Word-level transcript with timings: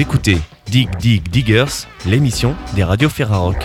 Écoutez 0.00 0.38
Dig 0.70 0.88
Dig 0.98 1.28
Diggers, 1.28 1.88
l'émission 2.06 2.54
des 2.74 2.84
radios 2.84 3.08
Ferrarock. 3.08 3.56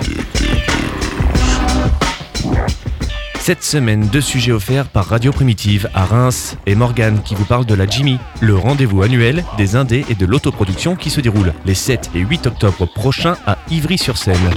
Cette 3.39 3.63
semaine, 3.63 4.07
deux 4.07 4.21
sujets 4.21 4.51
offerts 4.51 4.87
par 4.87 5.05
Radio 5.05 5.31
Primitive 5.31 5.89
à 5.93 6.05
Reims 6.05 6.57
et 6.65 6.73
Morgane 6.73 7.21
qui 7.21 7.35
vous 7.35 7.45
parle 7.45 7.65
de 7.65 7.75
la 7.75 7.85
Jimmy, 7.85 8.17
le 8.41 8.55
rendez-vous 8.55 9.03
annuel 9.03 9.43
des 9.57 9.75
indés 9.75 10.05
et 10.09 10.15
de 10.15 10.25
l'autoproduction 10.25 10.95
qui 10.95 11.11
se 11.11 11.21
déroule 11.21 11.53
les 11.65 11.75
7 11.75 12.09
et 12.15 12.19
8 12.19 12.47
octobre 12.47 12.87
prochains 12.87 13.35
à 13.45 13.57
Ivry-sur-Seine. 13.69 14.53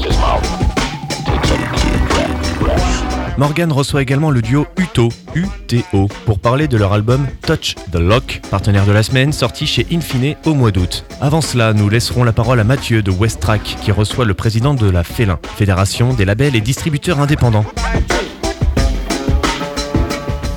Morgan 3.39 3.71
reçoit 3.71 4.01
également 4.01 4.31
le 4.31 4.41
duo 4.41 4.67
Uto, 4.79 5.11
UTO, 5.35 6.09
pour 6.25 6.39
parler 6.39 6.69
de 6.69 6.79
leur 6.79 6.95
album 6.95 7.27
Touch 7.47 7.75
the 7.93 7.97
Lock, 7.97 8.41
partenaire 8.51 8.87
de 8.87 8.93
la 8.93 9.03
semaine, 9.03 9.31
sorti 9.31 9.67
chez 9.67 9.87
Infine 9.93 10.37
au 10.47 10.55
mois 10.55 10.71
d'août. 10.71 11.05
Avant 11.21 11.43
cela, 11.43 11.75
nous 11.75 11.91
laisserons 11.91 12.25
la 12.25 12.33
parole 12.33 12.61
à 12.61 12.65
Mathieu 12.65 13.03
de 13.03 13.11
West 13.11 13.41
Track, 13.41 13.77
qui 13.83 13.93
reçoit 13.93 14.25
le 14.25 14.33
président 14.33 14.73
de 14.73 14.89
la 14.89 15.05
Félin, 15.05 15.39
Fédération 15.57 16.15
des 16.15 16.25
labels 16.25 16.57
et 16.57 16.63
distributeurs 16.63 17.21
indépendants. 17.21 17.67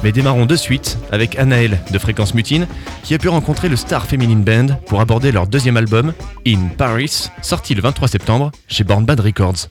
Mais 0.02 0.14
démarrons 0.14 0.46
de 0.46 0.56
suite 0.56 0.98
avec 1.12 1.38
Anaël 1.38 1.80
de 1.92 2.00
Fréquence 2.00 2.34
Mutine, 2.34 2.66
qui 3.04 3.14
a 3.14 3.18
pu 3.18 3.28
rencontrer 3.28 3.68
le 3.68 3.76
Star 3.76 4.06
Feminine 4.06 4.44
Band 4.44 4.68
pour 4.86 5.02
aborder 5.02 5.34
leur 5.34 5.48
deuxième 5.48 5.76
album, 5.76 6.14
In 6.48 6.70
Paris, 6.78 7.30
sorti 7.42 7.76
le 7.76 7.82
23 7.82 8.08
septembre 8.08 8.52
chez 8.70 8.86
Born 8.86 9.04
Bad 9.04 9.20
Records. 9.20 9.68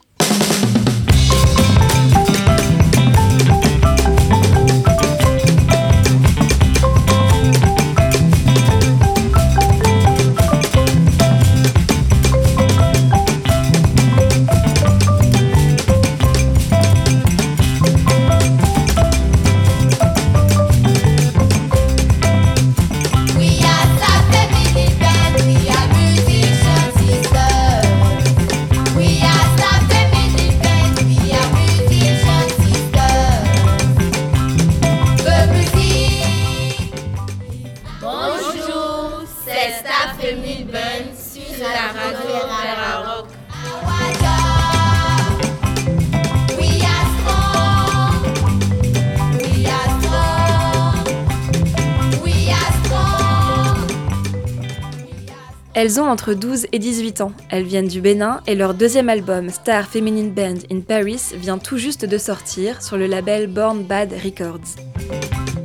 Elles 55.81 56.01
ont 56.01 56.09
entre 56.09 56.33
12 56.33 56.67
et 56.73 56.77
18 56.77 57.21
ans. 57.21 57.31
Elles 57.49 57.63
viennent 57.63 57.87
du 57.87 58.01
Bénin 58.01 58.41
et 58.47 58.53
leur 58.53 58.73
deuxième 58.73 59.07
album, 59.07 59.49
Star 59.49 59.87
Feminine 59.87 60.33
Band 60.33 60.57
in 60.69 60.81
Paris, 60.81 61.31
vient 61.35 61.57
tout 61.57 61.77
juste 61.77 62.03
de 62.03 62.17
sortir 62.17 62.81
sur 62.81 62.97
le 62.97 63.07
label 63.07 63.47
Born 63.47 63.83
Bad 63.83 64.11
Records. 64.11 64.75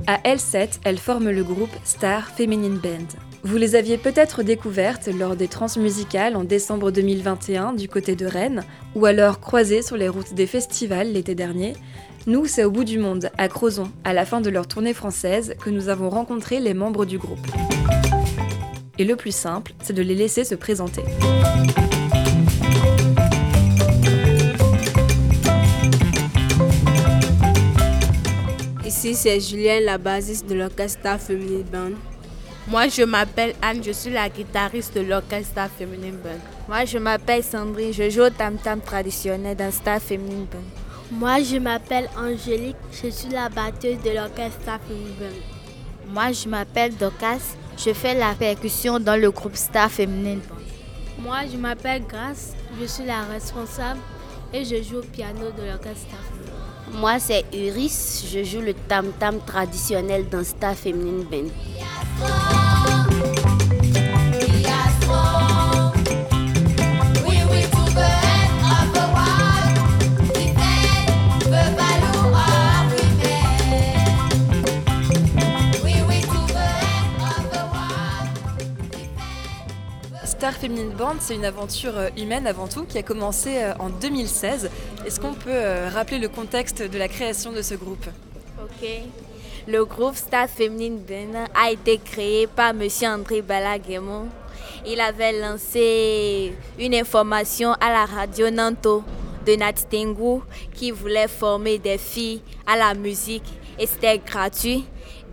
À 0.06 0.18
L7, 0.18 0.78
elles 0.84 1.00
forment 1.00 1.32
le 1.32 1.42
groupe 1.42 1.76
Star 1.82 2.28
Feminine 2.28 2.78
Band. 2.78 3.08
Vous 3.42 3.56
les 3.56 3.74
aviez 3.74 3.98
peut-être 3.98 4.44
découvertes 4.44 5.08
lors 5.08 5.34
des 5.34 5.48
transmusicales 5.48 6.36
en 6.36 6.44
décembre 6.44 6.92
2021 6.92 7.72
du 7.72 7.88
côté 7.88 8.14
de 8.14 8.26
Rennes, 8.26 8.62
ou 8.94 9.06
alors 9.06 9.40
croisées 9.40 9.82
sur 9.82 9.96
les 9.96 10.08
routes 10.08 10.34
des 10.34 10.46
festivals 10.46 11.12
l'été 11.12 11.34
dernier. 11.34 11.72
Nous, 12.28 12.46
c'est 12.46 12.62
au 12.62 12.70
bout 12.70 12.84
du 12.84 13.00
monde, 13.00 13.30
à 13.36 13.48
Crozon, 13.48 13.90
à 14.04 14.12
la 14.12 14.24
fin 14.24 14.40
de 14.40 14.48
leur 14.48 14.68
tournée 14.68 14.94
française, 14.94 15.56
que 15.60 15.70
nous 15.70 15.88
avons 15.88 16.08
rencontré 16.08 16.60
les 16.60 16.72
membres 16.72 17.04
du 17.04 17.18
groupe. 17.18 17.48
Et 18.96 19.04
le 19.04 19.16
plus 19.16 19.34
simple, 19.34 19.72
c'est 19.82 19.92
de 19.92 20.02
les 20.02 20.14
laisser 20.14 20.44
se 20.44 20.54
présenter. 20.54 21.02
Ici, 28.86 29.16
c'est 29.16 29.40
Julien, 29.40 29.80
la 29.80 29.98
bassiste 29.98 30.48
de 30.48 30.54
l'orchestre 30.54 31.18
Feminine 31.18 31.64
Band. 31.64 31.90
Moi, 32.68 32.88
je 32.88 33.02
m'appelle 33.02 33.54
Anne, 33.60 33.82
je 33.84 33.90
suis 33.90 34.12
la 34.12 34.28
guitariste 34.28 34.94
de 34.94 35.00
l'orchestre 35.00 35.68
Feminine 35.76 36.16
Band. 36.22 36.38
Moi, 36.68 36.84
je 36.84 36.98
m'appelle 36.98 37.42
Sandrine, 37.42 37.92
je 37.92 38.08
joue 38.08 38.22
au 38.22 38.30
tam-tam 38.30 38.80
traditionnel 38.80 39.56
dans 39.56 39.72
Star 39.72 40.00
Feminine 40.00 40.46
Band. 40.46 40.62
Moi, 41.10 41.42
je 41.42 41.56
m'appelle 41.56 42.08
Angélique, 42.16 42.76
je 42.92 43.10
suis 43.10 43.28
la 43.28 43.48
batteuse 43.48 44.00
de 44.04 44.10
l'orchestre 44.10 44.78
Feminine 44.86 45.14
Band. 45.18 46.12
Moi, 46.12 46.32
je 46.32 46.48
m'appelle 46.48 46.94
Docas, 46.96 47.56
je 47.76 47.92
fais 47.92 48.14
la 48.14 48.34
percussion 48.34 48.98
dans 48.98 49.20
le 49.20 49.30
groupe 49.30 49.56
Star 49.56 49.90
Feminine 49.90 50.40
Band. 50.40 51.22
Moi, 51.22 51.38
je 51.50 51.56
m'appelle 51.56 52.02
Grace, 52.06 52.54
je 52.80 52.86
suis 52.86 53.04
la 53.04 53.22
responsable 53.22 54.00
et 54.52 54.64
je 54.64 54.82
joue 54.82 54.98
au 54.98 55.02
piano 55.02 55.50
de 55.56 55.64
l'orchestre 55.64 56.08
Star. 56.08 57.00
Moi, 57.00 57.18
c'est 57.18 57.44
Iris, 57.52 58.24
je 58.32 58.44
joue 58.44 58.60
le 58.60 58.74
tam-tam 58.74 59.40
traditionnel 59.44 60.28
dans 60.28 60.44
Star 60.44 60.74
Feminine 60.74 61.24
Band. 61.24 62.73
Star 80.44 80.52
Feminine 80.52 80.90
Band, 80.90 81.14
c'est 81.20 81.36
une 81.36 81.46
aventure 81.46 81.96
euh, 81.96 82.10
humaine 82.18 82.46
avant 82.46 82.68
tout 82.68 82.84
qui 82.84 82.98
a 82.98 83.02
commencé 83.02 83.62
euh, 83.62 83.72
en 83.78 83.88
2016. 83.88 84.68
Est-ce 85.06 85.18
qu'on 85.18 85.32
peut 85.32 85.48
euh, 85.48 85.88
rappeler 85.88 86.18
le 86.18 86.28
contexte 86.28 86.82
de 86.82 86.98
la 86.98 87.08
création 87.08 87.50
de 87.50 87.62
ce 87.62 87.74
groupe? 87.74 88.04
Ok. 88.62 88.86
Le 89.66 89.86
groupe 89.86 90.14
Star 90.16 90.46
Feminine 90.50 90.98
Band 90.98 91.46
a 91.54 91.70
été 91.70 91.96
créé 91.96 92.46
par 92.46 92.72
M. 92.78 92.86
André 93.04 93.40
Balaguemon. 93.40 94.26
Il 94.86 95.00
avait 95.00 95.40
lancé 95.40 96.52
une 96.78 96.94
information 96.94 97.72
à 97.80 97.88
la 97.88 98.04
radio 98.04 98.50
Nanto 98.50 99.02
de 99.46 99.56
Natitengu 99.56 100.42
qui 100.74 100.90
voulait 100.90 101.26
former 101.26 101.78
des 101.78 101.96
filles 101.96 102.42
à 102.66 102.76
la 102.76 102.92
musique 102.92 103.50
et 103.78 103.86
c'était 103.86 104.18
gratuit. 104.18 104.84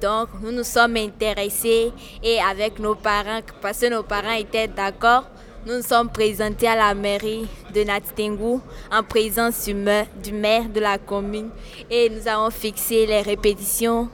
Donc, 0.01 0.29
nous 0.41 0.51
nous 0.51 0.63
sommes 0.63 0.97
intéressés 0.97 1.91
et 2.23 2.39
avec 2.41 2.79
nos 2.79 2.95
parents, 2.95 3.41
parce 3.61 3.79
que 3.79 3.89
nos 3.89 4.01
parents 4.01 4.31
étaient 4.31 4.67
d'accord, 4.67 5.25
nous 5.63 5.75
nous 5.75 5.83
sommes 5.83 6.09
présentés 6.09 6.67
à 6.67 6.75
la 6.75 6.95
mairie 6.95 7.47
de 7.71 7.83
Natitengu 7.83 8.59
en 8.91 9.03
présence 9.03 9.65
du 9.65 9.75
maire, 9.75 10.07
du 10.23 10.31
maire 10.33 10.67
de 10.67 10.79
la 10.79 10.97
commune 10.97 11.51
et 11.87 12.09
nous 12.09 12.27
avons 12.27 12.49
fixé 12.49 13.05
les 13.05 13.21
répétitions 13.21 14.09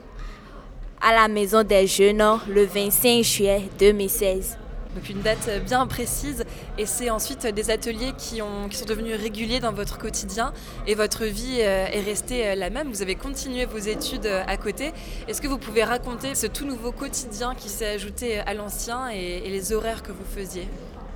à 1.00 1.14
la 1.14 1.26
maison 1.26 1.62
des 1.62 1.86
jeunes 1.86 2.22
le 2.48 2.66
25 2.66 3.22
juillet 3.22 3.62
2016 3.78 4.57
donc 4.98 5.08
une 5.08 5.22
date 5.22 5.48
bien 5.64 5.86
précise. 5.86 6.44
Et 6.76 6.86
c'est 6.86 7.10
ensuite 7.10 7.46
des 7.46 7.70
ateliers 7.70 8.12
qui, 8.18 8.42
ont, 8.42 8.68
qui, 8.68 8.76
sont 8.76 8.84
devenus 8.84 9.16
réguliers 9.16 9.60
dans 9.60 9.72
votre 9.72 9.98
quotidien 9.98 10.52
et 10.86 10.94
votre 10.94 11.24
vie 11.24 11.58
euh, 11.60 11.86
est 11.86 12.00
restée 12.00 12.48
euh, 12.48 12.54
la 12.56 12.70
même. 12.70 12.88
Vous 12.88 13.02
avez 13.02 13.14
continué 13.14 13.64
vos 13.64 13.78
études 13.78 14.26
euh, 14.26 14.42
à 14.46 14.56
côté. 14.56 14.92
Est-ce 15.28 15.40
que 15.40 15.46
vous 15.46 15.58
pouvez 15.58 15.84
raconter 15.84 16.34
ce 16.34 16.46
tout 16.46 16.64
nouveau 16.64 16.90
quotidien 16.90 17.54
qui 17.54 17.68
s'est 17.68 17.86
ajouté 17.86 18.40
à 18.40 18.54
l'ancien 18.54 19.08
et 19.08 19.48
les 19.48 19.72
horaires 19.72 20.02
que 20.02 20.10
vous 20.10 20.24
faisiez? 20.24 20.66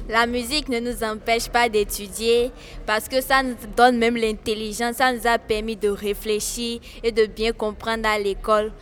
La 0.09 0.27
musique 0.27 0.69
ne 0.69 0.81
nous 0.81 1.05
empêche 1.05 1.49
pas 1.49 1.69
d'étudier 1.69 2.51
parce 2.87 3.09
que 3.09 3.21
ça 3.21 3.43
nous 3.43 3.57
donne 3.77 3.99
même 3.99 4.17
l'intelligence, 4.17 4.97
ça 4.97 5.13
nous 5.13 5.27
a 5.27 5.39
permis 5.39 5.77
de 5.77 5.89
réfléchir 5.89 6.81
et 7.03 7.13
de 7.13 7.27
bien 7.27 7.53
comprendre 7.53 8.09
à 8.09 8.19
l'école. 8.19 8.73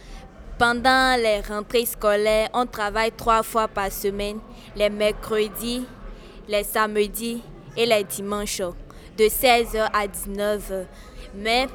Pendant 0.61 1.17
les 1.19 1.41
rentrées 1.41 1.87
scolaires, 1.87 2.51
on 2.53 2.67
travaille 2.67 3.13
trois 3.13 3.43
fois 3.43 3.67
par 3.67 3.91
semaine, 3.91 4.39
les 4.77 4.91
mercredis, 4.91 5.85
les 6.49 6.65
samedis 6.65 7.43
et 7.77 7.87
les 7.87 8.05
dimanches, 8.05 8.63
de 9.17 9.25
16h 9.25 9.89
à 9.93 10.07
19h. 10.07 10.87
Mais 11.35 11.69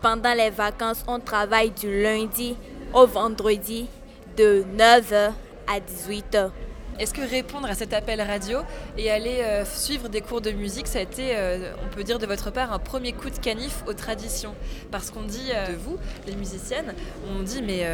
pendant 0.00 0.34
les 0.34 0.50
vacances, 0.50 1.04
on 1.08 1.18
travaille 1.18 1.70
du 1.70 2.02
lundi 2.02 2.56
au 2.92 3.06
vendredi, 3.06 3.88
de 4.36 4.64
9h 4.76 5.32
à 5.66 5.80
18h. 5.80 6.50
Est-ce 6.98 7.12
que 7.12 7.20
répondre 7.20 7.68
à 7.68 7.74
cet 7.74 7.92
appel 7.92 8.22
radio 8.22 8.60
et 8.96 9.10
aller 9.10 9.40
euh, 9.42 9.66
suivre 9.66 10.08
des 10.08 10.22
cours 10.22 10.40
de 10.40 10.50
musique, 10.50 10.86
ça 10.86 10.98
a 10.98 11.02
été, 11.02 11.36
euh, 11.36 11.74
on 11.84 11.94
peut 11.94 12.04
dire 12.04 12.18
de 12.18 12.24
votre 12.24 12.50
part, 12.50 12.72
un 12.72 12.78
premier 12.78 13.12
coup 13.12 13.28
de 13.28 13.38
canif 13.38 13.82
aux 13.86 13.92
traditions? 13.92 14.54
Parce 14.90 15.10
qu'on 15.10 15.22
dit 15.22 15.50
euh, 15.54 15.72
de 15.72 15.76
vous, 15.76 15.98
les 16.26 16.34
musiciennes, 16.34 16.94
on 17.30 17.42
dit 17.42 17.60
mais 17.60 17.86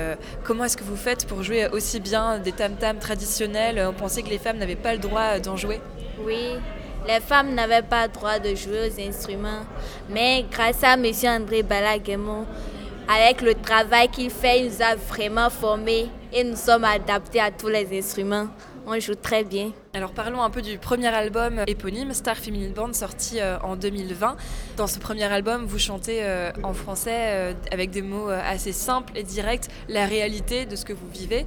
comment 0.44 0.64
est-ce 0.64 0.76
que 0.76 0.84
vous 0.84 0.96
faites 0.96 1.26
pour 1.26 1.42
jouer 1.42 1.66
aussi 1.68 1.98
bien 1.98 2.38
des 2.38 2.52
tam-tams 2.52 2.98
traditionnels? 2.98 3.84
On 3.88 3.92
pensait 3.92 4.22
que 4.22 4.28
les 4.28 4.38
femmes 4.38 4.58
n'avaient 4.58 4.76
pas 4.76 4.92
le 4.92 5.00
droit 5.00 5.40
d'en 5.40 5.56
jouer 5.56 5.80
Oui, 6.24 6.54
les 7.08 7.20
femmes 7.20 7.54
n'avaient 7.54 7.82
pas 7.82 8.06
le 8.06 8.12
droit 8.12 8.38
de 8.38 8.54
jouer 8.54 8.88
aux 8.88 9.00
instruments, 9.00 9.64
mais 10.08 10.44
grâce 10.50 10.84
à 10.84 10.94
M. 10.94 11.06
André 11.24 11.64
Balaguemon, 11.64 12.46
avec 13.08 13.42
le 13.42 13.54
travail 13.54 14.08
qu'il 14.08 14.30
fait, 14.30 14.60
il 14.60 14.66
nous 14.66 14.82
a 14.82 14.94
vraiment 14.94 15.50
formés 15.50 16.08
et 16.32 16.44
nous 16.44 16.56
sommes 16.56 16.84
adaptés 16.84 17.40
à 17.40 17.50
tous 17.50 17.68
les 17.68 17.98
instruments. 17.98 18.46
On 18.84 18.98
joue 18.98 19.14
très 19.14 19.44
bien. 19.44 19.70
Alors 19.94 20.10
parlons 20.10 20.42
un 20.42 20.50
peu 20.50 20.60
du 20.60 20.76
premier 20.76 21.06
album 21.06 21.60
éponyme, 21.68 22.12
Star 22.14 22.36
Feminine 22.36 22.72
Band, 22.72 22.92
sorti 22.92 23.38
euh, 23.38 23.56
en 23.60 23.76
2020. 23.76 24.36
Dans 24.76 24.88
ce 24.88 24.98
premier 24.98 25.24
album, 25.24 25.66
vous 25.66 25.78
chantez 25.78 26.24
euh, 26.24 26.50
en 26.64 26.72
français 26.72 27.14
euh, 27.16 27.52
avec 27.70 27.90
des 27.90 28.02
mots 28.02 28.28
assez 28.28 28.72
simples 28.72 29.12
et 29.16 29.22
directs 29.22 29.68
la 29.88 30.06
réalité 30.06 30.66
de 30.66 30.74
ce 30.74 30.84
que 30.84 30.92
vous 30.92 31.08
vivez. 31.08 31.46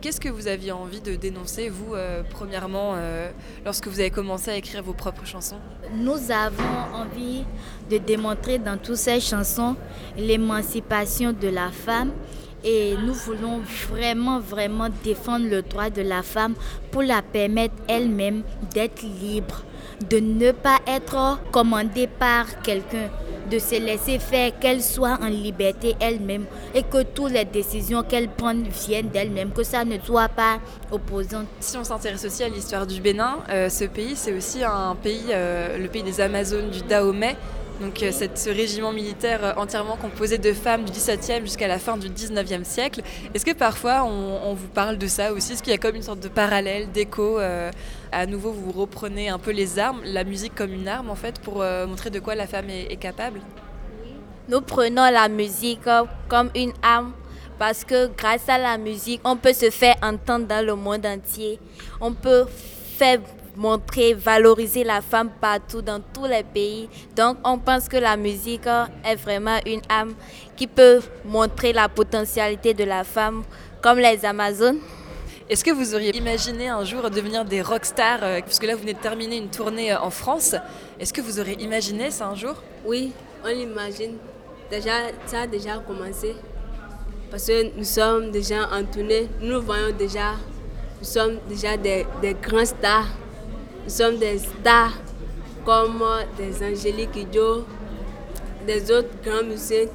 Qu'est-ce 0.00 0.20
que 0.20 0.28
vous 0.28 0.46
aviez 0.46 0.72
envie 0.72 1.00
de 1.00 1.16
dénoncer, 1.16 1.68
vous, 1.68 1.94
premièrement, 2.30 2.96
lorsque 3.64 3.86
vous 3.86 4.00
avez 4.00 4.10
commencé 4.10 4.50
à 4.50 4.56
écrire 4.56 4.82
vos 4.82 4.92
propres 4.92 5.26
chansons? 5.26 5.58
Nous 5.94 6.30
avons 6.30 6.94
envie 6.94 7.44
de 7.90 7.98
démontrer 7.98 8.58
dans 8.58 8.76
toutes 8.76 8.96
ces 8.96 9.20
chansons 9.20 9.76
l'émancipation 10.16 11.32
de 11.32 11.48
la 11.48 11.70
femme 11.70 12.12
et 12.64 12.94
nous 13.04 13.14
voulons 13.14 13.60
vraiment, 13.90 14.40
vraiment 14.40 14.88
défendre 15.04 15.46
le 15.48 15.62
droit 15.62 15.90
de 15.90 16.02
la 16.02 16.22
femme 16.22 16.54
pour 16.90 17.02
la 17.02 17.22
permettre 17.22 17.74
elle-même 17.86 18.42
d'être 18.74 19.02
libre, 19.02 19.62
de 20.08 20.18
ne 20.18 20.52
pas 20.52 20.78
être 20.86 21.38
commandée 21.50 22.06
par 22.06 22.60
quelqu'un, 22.62 23.08
de 23.50 23.58
se 23.58 23.80
laisser 23.80 24.18
faire, 24.18 24.58
qu'elle 24.58 24.82
soit 24.82 25.18
en 25.22 25.28
liberté 25.28 25.96
elle-même 26.00 26.44
et 26.74 26.82
que 26.82 27.02
toutes 27.02 27.32
les 27.32 27.44
décisions 27.44 28.02
qu'elle 28.02 28.28
prend 28.28 28.54
viennent 28.54 29.08
d'elle-même, 29.08 29.52
que 29.52 29.62
ça 29.62 29.84
ne 29.84 29.98
soit 29.98 30.28
pas 30.28 30.58
opposant. 30.90 31.44
Si 31.60 31.76
on 31.76 31.84
s'intéresse 31.84 32.24
aussi 32.24 32.42
à 32.42 32.48
l'histoire 32.48 32.86
du 32.86 33.00
Bénin, 33.00 33.38
euh, 33.48 33.68
ce 33.68 33.84
pays, 33.84 34.14
c'est 34.16 34.32
aussi 34.32 34.62
un 34.64 34.94
pays, 34.94 35.26
euh, 35.30 35.78
le 35.78 35.88
pays 35.88 36.02
des 36.02 36.20
Amazones, 36.20 36.70
du 36.70 36.82
Dahomey. 36.82 37.36
Donc 37.80 38.02
euh, 38.02 38.10
ce 38.10 38.50
régiment 38.50 38.92
militaire 38.92 39.44
euh, 39.44 39.52
entièrement 39.56 39.96
composé 39.96 40.38
de 40.38 40.52
femmes 40.52 40.84
du 40.84 40.92
XVIIe 40.92 41.42
jusqu'à 41.42 41.68
la 41.68 41.78
fin 41.78 41.96
du 41.96 42.08
XIXe 42.08 42.66
siècle. 42.66 43.02
Est-ce 43.34 43.44
que 43.44 43.52
parfois 43.52 44.04
on, 44.04 44.54
vous 44.54 44.68
parle 44.68 44.98
de 44.98 45.06
ça 45.06 45.32
aussi? 45.32 45.52
Est-ce 45.52 45.62
qu'il 45.62 45.72
y 45.72 45.76
a 45.76 45.78
comme 45.78 45.94
une 45.94 46.02
sorte 46.02 46.20
de 46.20 46.28
parallèle, 46.28 46.90
d'écho 46.90 47.38
euh, 47.38 47.70
À 48.10 48.26
nouveau, 48.26 48.50
vous 48.50 48.72
reprenez 48.72 49.28
un 49.28 49.38
peu 49.38 49.52
les 49.52 49.78
armes, 49.78 50.00
la 50.04 50.24
musique 50.24 50.54
comme 50.54 50.72
une 50.72 50.88
arme 50.88 51.10
en 51.10 51.14
fait, 51.14 51.38
pour 51.40 51.58
montrer 51.86 52.10
de 52.10 52.18
quoi 52.18 52.34
la 52.34 52.46
femme 52.46 52.68
est, 52.68 52.92
est 52.92 52.96
capable? 52.96 53.40
Nous 54.48 54.60
prenons 54.60 55.08
la 55.10 55.28
musique 55.28 55.88
comme 56.28 56.50
une 56.54 56.72
arme 56.82 57.12
parce 57.58 57.84
que 57.84 58.06
grâce 58.16 58.48
à 58.48 58.58
la 58.58 58.78
musique, 58.78 59.20
on 59.24 59.36
peut 59.36 59.52
se 59.52 59.70
faire 59.70 59.96
entendre 60.02 60.46
dans 60.46 60.64
le 60.64 60.74
monde 60.74 61.04
entier. 61.04 61.58
On 62.00 62.12
peut 62.12 62.46
faire 62.96 63.18
montrer, 63.58 64.14
valoriser 64.14 64.84
la 64.84 65.00
femme 65.00 65.30
partout 65.40 65.82
dans 65.82 66.00
tous 66.00 66.26
les 66.26 66.44
pays. 66.44 66.88
Donc 67.14 67.36
on 67.44 67.58
pense 67.58 67.88
que 67.88 67.96
la 67.96 68.16
musique 68.16 68.66
est 69.04 69.16
vraiment 69.16 69.58
une 69.66 69.82
âme 69.90 70.14
qui 70.56 70.66
peut 70.66 71.00
montrer 71.24 71.72
la 71.72 71.88
potentialité 71.88 72.72
de 72.72 72.84
la 72.84 73.04
femme, 73.04 73.42
comme 73.82 73.98
les 73.98 74.24
Amazones. 74.24 74.78
Est-ce 75.50 75.64
que 75.64 75.70
vous 75.70 75.94
auriez 75.94 76.14
imaginé 76.14 76.68
un 76.68 76.84
jour 76.84 77.10
devenir 77.10 77.42
des 77.44 77.62
rockstars 77.62 78.18
euh, 78.22 78.40
Puisque 78.44 78.64
là, 78.64 78.74
vous 78.74 78.82
venez 78.82 78.92
de 78.92 78.98
terminer 78.98 79.38
une 79.38 79.48
tournée 79.48 79.90
euh, 79.90 79.98
en 79.98 80.10
France. 80.10 80.54
Est-ce 81.00 81.10
que 81.10 81.22
vous 81.22 81.40
auriez 81.40 81.58
imaginé 81.62 82.10
ça 82.10 82.26
un 82.28 82.34
jour? 82.34 82.54
Oui, 82.84 83.12
on 83.42 83.48
l'imagine. 83.48 84.18
Déjà, 84.70 84.92
ça 85.24 85.40
a 85.42 85.46
déjà 85.46 85.78
commencé. 85.78 86.36
Parce 87.30 87.46
que 87.46 87.74
nous 87.74 87.84
sommes 87.84 88.30
déjà 88.30 88.68
en 88.70 88.84
tournée. 88.84 89.26
Nous 89.40 89.62
voyons 89.62 89.96
déjà, 89.96 90.32
nous 91.00 91.06
sommes 91.06 91.38
déjà 91.48 91.78
des, 91.78 92.06
des 92.20 92.34
grands 92.34 92.66
stars. 92.66 93.06
Nous 93.88 93.94
sommes 93.94 94.18
des 94.18 94.36
stars 94.36 94.98
comme 95.64 96.04
des 96.36 96.62
Angéliques 96.62 97.10
Kidjo, 97.10 97.64
des 98.66 98.92
autres 98.92 99.08
grands 99.24 99.42
musiciens 99.42 99.86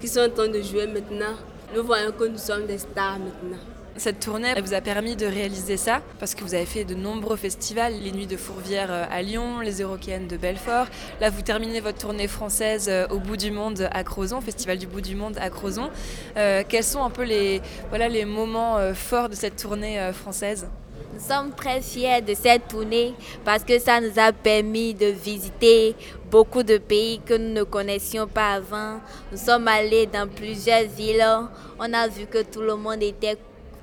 qui 0.00 0.06
sont 0.06 0.20
en 0.20 0.30
train 0.30 0.46
de 0.46 0.62
jouer 0.62 0.86
maintenant. 0.86 1.34
Nous 1.74 1.82
voyons 1.82 2.12
que 2.12 2.22
nous 2.22 2.38
sommes 2.38 2.66
des 2.66 2.78
stars 2.78 3.18
maintenant. 3.18 3.58
Cette 3.96 4.20
tournée 4.20 4.54
vous 4.60 4.74
a 4.74 4.80
permis 4.80 5.16
de 5.16 5.26
réaliser 5.26 5.76
ça 5.76 6.02
parce 6.20 6.36
que 6.36 6.44
vous 6.44 6.54
avez 6.54 6.66
fait 6.66 6.84
de 6.84 6.94
nombreux 6.94 7.34
festivals, 7.34 7.94
les 8.00 8.12
Nuits 8.12 8.28
de 8.28 8.36
Fourvière 8.36 8.92
euh, 8.92 9.06
à 9.10 9.22
Lyon, 9.22 9.58
les 9.58 9.82
Eurokéennes 9.82 10.28
de 10.28 10.36
Belfort. 10.36 10.86
Là, 11.20 11.28
vous 11.30 11.42
terminez 11.42 11.80
votre 11.80 11.98
tournée 11.98 12.28
française 12.28 12.86
euh, 12.88 13.08
au 13.08 13.18
bout 13.18 13.36
du 13.36 13.50
monde 13.50 13.88
à 13.90 14.04
Crozon, 14.04 14.40
Festival 14.40 14.78
du 14.78 14.86
bout 14.86 15.00
du 15.00 15.16
monde 15.16 15.36
à 15.40 15.50
Crozon. 15.50 15.90
Euh, 16.36 16.62
quels 16.68 16.84
sont 16.84 17.02
un 17.02 17.10
peu 17.10 17.24
les, 17.24 17.60
voilà, 17.88 18.08
les 18.08 18.24
moments 18.24 18.78
forts 18.94 19.28
de 19.28 19.34
cette 19.34 19.56
tournée 19.56 20.12
française? 20.12 20.68
Nous 21.12 21.20
sommes 21.20 21.52
très 21.54 21.80
fiers 21.80 22.22
de 22.22 22.34
cette 22.34 22.68
tournée 22.68 23.14
parce 23.44 23.64
que 23.64 23.78
ça 23.78 24.00
nous 24.00 24.18
a 24.18 24.32
permis 24.32 24.94
de 24.94 25.06
visiter 25.06 25.94
beaucoup 26.30 26.62
de 26.62 26.78
pays 26.78 27.20
que 27.24 27.34
nous 27.34 27.52
ne 27.52 27.62
connaissions 27.64 28.26
pas 28.26 28.54
avant. 28.54 29.00
Nous 29.30 29.38
sommes 29.38 29.68
allés 29.68 30.06
dans 30.06 30.28
plusieurs 30.28 30.84
villes. 30.84 31.24
On 31.78 31.92
a 31.92 32.08
vu 32.08 32.26
que 32.26 32.42
tout 32.42 32.62
le 32.62 32.76
monde 32.76 33.02
était 33.02 33.36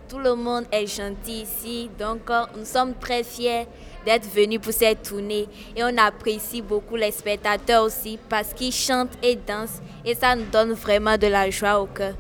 tout 0.10 0.18
le 0.18 0.34
monde 0.34 0.66
est 0.72 0.88
gentil 0.88 1.44
ici. 1.44 1.90
Donc 2.00 2.22
nous 2.58 2.66
sommes 2.66 2.96
très 2.96 3.24
fiers 3.24 3.68
d'être 4.06 4.28
venus 4.28 4.60
pour 4.60 4.74
cette 4.74 5.04
tournée 5.04 5.48
et 5.76 5.84
on 5.84 5.98
apprécie 5.98 6.62
beaucoup 6.64 6.96
les 6.96 7.12
spectateurs 7.12 7.84
aussi 7.84 8.18
parce 8.28 8.54
qu'ils 8.54 8.74
chantent 8.74 9.18
et 9.22 9.36
dansent 9.36 9.82
et 10.04 10.16
ça 10.16 10.36
nous 10.36 10.46
donne 10.52 10.74
vraiment 10.74 11.18
de 11.18 11.28
la 11.28 11.50
joie 11.52 11.80
au 11.80 11.86
cœur. 11.86 12.16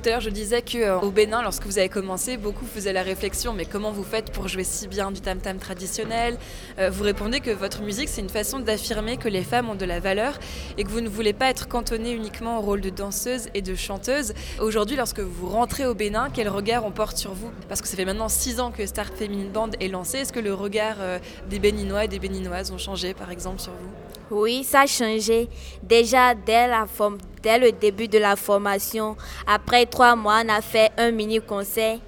Tout 0.00 0.08
à 0.10 0.12
l'heure, 0.12 0.20
je 0.20 0.30
disais 0.30 0.62
qu'au 0.62 0.76
euh, 0.78 1.10
Bénin, 1.10 1.42
lorsque 1.42 1.66
vous 1.66 1.76
avez 1.76 1.88
commencé, 1.88 2.36
beaucoup 2.36 2.64
faisaient 2.64 2.92
la 2.92 3.02
réflexion 3.02 3.52
mais 3.52 3.64
comment 3.64 3.90
vous 3.90 4.04
faites 4.04 4.30
pour 4.30 4.46
jouer 4.46 4.62
si 4.62 4.86
bien 4.86 5.10
du 5.10 5.20
tam-tam 5.20 5.58
traditionnel? 5.58 6.38
Euh, 6.78 6.88
Vous 6.88 7.02
répondez 7.02 7.40
que 7.40 7.50
votre 7.50 7.82
musique, 7.82 8.08
c'est 8.08 8.20
une 8.20 8.28
façon 8.28 8.60
d'affirmer 8.60 9.16
que 9.16 9.28
les 9.28 9.42
femmes 9.42 9.68
ont 9.68 9.74
de 9.74 9.84
la 9.84 9.98
valeur 9.98 10.38
et 10.76 10.84
que 10.84 10.88
vous 10.88 11.00
ne 11.00 11.08
voulez 11.08 11.32
pas 11.32 11.50
être 11.50 11.66
cantonné 11.66 12.12
uniquement 12.12 12.58
au 12.58 12.60
rôle 12.60 12.80
de 12.80 12.90
danseuse 12.90 13.48
et 13.54 13.60
de 13.60 13.74
chanteuse. 13.74 14.34
Aujourd'hui, 14.60 14.94
lorsque 14.94 15.18
vous 15.18 15.48
rentrez 15.48 15.84
au 15.84 15.94
Bénin, 15.94 16.28
quel 16.32 16.48
regard 16.48 16.84
on 16.84 16.92
porte 16.92 17.16
sur 17.16 17.34
vous? 17.34 17.50
Parce 17.68 17.82
que 17.82 17.88
ça 17.88 17.96
fait 17.96 18.04
maintenant 18.04 18.28
six 18.28 18.60
ans 18.60 18.70
que 18.70 18.86
Star 18.86 19.06
Feminine 19.06 19.50
Band 19.50 19.70
est 19.80 19.88
lancé. 19.88 20.18
Est-ce 20.18 20.32
que 20.32 20.38
le 20.38 20.54
regard 20.54 20.98
euh, 21.00 21.18
des 21.50 21.58
Béninois 21.58 22.04
et 22.04 22.08
des 22.08 22.20
Béninoises 22.20 22.70
ont 22.70 22.78
changé, 22.78 23.14
par 23.14 23.32
exemple, 23.32 23.60
sur 23.60 23.72
vous? 23.72 24.17
Oui, 24.30 24.64
ça 24.64 24.80
a 24.80 24.86
changé. 24.86 25.48
Déjà 25.82 26.34
dès, 26.34 26.68
le 26.68 27.70
début 27.72 28.08
de 28.08 28.18
la 28.18 28.36
formation, 28.36 29.16
après 29.46 29.86
trois 29.86 30.14
mois, 30.16 30.42
on 30.44 30.48
a 30.48 30.60
fait 30.60 30.90
un 30.96 31.10
mini 31.10 31.40
concert. 31.40 31.98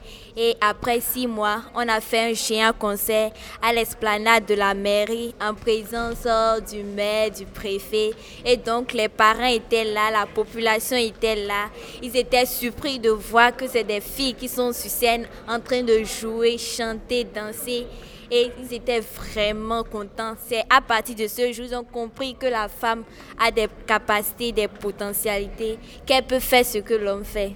Et 0.43 0.57
après 0.59 1.01
six 1.01 1.27
mois, 1.27 1.61
on 1.75 1.87
a 1.87 2.01
fait 2.01 2.31
un 2.31 2.35
chien 2.35 2.73
concert 2.73 3.31
à 3.61 3.75
l'esplanade 3.75 4.47
de 4.47 4.55
la 4.55 4.73
mairie 4.73 5.35
en 5.39 5.53
présence 5.53 6.27
du 6.67 6.83
maire, 6.83 7.31
du 7.31 7.45
préfet. 7.45 8.13
Et 8.47 8.57
donc 8.57 8.95
les 8.95 9.11
parents 9.11 9.45
étaient 9.45 9.85
là, 9.85 10.11
la 10.11 10.25
population 10.25 10.97
était 10.97 11.45
là. 11.45 11.69
Ils 12.03 12.17
étaient 12.17 12.47
surpris 12.47 12.99
de 12.99 13.11
voir 13.11 13.55
que 13.55 13.69
c'est 13.69 13.85
des 13.85 14.01
filles 14.01 14.33
qui 14.33 14.49
sont 14.49 14.73
sur 14.73 14.89
scène 14.89 15.27
en 15.47 15.61
train 15.61 15.83
de 15.83 16.03
jouer, 16.05 16.57
chanter, 16.57 17.25
danser 17.25 17.87
et 18.31 18.51
ils 18.59 18.73
étaient 18.73 19.01
vraiment 19.01 19.85
contents. 19.85 20.37
C'est 20.49 20.65
à 20.71 20.81
partir 20.81 21.17
de 21.17 21.27
ce 21.27 21.53
jour 21.53 21.67
qu'ils 21.67 21.77
ont 21.77 21.85
compris 21.85 22.35
que 22.35 22.47
la 22.47 22.69
femme 22.69 23.05
a 23.39 23.51
des 23.51 23.69
capacités, 23.87 24.53
des 24.53 24.69
potentialités, 24.69 25.79
qu'elle 26.07 26.25
peut 26.25 26.41
faire 26.41 26.65
ce 26.65 26.79
que 26.79 26.95
l'homme 26.95 27.27
fait. 27.27 27.53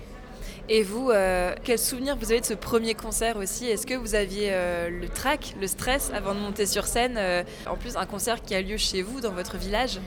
Et 0.69 0.83
vous, 0.83 1.11
euh, 1.11 1.55
quel 1.63 1.79
souvenir 1.79 2.17
vous 2.17 2.33
avez 2.33 2.41
de 2.41 2.47
ce 2.47 2.55
premier 2.55 2.95
concert 2.95 3.37
aussi? 3.37 3.67
Est-ce 3.67 3.87
que 3.87 3.95
vous 3.95 4.15
aviez 4.15 4.49
euh, 4.51 4.89
le 4.89 5.09
trac, 5.09 5.55
le 5.61 5.67
stress 5.67 6.11
avant 6.15 6.35
de 6.35 6.41
monter 6.41 6.65
sur 6.65 6.87
scène 6.87 7.17
euh, 7.19 7.43
En 7.67 7.77
plus, 7.77 7.97
un 7.97 8.07
concert 8.07 8.41
qui 8.41 8.55
a 8.55 8.63
lieu 8.63 8.79
chez 8.79 9.03
vous, 9.03 9.21
dans 9.21 9.33
votre 9.33 9.59
village? 9.59 10.01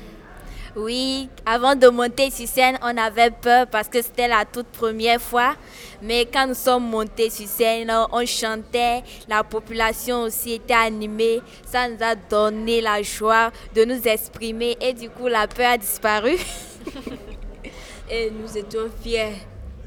Oui, 0.75 1.29
avant 1.45 1.75
de 1.75 1.87
monter 1.87 2.31
sur 2.31 2.47
scène, 2.47 2.77
on 2.81 2.97
avait 2.97 3.29
peur 3.29 3.67
parce 3.67 3.87
que 3.87 4.01
c'était 4.01 4.27
la 4.27 4.45
toute 4.45 4.67
première 4.67 5.21
fois. 5.21 5.55
Mais 6.01 6.25
quand 6.25 6.47
nous 6.47 6.55
sommes 6.55 6.89
montés 6.89 7.29
sur 7.29 7.47
scène, 7.47 7.91
on 8.11 8.25
chantait, 8.25 9.03
la 9.29 9.43
population 9.43 10.23
aussi 10.23 10.53
était 10.53 10.73
animée. 10.73 11.39
Ça 11.67 11.87
nous 11.87 12.03
a 12.03 12.15
donné 12.15 12.81
la 12.81 13.03
joie 13.03 13.51
de 13.75 13.85
nous 13.85 14.07
exprimer 14.07 14.75
et 14.81 14.93
du 14.93 15.09
coup, 15.09 15.27
la 15.27 15.47
peur 15.47 15.71
a 15.73 15.77
disparu. 15.77 16.35
et 18.09 18.31
nous 18.31 18.57
étions 18.57 18.89
fiers 19.03 19.35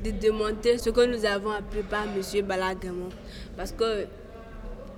de 0.04 0.10
démontrer 0.10 0.78
ce 0.78 0.90
que 0.90 1.04
nous 1.04 1.24
avons 1.24 1.50
appris 1.50 1.82
par 1.82 2.04
M. 2.04 2.20
Balagamon. 2.46 3.08
Parce 3.56 3.72
que 3.72 4.06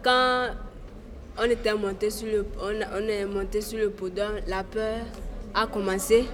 quand 0.02 0.48
on 1.38 1.44
est 1.44 1.74
monté 1.74 2.10
sur 2.10 3.78
le 3.78 3.90
podium, 3.90 4.32
la 4.46 4.62
peur 4.64 4.98
a 5.54 5.66
commencé, 5.66 6.24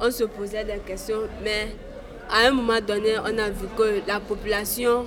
on 0.00 0.10
se 0.10 0.24
posait 0.24 0.64
des 0.64 0.78
questions, 0.86 1.22
mais 1.44 1.68
à 2.30 2.48
un 2.48 2.50
moment 2.50 2.80
donné, 2.80 3.18
on 3.18 3.38
a 3.38 3.50
vu 3.50 3.66
que 3.76 4.00
la 4.06 4.18
population 4.20 5.06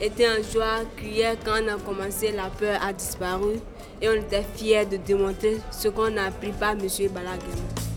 était 0.00 0.28
en 0.28 0.42
joie, 0.42 0.84
criait 0.96 1.36
quand 1.44 1.62
on 1.62 1.68
a 1.68 1.76
commencé, 1.78 2.32
la 2.32 2.48
peur 2.50 2.78
a 2.82 2.92
disparu 2.92 3.54
et 4.00 4.08
on 4.08 4.14
était 4.14 4.44
fiers 4.54 4.86
de 4.86 4.96
démontrer 4.96 5.58
ce 5.70 5.88
qu'on 5.88 6.16
a 6.16 6.24
appris 6.24 6.52
par 6.52 6.72
M. 6.72 6.86
Balaguer. 7.12 7.89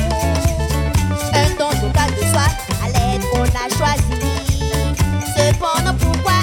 Un 1.34 1.50
don 1.58 1.70
total 1.70 2.10
de 2.16 2.24
soi, 2.32 2.48
à 2.84 2.88
l'aide 2.88 3.24
qu'on 3.32 3.44
a 3.44 3.70
choisi. 3.78 4.18
Cependant, 5.38 5.96
pourquoi 6.00 6.41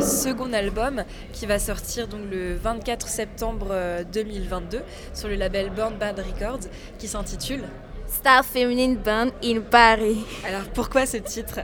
second 0.00 0.52
album 0.52 1.04
qui 1.32 1.46
va 1.46 1.58
sortir 1.58 2.08
donc 2.08 2.20
le 2.30 2.56
24 2.56 3.06
septembre 3.08 3.74
2022 4.12 4.78
euh, 4.78 4.80
sur 5.14 5.28
le 5.28 5.34
label 5.34 5.70
Born 5.70 5.94
Bad 5.96 6.18
Records 6.18 6.68
qui 6.98 7.08
s'intitule 7.08 7.64
Star 8.06 8.44
Feminine 8.44 8.96
Band 8.96 9.28
in 9.44 9.60
Paris. 9.60 10.24
Alors 10.46 10.64
pourquoi 10.74 11.06
ce 11.06 11.18
titre? 11.18 11.60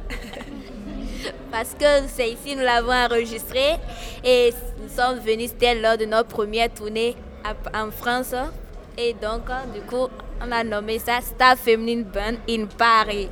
Parce 1.50 1.75
que 1.78 2.06
c'est 2.14 2.30
ici 2.30 2.54
nous 2.54 2.62
l'avons 2.62 2.92
enregistré 2.92 3.76
et 4.23 4.52
nous 4.83 4.88
sommes 4.88 5.18
venus, 5.21 5.50
c'était 5.50 5.75
lors 5.75 5.97
de 5.97 6.04
notre 6.04 6.28
première 6.28 6.73
tournée 6.73 7.16
en 7.75 7.90
France. 7.90 8.35
Et 8.97 9.12
donc, 9.14 9.42
du 9.75 9.80
coup, 9.80 10.09
on 10.40 10.52
a 10.52 10.62
nommé 10.62 10.99
ça 10.99 11.21
Star 11.21 11.56
Feminine 11.56 12.04
Band 12.04 12.37
in 12.49 12.66
Paris. 12.66 13.28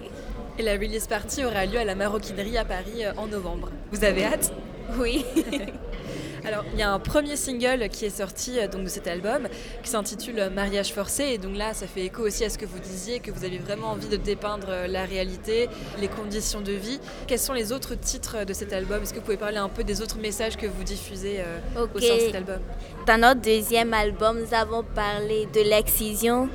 Et 0.58 0.62
la 0.62 0.72
release 0.72 1.06
party 1.06 1.44
aura 1.44 1.64
lieu 1.64 1.78
à 1.78 1.84
la 1.84 1.94
Maroquinerie 1.94 2.58
à 2.58 2.64
Paris 2.64 3.04
euh, 3.04 3.12
en 3.16 3.26
novembre. 3.26 3.70
Vous 3.90 4.04
avez 4.04 4.24
hâte? 4.24 4.52
Oui. 4.98 5.24
Alors, 6.44 6.64
il 6.74 6.78
y 6.78 6.82
a 6.82 6.92
un 6.92 6.98
premier 6.98 7.36
single 7.36 7.88
qui 7.88 8.04
est 8.04 8.18
sorti 8.18 8.58
euh, 8.58 8.68
donc, 8.68 8.84
de 8.84 8.88
cet 8.88 9.06
album 9.06 9.48
qui 9.82 9.88
s'intitule 9.88 10.38
euh, 10.38 10.50
Mariage 10.50 10.92
forcé. 10.92 11.24
Et 11.24 11.38
donc 11.38 11.56
là, 11.56 11.72
ça 11.72 11.86
fait 11.86 12.02
écho 12.02 12.22
aussi 12.22 12.44
à 12.44 12.50
ce 12.50 12.58
que 12.58 12.66
vous 12.66 12.80
disiez, 12.80 13.20
que 13.20 13.30
vous 13.30 13.46
avez 13.46 13.56
vraiment 13.56 13.92
envie 13.92 14.08
de 14.08 14.16
dépeindre 14.16 14.68
la 14.88 15.06
réalité, 15.06 15.70
les 15.98 16.08
conditions 16.08 16.60
de 16.60 16.72
vie. 16.72 17.00
Quels 17.26 17.38
sont 17.38 17.54
les 17.54 17.72
autres 17.72 17.94
titres 17.94 18.44
de 18.44 18.52
cet 18.52 18.74
album? 18.74 19.02
Est-ce 19.02 19.14
que 19.14 19.20
vous 19.20 19.24
pouvez 19.24 19.38
parler 19.38 19.56
un 19.56 19.70
peu 19.70 19.84
des 19.84 20.02
autres 20.02 20.18
messages 20.18 20.58
que 20.58 20.66
vous 20.66 20.84
diffusez 20.84 21.40
au 21.76 21.98
sein 21.98 22.14
de 22.14 22.20
cet 22.20 22.34
album? 22.34 22.58
Dans 23.06 23.18
notre 23.18 23.40
deuxième 23.40 23.94
album, 23.94 24.38
nous 24.38 24.54
avons 24.54 24.82
parlé 24.82 25.48
de 25.54 25.60
l'excision, 25.60 26.50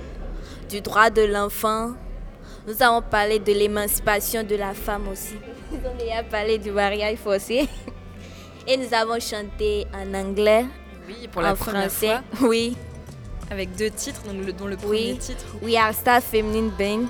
du 0.69 0.81
droit 0.81 1.09
de 1.09 1.23
l'enfant, 1.23 1.93
nous 2.67 2.83
avons 2.83 3.01
parlé 3.01 3.39
de 3.39 3.53
l'émancipation 3.53 4.43
de 4.43 4.55
la 4.55 4.73
femme 4.73 5.07
aussi. 5.07 5.35
Nous 5.71 5.77
avons 5.85 5.97
déjà 5.97 6.21
parlé 6.23 6.57
du 6.57 6.71
mariage 6.71 7.17
forcé. 7.17 7.67
Et 8.67 8.75
nous 8.75 8.93
avons 8.93 9.19
chanté 9.21 9.87
en 9.93 10.13
anglais, 10.13 10.65
oui, 11.07 11.29
pour 11.31 11.41
la 11.41 11.53
en 11.53 11.55
français. 11.55 12.17
Oui. 12.41 12.75
Avec 13.49 13.73
deux 13.77 13.89
titres, 13.89 14.21
dont 14.25 14.33
le, 14.33 14.51
dont 14.51 14.67
le 14.67 14.75
premier 14.75 15.13
oui. 15.13 15.17
titre. 15.17 15.45
We 15.61 15.77
are 15.77 15.93
Star 15.93 16.21
Feminine 16.21 16.69
Band 16.77 17.05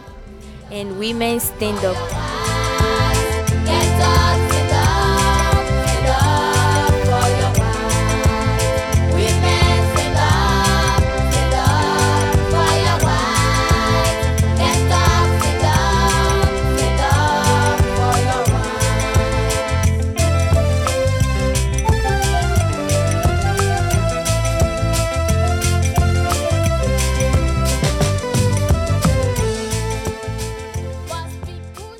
and 0.72 1.00
Women 1.00 1.40
Stand 1.40 1.84
Up. 1.84 2.57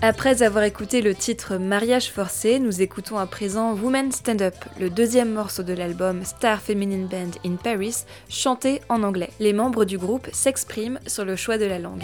Après 0.02 0.44
avoir 0.44 0.64
écouté 0.64 1.02
le 1.02 1.16
titre 1.16 1.58
Mariage 1.58 2.12
forcé, 2.12 2.60
nous 2.60 2.84
écoutons 2.84 3.18
à 3.18 3.26
présent 3.26 3.74
Women 3.74 4.12
Stand 4.12 4.44
Up, 4.44 4.54
le 4.80 4.92
deuxième 4.92 5.34
morceau 5.34 5.64
de 5.64 5.74
l'album 5.74 6.24
Star 6.24 6.62
Feminine 6.62 7.08
Band 7.08 7.32
in 7.44 7.56
Paris, 7.56 8.04
chanté 8.30 8.80
en 8.90 9.02
anglais. 9.02 9.32
Les 9.40 9.54
membres 9.54 9.86
du 9.86 9.98
groupe 9.98 10.28
s'expriment 10.32 11.00
sur 11.08 11.26
le 11.26 11.36
choix 11.36 11.58
de 11.58 11.66
la 11.66 11.80
langue. 11.80 12.04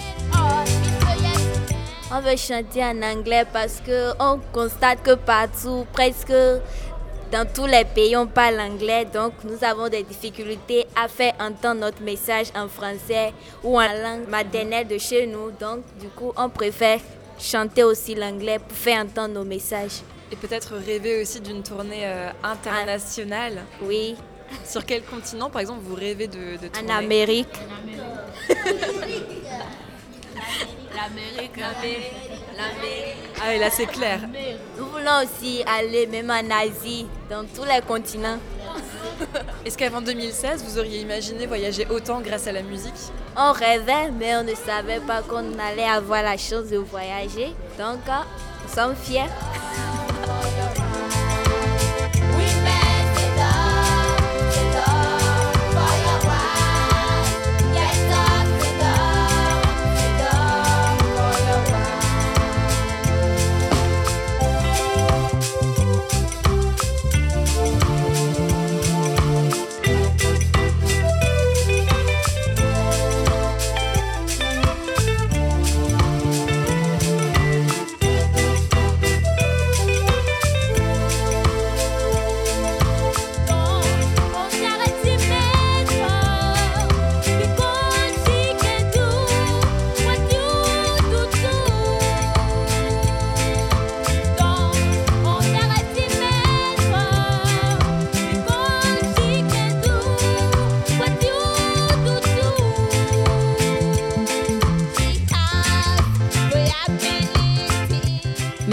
On 2.11 2.19
veut 2.21 2.35
chanter 2.35 2.83
en 2.83 2.99
anglais 3.03 3.45
parce 3.53 3.79
que 3.79 4.11
on 4.19 4.39
constate 4.51 5.03
que 5.03 5.13
partout, 5.13 5.85
presque 5.93 6.33
dans 7.31 7.47
tous 7.51 7.67
les 7.67 7.85
pays, 7.85 8.17
on 8.17 8.25
parle 8.25 8.59
anglais, 8.59 9.05
donc 9.05 9.33
nous 9.43 9.63
avons 9.63 9.89
des 9.89 10.01
difficultés 10.01 10.87
à 10.95 11.07
faire 11.07 11.33
entendre 11.39 11.81
notre 11.81 12.01
message 12.01 12.47
en 12.55 12.67
français 12.67 13.33
ou 13.63 13.79
en 13.79 13.93
langue 14.03 14.27
maternelle 14.29 14.87
de 14.87 14.97
chez 14.97 15.27
nous. 15.27 15.51
Donc, 15.59 15.81
du 15.99 16.07
coup, 16.09 16.31
on 16.35 16.49
préfère 16.49 16.99
chanter 17.39 17.83
aussi 17.83 18.15
l'anglais 18.15 18.59
pour 18.59 18.77
faire 18.77 19.03
entendre 19.03 19.33
nos 19.35 19.43
messages. 19.43 20.01
Et 20.31 20.35
peut-être 20.35 20.75
rêver 20.75 21.21
aussi 21.21 21.39
d'une 21.41 21.61
tournée 21.63 22.05
euh, 22.05 22.29
internationale. 22.43 23.59
Ah, 23.61 23.83
oui. 23.83 24.15
Sur 24.65 24.85
quel 24.85 25.03
continent, 25.03 25.49
par 25.49 25.61
exemple, 25.61 25.81
vous 25.83 25.95
rêvez 25.95 26.27
de, 26.27 26.57
de 26.61 26.67
tourner? 26.67 26.91
En 26.91 26.97
Amérique. 26.97 27.47
L'Amérique. 30.95 31.57
L'Amérique. 31.57 33.17
Ah, 33.41 33.53
et 33.53 33.59
là, 33.59 33.69
c'est 33.69 33.87
clair. 33.87 34.19
Nous 34.77 34.85
voulons 34.85 35.23
aussi 35.23 35.63
aller 35.65 36.07
même 36.07 36.29
en 36.29 36.49
Asie, 36.55 37.05
dans 37.29 37.43
tous 37.45 37.65
les 37.65 37.81
continents. 37.85 38.37
Est-ce 39.65 39.77
qu'avant 39.77 40.01
2016, 40.01 40.63
vous 40.63 40.79
auriez 40.79 41.01
imaginé 41.01 41.45
voyager 41.45 41.87
autant 41.89 42.21
grâce 42.21 42.47
à 42.47 42.51
la 42.51 42.61
musique 42.61 42.93
On 43.35 43.51
rêvait, 43.51 44.11
mais 44.11 44.35
on 44.35 44.43
ne 44.43 44.55
savait 44.55 44.99
pas 44.99 45.21
qu'on 45.21 45.57
allait 45.59 45.83
avoir 45.83 46.23
la 46.23 46.37
chance 46.37 46.67
de 46.69 46.77
voyager. 46.77 47.53
Donc, 47.77 47.99
nous 48.07 48.73
sommes 48.73 48.95
fiers. 48.95 49.29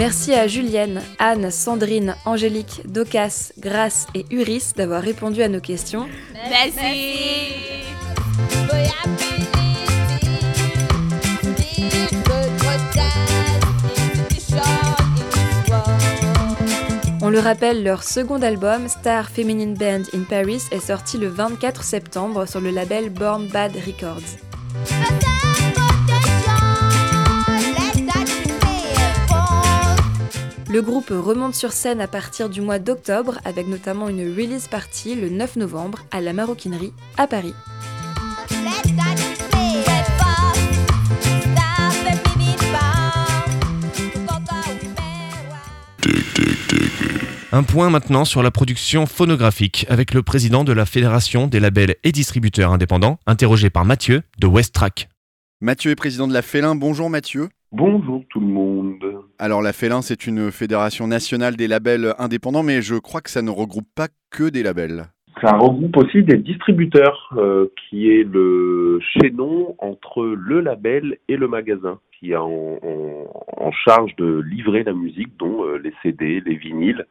Merci 0.01 0.33
à 0.33 0.47
Julienne, 0.47 0.99
Anne, 1.19 1.51
Sandrine, 1.51 2.15
Angélique, 2.25 2.81
Docas, 2.85 3.51
Grace 3.59 4.07
et 4.15 4.25
Uris 4.31 4.73
d'avoir 4.75 5.03
répondu 5.03 5.43
à 5.43 5.47
nos 5.47 5.59
questions. 5.59 6.07
Merci. 6.33 6.79
On 17.21 17.29
le 17.29 17.37
rappelle, 17.37 17.83
leur 17.83 18.01
second 18.01 18.41
album, 18.41 18.87
Star 18.87 19.29
Feminine 19.29 19.75
Band 19.75 20.01
in 20.15 20.23
Paris, 20.27 20.63
est 20.71 20.79
sorti 20.79 21.19
le 21.19 21.27
24 21.27 21.83
septembre 21.83 22.47
sur 22.47 22.59
le 22.59 22.71
label 22.71 23.11
Born 23.11 23.45
Bad 23.49 23.73
Records. 23.75 25.30
Le 30.71 30.81
groupe 30.81 31.09
remonte 31.09 31.53
sur 31.53 31.73
scène 31.73 31.99
à 31.99 32.07
partir 32.07 32.49
du 32.49 32.61
mois 32.61 32.79
d'octobre 32.79 33.39
avec 33.43 33.67
notamment 33.67 34.07
une 34.07 34.21
release 34.21 34.69
party 34.69 35.15
le 35.15 35.27
9 35.27 35.57
novembre 35.57 35.99
à 36.11 36.21
la 36.21 36.31
Maroquinerie 36.31 36.93
à 37.17 37.27
Paris. 37.27 37.53
Un 47.51 47.63
point 47.63 47.89
maintenant 47.89 48.23
sur 48.23 48.41
la 48.41 48.49
production 48.49 49.05
phonographique 49.05 49.85
avec 49.89 50.13
le 50.13 50.23
président 50.23 50.63
de 50.63 50.71
la 50.71 50.85
Fédération 50.85 51.47
des 51.47 51.59
labels 51.59 51.97
et 52.05 52.13
distributeurs 52.13 52.71
indépendants, 52.71 53.19
interrogé 53.27 53.69
par 53.69 53.83
Mathieu 53.83 54.21
de 54.39 54.47
West 54.47 54.73
Track. 54.73 55.09
Mathieu 55.59 55.91
est 55.91 55.95
président 55.95 56.29
de 56.29 56.33
la 56.33 56.41
Félin. 56.41 56.75
Bonjour 56.75 57.09
Mathieu. 57.09 57.49
Bonjour 57.73 58.23
tout 58.29 58.39
le 58.39 58.47
monde. 58.47 59.10
Alors 59.43 59.63
la 59.63 59.73
Félin, 59.73 60.03
c'est 60.03 60.27
une 60.27 60.51
fédération 60.51 61.07
nationale 61.07 61.55
des 61.55 61.67
labels 61.67 62.13
indépendants, 62.19 62.61
mais 62.61 62.83
je 62.83 62.93
crois 62.93 63.21
que 63.21 63.31
ça 63.31 63.41
ne 63.41 63.49
regroupe 63.49 63.87
pas 63.95 64.07
que 64.29 64.47
des 64.47 64.61
labels. 64.61 65.05
Ça 65.43 65.57
regroupe 65.57 65.97
aussi 65.97 66.21
des 66.21 66.37
distributeurs, 66.37 67.33
euh, 67.37 67.65
qui 67.75 68.11
est 68.11 68.23
le 68.23 68.99
chaînon 69.01 69.75
entre 69.79 70.23
le 70.25 70.59
label 70.59 71.17
et 71.27 71.37
le 71.37 71.47
magasin, 71.47 71.97
qui 72.19 72.35
a 72.35 72.43
en, 72.43 73.71
charge 73.83 74.15
de 74.17 74.41
livrer 74.41 74.83
la 74.83 74.93
musique, 74.93 75.35
dont 75.39 75.65
euh, 75.65 75.77
les 75.77 75.93
CD, 76.03 76.39
les 76.45 76.55
vinyles. 76.57 77.07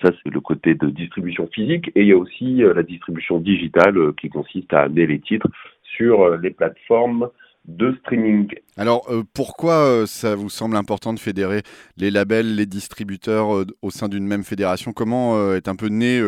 Ça, 0.00 0.10
c'est 0.22 0.32
le 0.32 0.40
côté 0.40 0.74
de 0.74 0.86
distribution 0.86 1.50
physique. 1.52 1.92
Et 1.94 2.00
il 2.00 2.06
y 2.06 2.12
a 2.12 2.16
aussi 2.16 2.62
euh, 2.62 2.72
la 2.72 2.82
distribution 2.82 3.40
digitale, 3.40 4.14
qui 4.18 4.30
consiste 4.30 4.72
à 4.72 4.84
amener 4.84 5.06
les 5.06 5.20
titres 5.20 5.48
sur 5.82 6.38
les 6.38 6.50
plateformes 6.50 7.28
de 7.66 7.92
streaming. 8.00 8.48
Alors 8.76 9.06
euh, 9.08 9.22
pourquoi 9.34 9.74
euh, 9.74 10.06
ça 10.06 10.34
vous 10.34 10.50
semble 10.50 10.76
important 10.76 11.14
de 11.14 11.18
fédérer 11.18 11.62
les 11.96 12.10
labels, 12.10 12.56
les 12.56 12.66
distributeurs 12.66 13.54
euh, 13.54 13.64
au 13.82 13.90
sein 13.90 14.08
d'une 14.08 14.26
même 14.26 14.42
fédération? 14.42 14.92
Comment 14.92 15.52
est 15.52 15.68
un 15.68 15.76
peu 15.76 15.86
née 15.88 16.20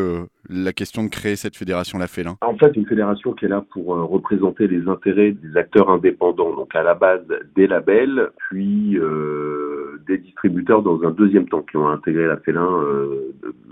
la 0.48 0.72
question 0.72 1.04
de 1.04 1.08
créer 1.08 1.36
cette 1.36 1.56
fédération 1.56 1.98
La 1.98 2.06
Félin? 2.06 2.36
En 2.40 2.56
fait, 2.56 2.74
une 2.76 2.86
fédération 2.86 3.32
qui 3.32 3.44
est 3.44 3.48
là 3.48 3.64
pour 3.72 3.86
représenter 3.86 4.66
les 4.66 4.88
intérêts 4.88 5.32
des 5.32 5.56
acteurs 5.56 5.90
indépendants, 5.90 6.54
donc 6.54 6.74
à 6.74 6.82
la 6.82 6.94
base 6.94 7.22
des 7.54 7.66
labels, 7.66 8.30
puis 8.50 8.98
des 10.06 10.18
distributeurs 10.18 10.82
dans 10.82 11.02
un 11.02 11.10
deuxième 11.10 11.48
temps, 11.48 11.62
qui 11.62 11.76
ont 11.76 11.88
intégré 11.88 12.26
la 12.26 12.36
Félin 12.38 12.84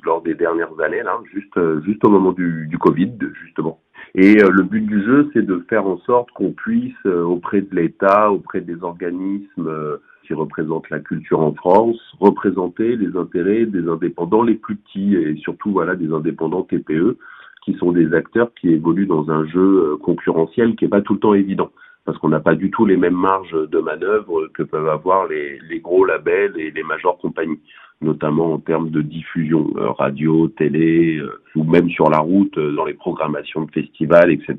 lors 0.05 0.23
des 0.23 0.35
dernières 0.35 0.79
années, 0.81 1.03
là, 1.03 1.19
juste, 1.33 1.59
juste 1.85 2.05
au 2.05 2.11
moment 2.11 2.33
du, 2.33 2.67
du 2.69 2.79
Covid, 2.79 3.13
justement. 3.45 3.81
Et 4.17 4.41
euh, 4.41 4.51
le 4.51 4.63
but 4.63 4.83
du 4.87 5.03
jeu, 5.05 5.29
c'est 5.33 5.45
de 5.45 5.65
faire 5.69 5.87
en 5.87 5.99
sorte 5.99 6.31
qu'on 6.31 6.53
puisse, 6.53 6.95
euh, 7.05 7.25
auprès 7.25 7.63
de 7.63 7.75
l'État, 7.75 8.31
auprès 8.31 8.61
des 8.61 8.81
organismes 8.85 9.67
euh, 9.67 9.97
qui 10.25 10.35
représentent 10.35 10.89
la 10.91 11.01
culture 11.01 11.41
en 11.41 11.53
France, 11.53 11.99
représenter 12.21 12.97
les 12.97 13.17
intérêts 13.17 13.67
des 13.67 13.89
indépendants 13.89 14.43
les 14.43 14.55
plus 14.55 14.77
petits 14.77 15.17
et 15.17 15.37
surtout 15.37 15.73
voilà 15.73 15.97
des 15.97 16.13
indépendants 16.13 16.63
TPE 16.63 17.19
qui 17.65 17.75
sont 17.75 17.93
des 17.93 18.15
acteurs 18.15 18.51
qui 18.55 18.69
évoluent 18.69 19.07
dans 19.07 19.31
un 19.31 19.47
jeu 19.47 19.97
concurrentiel 20.03 20.77
qui 20.77 20.85
est 20.85 20.89
pas 20.89 21.01
tout 21.01 21.15
le 21.15 21.19
temps 21.19 21.35
évident 21.35 21.71
parce 22.05 22.19
qu'on 22.19 22.29
n'a 22.29 22.41
pas 22.41 22.55
du 22.55 22.71
tout 22.71 22.85
les 22.85 22.97
mêmes 22.97 23.17
marges 23.17 23.53
de 23.53 23.79
manœuvre 23.79 24.49
que 24.49 24.63
peuvent 24.63 24.89
avoir 24.89 25.27
les, 25.27 25.59
gros 25.81 26.05
labels 26.05 26.55
et 26.59 26.71
les 26.71 26.83
majors 26.83 27.19
compagnies, 27.19 27.61
notamment 28.01 28.53
en 28.53 28.59
termes 28.59 28.91
de 28.91 29.01
diffusion 29.01 29.71
euh, 29.77 29.91
radio, 29.91 30.49
télé 30.49 31.17
euh, 31.17 31.41
ou 31.55 31.65
même 31.65 31.89
sur 31.89 32.11
la 32.11 32.19
route 32.19 32.57
euh, 32.59 32.75
dans 32.75 32.85
les 32.85 32.95
programmations 32.95 33.63
de 33.63 33.71
festivals, 33.71 34.31
etc. 34.31 34.57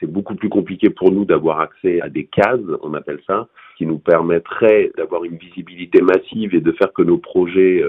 C'est 0.00 0.10
beaucoup 0.10 0.34
plus 0.34 0.50
compliqué 0.50 0.90
pour 0.90 1.10
nous 1.10 1.24
d'avoir 1.24 1.60
accès 1.60 2.00
à 2.02 2.08
des 2.08 2.26
cases, 2.26 2.60
on 2.82 2.92
appelle 2.94 3.20
ça, 3.26 3.48
qui 3.78 3.86
nous 3.86 3.98
permettraient 3.98 4.92
d'avoir 4.96 5.24
une 5.24 5.36
visibilité 5.36 6.02
massive 6.02 6.54
et 6.54 6.60
de 6.60 6.72
faire 6.72 6.92
que 6.92 7.02
nos 7.02 7.18
projets 7.18 7.82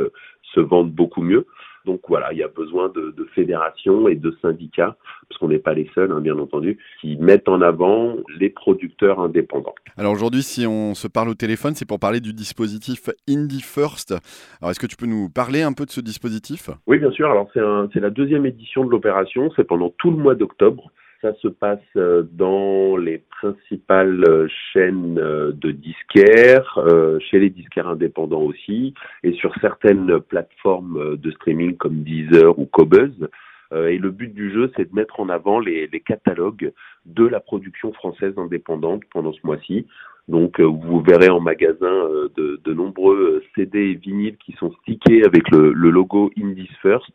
se 0.53 0.59
vendent 0.59 0.91
beaucoup 0.91 1.21
mieux. 1.21 1.45
Donc 1.85 2.01
voilà, 2.07 2.33
il 2.33 2.39
y 2.39 2.43
a 2.43 2.47
besoin 2.47 2.89
de, 2.89 3.13
de 3.15 3.23
fédérations 3.35 4.07
et 4.07 4.15
de 4.15 4.35
syndicats, 4.41 4.97
parce 5.29 5.39
qu'on 5.39 5.49
n'est 5.49 5.59
pas 5.59 5.73
les 5.73 5.89
seuls, 5.93 6.11
hein, 6.11 6.19
bien 6.19 6.37
entendu, 6.39 6.79
qui 6.99 7.15
mettent 7.17 7.47
en 7.47 7.61
avant 7.61 8.15
les 8.39 8.49
producteurs 8.49 9.19
indépendants. 9.19 9.75
Alors 9.97 10.11
aujourd'hui, 10.11 10.41
si 10.41 10.65
on 10.65 10.95
se 10.95 11.07
parle 11.07 11.29
au 11.29 11.35
téléphone, 11.35 11.73
c'est 11.75 11.87
pour 11.87 11.99
parler 11.99 12.19
du 12.19 12.33
dispositif 12.33 13.09
Indie 13.29 13.61
First. 13.61 14.15
Alors 14.61 14.71
est-ce 14.71 14.79
que 14.79 14.87
tu 14.87 14.97
peux 14.97 15.05
nous 15.05 15.29
parler 15.29 15.61
un 15.61 15.73
peu 15.73 15.85
de 15.85 15.91
ce 15.91 16.01
dispositif? 16.01 16.69
Oui, 16.87 16.97
bien 16.97 17.11
sûr. 17.11 17.29
Alors 17.29 17.49
c'est 17.53 17.99
la 17.99 18.09
deuxième 18.09 18.45
édition 18.45 18.83
de 18.83 18.89
l'opération. 18.89 19.51
C'est 19.55 19.63
pendant 19.63 19.91
tout 19.97 20.11
le 20.11 20.17
mois 20.17 20.35
d'octobre. 20.35 20.91
Ça 21.21 21.33
se 21.41 21.47
passe 21.47 21.79
euh, 21.95 22.23
dans 22.31 22.97
les 22.97 23.17
principales 23.17 24.23
euh, 24.27 24.47
chaînes 24.73 25.17
euh, 25.17 25.51
de 25.53 25.71
disquaires, 25.71 26.79
chez 27.19 27.39
les 27.39 27.49
disquaires 27.49 27.87
indépendants 27.87 28.41
aussi, 28.41 28.93
et 29.23 29.33
sur 29.33 29.53
certaines 29.61 30.19
plateformes 30.19 31.17
de 31.17 31.31
streaming 31.31 31.77
comme 31.77 32.03
Deezer 32.03 32.57
ou 32.57 32.65
Cobuzz. 32.65 33.27
Et 33.73 33.97
le 33.97 34.11
but 34.11 34.33
du 34.33 34.53
jeu, 34.53 34.71
c'est 34.75 34.89
de 34.89 34.95
mettre 34.95 35.19
en 35.19 35.27
avant 35.27 35.59
les, 35.59 35.87
les 35.87 35.99
catalogues 35.99 36.71
de 37.05 37.25
la 37.25 37.39
production 37.39 37.91
française 37.93 38.33
indépendante 38.37 39.01
pendant 39.11 39.33
ce 39.33 39.39
mois-ci. 39.43 39.87
Donc, 40.27 40.59
euh, 40.59 40.63
vous 40.63 41.01
verrez 41.01 41.29
en 41.29 41.39
magasin 41.39 41.85
euh, 41.85 42.29
de, 42.35 42.73
nombreux 42.73 43.15
euh, 43.15 43.43
CD 43.55 43.91
et 43.91 43.93
vinyles 43.93 44.37
qui 44.37 44.53
sont 44.53 44.71
stickés 44.81 45.23
avec 45.23 45.49
le, 45.51 45.71
logo 45.71 46.31
Indies 46.37 46.69
First, 46.81 47.11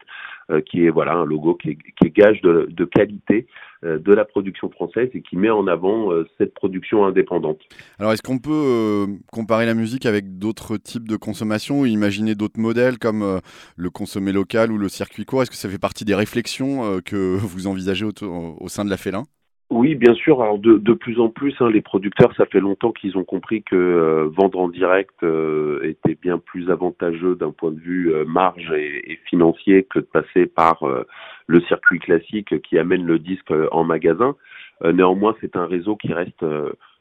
qui 0.66 0.84
est 0.84 0.90
voilà 0.90 1.12
un 1.12 1.24
logo 1.24 1.54
qui 1.54 1.70
est, 1.70 2.08
gage 2.08 2.40
de, 2.40 2.84
qualité 2.84 3.46
de 3.84 4.12
la 4.12 4.24
production 4.24 4.68
française 4.68 5.08
et 5.14 5.22
qui 5.22 5.36
met 5.36 5.48
en 5.48 5.68
avant 5.68 6.10
cette 6.38 6.54
production 6.54 7.04
indépendante. 7.06 7.60
Alors 8.00 8.12
est-ce 8.12 8.22
qu'on 8.22 8.40
peut 8.40 9.06
comparer 9.30 9.64
la 9.64 9.74
musique 9.74 10.06
avec 10.06 10.38
d'autres 10.38 10.76
types 10.76 11.06
de 11.06 11.14
consommation 11.14 11.82
ou 11.82 11.86
imaginer 11.86 12.34
d'autres 12.34 12.58
modèles 12.58 12.98
comme 12.98 13.40
le 13.76 13.90
consommer 13.90 14.32
local 14.32 14.72
ou 14.72 14.78
le 14.78 14.88
circuit 14.88 15.24
court? 15.24 15.42
Est-ce 15.42 15.50
que 15.52 15.56
ça 15.56 15.68
fait 15.68 15.78
partie 15.78 16.04
des 16.04 16.16
réflexions 16.16 17.00
que 17.04 17.36
vous 17.36 17.68
envisagez 17.68 18.04
au 18.04 18.68
sein 18.68 18.84
de 18.84 18.90
la 18.90 18.96
Félin? 18.96 19.22
Oui, 19.70 19.94
bien 19.94 20.14
sûr. 20.14 20.42
Alors 20.42 20.58
de, 20.58 20.78
de 20.78 20.92
plus 20.92 21.20
en 21.20 21.28
plus, 21.28 21.54
hein, 21.60 21.70
les 21.70 21.80
producteurs, 21.80 22.34
ça 22.36 22.44
fait 22.46 22.58
longtemps 22.58 22.90
qu'ils 22.90 23.16
ont 23.16 23.22
compris 23.24 23.62
que 23.62 23.76
euh, 23.76 24.28
vendre 24.36 24.58
en 24.58 24.68
direct 24.68 25.14
euh, 25.22 25.80
était 25.84 26.16
bien 26.20 26.38
plus 26.38 26.70
avantageux 26.70 27.36
d'un 27.36 27.52
point 27.52 27.70
de 27.70 27.78
vue 27.78 28.12
euh, 28.12 28.24
marge 28.24 28.72
et, 28.76 29.12
et 29.12 29.16
financier 29.26 29.84
que 29.84 30.00
de 30.00 30.06
passer 30.06 30.46
par 30.46 30.82
euh, 30.82 31.04
le 31.46 31.60
circuit 31.62 32.00
classique 32.00 32.60
qui 32.62 32.78
amène 32.78 33.06
le 33.06 33.20
disque 33.20 33.52
euh, 33.52 33.68
en 33.70 33.84
magasin. 33.84 34.34
Euh, 34.82 34.92
néanmoins, 34.92 35.36
c'est 35.40 35.54
un 35.54 35.66
réseau 35.66 35.94
qui 35.94 36.12
reste 36.12 36.44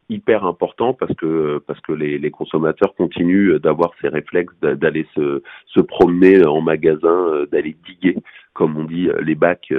hyper 0.10 0.44
important 0.46 0.94
parce 0.94 1.14
que 1.16 1.60
parce 1.66 1.80
que 1.82 1.92
les, 1.94 2.18
les 2.20 2.32
consommateurs 2.32 2.94
continuent 2.96 3.58
d'avoir 3.58 3.92
ces 4.02 4.10
réflexes 4.10 4.54
d'a- 4.62 4.76
d'aller 4.76 5.08
se, 5.16 5.42
se 5.68 5.80
promener 5.80 6.46
en 6.46 6.62
magasin, 6.62 7.46
d'aller 7.52 7.76
diguer, 7.86 8.18
comme 8.54 8.78
on 8.78 8.84
dit, 8.86 9.10
les 9.22 9.36
bacs 9.36 9.74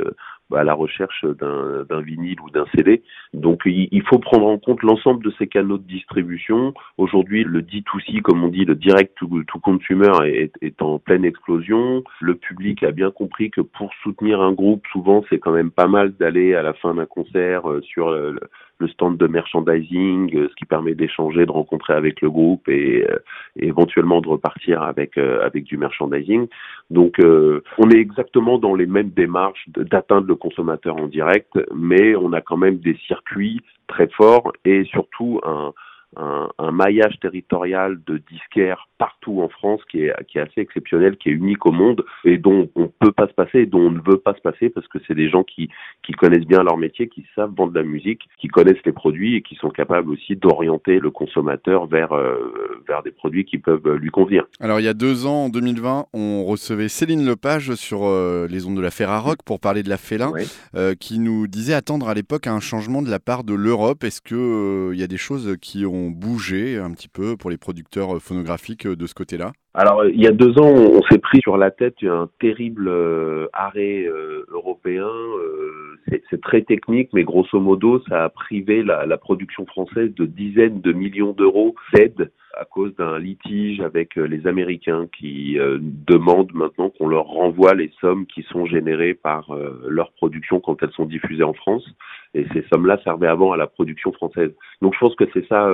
à 0.55 0.65
la 0.65 0.75
recherche 0.75 1.25
d'un 1.25 2.01
vinyle 2.01 2.41
ou 2.41 2.51
d'un 2.51 2.67
CD. 2.75 3.03
Donc 3.35 3.63
il, 3.67 4.03
faut 4.09 4.19
prendre 4.19 4.47
en 4.47 4.59
compte 4.59 4.83
l'ensemble 4.83 5.25
de 5.25 5.33
ces 5.39 5.47
canaux 5.47 5.79
de 5.79 5.87
distribution. 5.87 6.75
Aujourd'hui, 6.99 7.45
le 7.45 7.63
D2C, 7.63 8.23
comme 8.23 8.43
on 8.43 8.49
dit, 8.49 8.65
le 8.65 8.75
direct 8.75 9.17
to, 9.17 9.29
to 9.45 9.59
consumer 9.61 10.13
est, 10.25 10.53
est 10.63 10.83
en 10.83 10.99
pleine 10.99 11.25
explosion. 11.25 12.03
Le 12.21 12.35
public 12.35 12.83
a 12.83 12.91
bien 12.91 13.11
compris 13.11 13.51
que 13.51 13.61
pour 13.61 13.91
soutenir 14.03 14.41
un 14.41 14.53
groupe, 14.53 14.85
souvent 14.93 15.25
c'est 15.29 15.39
quand 15.39 15.53
même 15.53 15.71
pas 15.71 15.87
mal 15.87 16.13
d'aller 16.19 16.55
à 16.55 16.63
la 16.63 16.73
fin 16.75 16.95
d'un 16.95 17.07
concert 17.07 17.71
euh, 17.71 17.81
sur 17.83 18.11
le, 18.11 18.41
stand 18.89 19.19
de 19.19 19.27
merchandising, 19.27 20.35
euh, 20.35 20.49
ce 20.49 20.55
qui 20.55 20.65
permet 20.65 20.95
d'échanger, 20.95 21.45
de 21.45 21.51
rencontrer 21.51 21.93
avec 21.93 22.23
le 22.23 22.31
groupe 22.31 22.67
et, 22.69 23.07
euh, 23.09 23.19
et 23.57 23.67
éventuellement 23.67 24.21
de 24.21 24.29
repartir 24.29 24.83
avec 24.83 25.19
euh, 25.19 25.45
avec 25.45 25.65
du 25.65 25.77
merchandising. 25.77 26.49
Donc 26.91 27.19
euh, 27.21 27.63
on 27.79 27.91
est 27.91 27.99
exactement 27.99 28.59
dans 28.59 28.75
les 28.75 28.87
mêmes 28.87 29.11
démarches 29.11 29.65
d'atteindre 29.69 30.27
le 30.27 30.35
consommateur 30.41 30.97
en 30.97 31.07
direct, 31.07 31.53
mais 31.75 32.17
on 32.17 32.33
a 32.33 32.41
quand 32.41 32.57
même 32.57 32.79
des 32.79 32.97
circuits 33.07 33.61
très 33.87 34.09
forts 34.09 34.53
et 34.65 34.85
surtout 34.85 35.41
un, 35.45 35.73
un, 36.17 36.73
maillage 36.73 37.19
territorial 37.21 38.01
de 38.07 38.23
disquaires 38.31 38.89
partout 38.99 39.41
en 39.43 39.49
France 39.49 39.81
qui 39.91 40.05
est, 40.05 40.13
qui 40.29 40.39
est 40.39 40.43
assez 40.43 40.61
exceptionnel, 40.61 41.17
qui 41.17 41.29
est 41.29 41.33
unique 41.33 41.67
au 41.67 41.73
monde 41.73 42.05
et 42.25 42.39
dont 42.39 42.69
on 42.75 42.83
ne 42.83 42.87
peut 42.87 43.13
pas 43.13 43.27
se 43.27 43.33
passer, 43.33 43.61
et 43.61 43.67
dont 43.67 43.81
on 43.81 43.91
ne 43.91 44.01
veut 44.01 44.19
pas 44.19 44.35
se 44.35 44.41
passer 44.41 44.71
parce 44.71 44.87
que 44.89 44.99
c'est 45.07 45.15
des 45.15 45.29
gens 45.29 45.43
qui, 45.43 45.69
qui 46.05 46.13
connaissent 46.13 46.47
bien 46.47 46.63
leur 46.63 46.77
métier, 46.77 47.09
qui 47.09 47.27
savent 47.35 47.53
vendre 47.57 47.73
de 47.73 47.79
la 47.79 47.85
musique, 47.85 48.23
qui 48.39 48.49
connaissent 48.49 48.85
les 48.85 48.93
produits 48.93 49.37
et 49.37 49.43
qui 49.43 49.57
sont 49.57 49.71
capables 49.71 50.11
aussi 50.11 50.37
d'orienter 50.37 50.99
le 50.99 51.11
consommateur 51.11 51.87
vers, 51.87 52.13
euh, 52.13 52.83
vers 52.89 53.03
des 53.03 53.11
produits 53.11 53.45
qui 53.45 53.59
peuvent 53.59 53.95
lui 53.95 54.11
convenir. 54.11 54.45
Alors 54.61 54.81
il 54.81 54.85
y 54.85 54.89
a 54.89 54.95
deux 54.95 55.27
ans, 55.27 55.45
en 55.45 55.49
2020, 55.49 56.07
on 56.13 56.45
recevait 56.45 56.89
Céline 56.89 57.27
Lepage 57.27 57.75
sur 57.75 58.05
euh, 58.05 58.47
les 58.49 58.67
ondes 58.67 58.77
de 58.77 58.83
la 58.83 58.91
Ferrarock 58.91 59.43
pour 59.45 59.61
parler 59.61 59.83
de 59.83 59.89
la 59.89 59.97
Félin, 59.97 60.33
euh, 60.75 60.95
qui 60.95 61.19
nous 61.19 61.47
disait 61.47 61.75
attendre 61.75 62.09
à 62.09 62.15
l'époque 62.15 62.47
un 62.47 62.61
changement 62.61 63.03
de 63.03 63.11
la 63.11 63.21
part 63.21 63.45
de 63.45 63.55
l'Europe. 63.55 64.05
Est-ce 64.05 64.21
qu'il 64.21 64.95
il 64.95 65.01
y 65.01 65.05
a 65.05 65.07
des 65.07 65.17
choses 65.17 65.57
qui 65.61 65.87
ont 65.87 66.00
bougé 66.09 66.79
un 66.79 66.93
petit 66.93 67.09
peu 67.09 67.37
pour 67.37 67.51
les 67.51 67.59
producteurs 67.59 68.23
phonographiques 68.23 68.87
de 68.87 69.07
ce 69.07 69.13
côté-là 69.13 69.53
alors, 69.73 70.05
il 70.05 70.21
y 70.21 70.27
a 70.27 70.33
deux 70.33 70.59
ans, 70.59 70.67
on 70.67 71.01
s'est 71.03 71.19
pris 71.19 71.41
sur 71.43 71.57
la 71.57 71.71
tête 71.71 71.95
un 72.03 72.29
terrible 72.41 72.89
euh, 72.89 73.47
arrêt 73.53 74.03
euh, 74.05 74.45
européen. 74.51 75.07
Euh, 75.07 75.97
c'est 76.29 76.41
très 76.41 76.63
technique, 76.63 77.11
mais 77.13 77.23
grosso 77.23 77.61
modo, 77.61 78.03
ça 78.09 78.25
a 78.25 78.29
privé 78.31 78.83
la, 78.83 79.07
la 79.07 79.17
production 79.17 79.65
française 79.67 80.13
de 80.17 80.27
dizaines 80.27 80.81
de 80.81 80.93
millions 80.93 81.33
d'euros 81.33 81.77
d'aide 81.95 82.33
à 82.59 82.65
cause 82.65 82.95
d'un 82.97 83.19
litige 83.19 83.81
avec 83.81 84.17
les 84.17 84.47
Américains 84.47 85.07
qui 85.19 85.57
demandent 85.59 86.53
maintenant 86.53 86.91
qu'on 86.91 87.09
leur 87.09 87.27
renvoie 87.27 87.75
les 87.75 87.91
sommes 88.01 88.27
qui 88.27 88.43
sont 88.43 88.67
générées 88.67 89.15
par 89.15 89.55
leur 89.87 90.13
production 90.13 90.61
quand 90.61 90.83
elles 90.83 90.93
sont 90.93 91.07
diffusées 91.07 91.45
en 91.45 91.53
France. 91.53 91.87
Et 92.35 92.47
ces 92.53 92.65
sommes-là 92.73 92.99
servaient 93.03 93.29
avant 93.29 93.53
à 93.53 93.57
la 93.57 93.67
production 93.67 94.13
française. 94.13 94.53
Donc, 94.83 94.95
je 94.95 94.99
pense 95.01 95.15
que 95.17 95.25
c'est 95.33 95.47
ça 95.49 95.71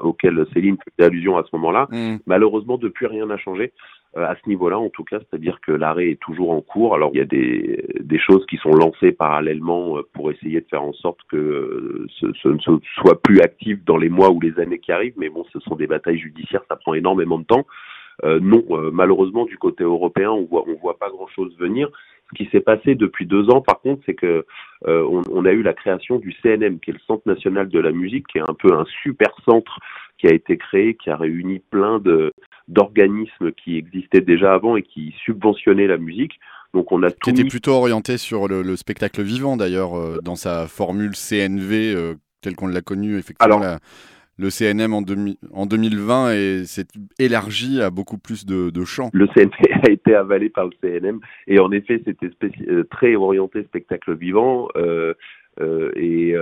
auquel 0.00 0.44
Céline 0.52 0.76
faisait 0.76 1.06
allusion 1.06 1.36
à 1.36 1.44
ce 1.44 1.54
moment-là. 1.56 1.86
Mmh. 1.90 2.16
Malheureusement, 2.26 2.78
depuis 2.78 3.06
rien 3.06 3.26
n'a 3.26 3.38
changé 3.38 3.56
euh, 3.64 3.95
à 4.16 4.34
ce 4.42 4.48
niveau-là, 4.48 4.78
en 4.78 4.88
tout 4.88 5.04
cas, 5.04 5.18
c'est-à-dire 5.18 5.60
que 5.60 5.72
l'arrêt 5.72 6.10
est 6.10 6.20
toujours 6.20 6.50
en 6.50 6.60
cours. 6.60 6.94
Alors 6.94 7.10
il 7.12 7.18
y 7.18 7.20
a 7.20 7.24
des, 7.24 8.18
choses 8.18 8.46
qui 8.46 8.56
sont 8.56 8.72
lancées 8.72 9.12
parallèlement 9.12 9.98
euh, 9.98 10.02
pour 10.14 10.30
essayer 10.30 10.60
de 10.60 10.66
faire 10.68 10.82
en 10.82 10.94
sorte 10.94 11.18
que 11.30 11.36
euh, 11.36 12.06
ce, 12.18 12.26
ce 12.42 12.48
ne 12.48 12.58
soit 12.58 13.22
plus 13.22 13.40
actif 13.40 13.84
dans 13.84 13.98
les 13.98 14.08
mois 14.08 14.30
ou 14.30 14.40
les 14.40 14.58
années 14.58 14.78
qui 14.78 14.90
arrivent, 14.90 15.14
mais 15.16 15.28
bon, 15.28 15.44
ce 15.52 15.60
sont 15.60 15.76
des 15.76 15.86
batailles 15.86 16.18
judiciaires, 16.18 16.62
ça 16.68 16.76
prend 16.76 16.94
énormément 16.94 17.38
de 17.38 17.44
temps. 17.44 17.66
Euh, 18.24 18.40
non, 18.40 18.64
malheureusement, 18.92 19.44
du 19.44 19.58
côté 19.58 19.84
européen, 19.84 20.30
on 20.30 20.44
voit, 20.44 20.64
voit 20.80 20.98
pas 20.98 21.10
grand-chose 21.10 21.54
venir. 21.58 21.88
Ce 22.30 22.36
qui 22.42 22.50
s'est 22.50 22.60
passé 22.60 22.94
depuis 22.94 23.26
deux 23.26 23.50
ans, 23.50 23.60
par 23.60 23.80
contre, 23.80 24.02
c'est 24.06 24.14
que 24.14 24.44
on, 24.86 25.22
on, 25.30 25.44
a 25.44 25.52
eu 25.52 25.62
la 25.62 25.74
création 25.74 26.18
du 26.18 26.32
CNM, 26.42 26.80
qui 26.80 26.90
est 26.90 26.94
le 26.94 27.00
Centre 27.06 27.22
national 27.26 27.68
de 27.68 27.78
la 27.78 27.92
musique, 27.92 28.26
qui 28.26 28.38
est 28.38 28.48
un 28.48 28.54
peu 28.54 28.72
un 28.72 28.84
super 29.02 29.28
centre 29.44 29.78
qui 30.18 30.26
a 30.26 30.32
été 30.32 30.56
créé, 30.56 30.94
qui 30.94 31.10
a 31.10 31.16
réuni 31.16 31.60
plein 31.70 31.98
de 31.98 32.32
d'organismes 32.68 33.52
qui 33.52 33.76
existaient 33.76 34.20
déjà 34.20 34.54
avant 34.54 34.76
et 34.76 34.82
qui 34.82 35.14
subventionnaient 35.24 35.86
la 35.86 35.98
musique. 35.98 36.38
Donc 36.74 36.90
on 36.92 37.02
a 37.02 37.10
qui 37.10 37.30
était 37.30 37.44
plutôt 37.44 37.72
orienté 37.72 38.18
sur 38.18 38.48
le, 38.48 38.76
spectacle 38.76 39.22
vivant 39.22 39.56
d'ailleurs 39.56 39.96
euh, 39.96 40.18
dans 40.22 40.36
sa 40.36 40.66
formule 40.66 41.12
CNV 41.12 41.94
euh, 41.94 42.14
telle 42.40 42.56
qu'on 42.56 42.66
l'a 42.66 42.82
connue 42.82 43.16
effectivement. 43.18 43.78
le 44.36 44.50
CNM 44.50 44.92
en, 44.92 45.02
en 45.54 45.66
2020 45.66 46.32
et 46.32 46.64
s'est 46.66 46.88
élargi 47.18 47.80
à 47.80 47.90
beaucoup 47.90 48.18
plus 48.18 48.44
de, 48.44 48.68
de 48.68 48.84
chants. 48.84 49.10
Le 49.14 49.26
CNV 49.28 49.54
a 49.88 49.90
été 49.90 50.14
avalé 50.14 50.50
par 50.50 50.66
le 50.66 50.72
CNM 50.82 51.20
et 51.46 51.60
en 51.60 51.70
effet 51.70 52.02
c'était 52.04 52.30
euh, 52.68 52.84
très 52.90 53.14
orienté 53.14 53.62
spectacle 53.62 54.14
vivant 54.14 54.68
et, 55.96 56.34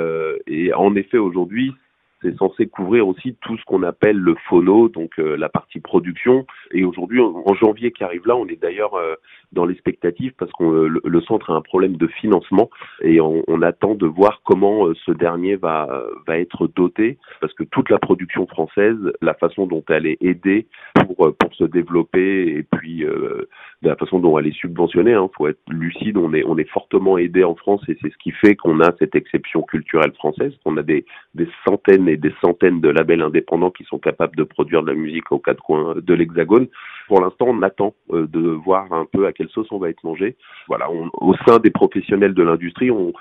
et, 0.48 0.74
en 0.74 0.96
effet 0.96 1.18
aujourd'hui 1.18 1.72
c'est 2.24 2.36
censé 2.38 2.66
couvrir 2.66 3.06
aussi 3.06 3.36
tout 3.42 3.56
ce 3.58 3.64
qu'on 3.64 3.82
appelle 3.82 4.16
le 4.16 4.34
phono, 4.48 4.88
donc 4.88 5.10
euh, 5.18 5.36
la 5.36 5.48
partie 5.48 5.80
production. 5.80 6.46
Et 6.72 6.84
aujourd'hui, 6.84 7.20
en, 7.20 7.54
janvier 7.54 7.92
qui 7.92 8.02
arrive 8.02 8.26
là, 8.26 8.34
on 8.34 8.46
est 8.46 8.60
d'ailleurs 8.60 8.94
euh, 8.94 9.14
dans 9.52 9.66
l'expectative 9.66 10.32
parce 10.38 10.50
que 10.52 10.64
euh, 10.64 11.00
le, 11.04 11.20
centre 11.20 11.50
a 11.50 11.54
un 11.54 11.60
problème 11.60 11.96
de 11.96 12.06
financement 12.06 12.70
et 13.02 13.20
on, 13.20 13.42
on 13.46 13.62
attend 13.62 13.94
de 13.94 14.06
voir 14.06 14.40
comment 14.44 14.92
ce 15.06 15.12
dernier 15.12 15.56
va 15.56 16.04
va 16.26 16.38
être 16.38 16.66
doté 16.74 17.18
parce 17.40 17.52
que 17.52 17.62
toute 17.64 17.90
la 17.90 17.98
production 17.98 18.46
française, 18.46 18.96
la 19.20 19.34
façon 19.34 19.66
dont 19.66 19.84
elle 19.88 20.06
est 20.06 20.18
aidée 20.20 20.66
pour 20.94 21.34
pour 21.38 21.54
se 21.54 21.64
développer 21.64 22.56
et 22.56 22.62
puis 22.62 23.04
de 23.84 23.90
la 23.90 23.96
façon 23.96 24.18
dont 24.18 24.38
elle 24.38 24.48
est 24.48 24.56
subventionnée, 24.56 25.12
il 25.12 25.14
hein, 25.14 25.28
faut 25.36 25.46
être 25.46 25.60
lucide, 25.68 26.16
on 26.16 26.32
est 26.32 26.44
on 26.46 26.56
est 26.58 26.68
fortement 26.68 27.18
aidé 27.18 27.44
en 27.44 27.54
France 27.54 27.82
et 27.88 27.96
c'est 28.00 28.10
ce 28.10 28.16
qui 28.18 28.32
fait 28.32 28.56
qu'on 28.56 28.80
a 28.80 28.92
cette 28.98 29.14
exception 29.14 29.62
culturelle 29.62 30.12
française, 30.14 30.52
qu'on 30.64 30.76
a 30.78 30.82
des 30.82 31.04
des 31.34 31.48
centaines 31.66 32.06
des 32.06 32.34
centaines 32.40 32.80
de 32.80 32.88
labels 32.88 33.22
indépendants 33.22 33.70
qui 33.70 33.84
sont 33.84 33.98
capables 33.98 34.36
de 34.36 34.42
produire 34.42 34.82
de 34.82 34.88
la 34.88 34.94
musique 34.94 35.30
aux 35.30 35.38
quatre 35.38 35.62
coins 35.62 35.94
de 35.96 36.14
l'Hexagone. 36.14 36.66
Pour 37.08 37.20
l'instant, 37.20 37.46
on 37.48 37.62
attend 37.62 37.94
euh, 38.12 38.26
de 38.26 38.40
voir 38.40 38.92
un 38.92 39.06
peu 39.12 39.26
à 39.26 39.32
quelle 39.32 39.48
sauce 39.48 39.68
on 39.70 39.78
va 39.78 39.90
être 39.90 40.02
mangé. 40.04 40.36
Voilà, 40.68 40.88
au 40.90 41.34
sein 41.46 41.58
des 41.58 41.70
professionnels 41.70 42.34
de 42.34 42.42
l'industrie, 42.42 42.90
on, 42.90 43.12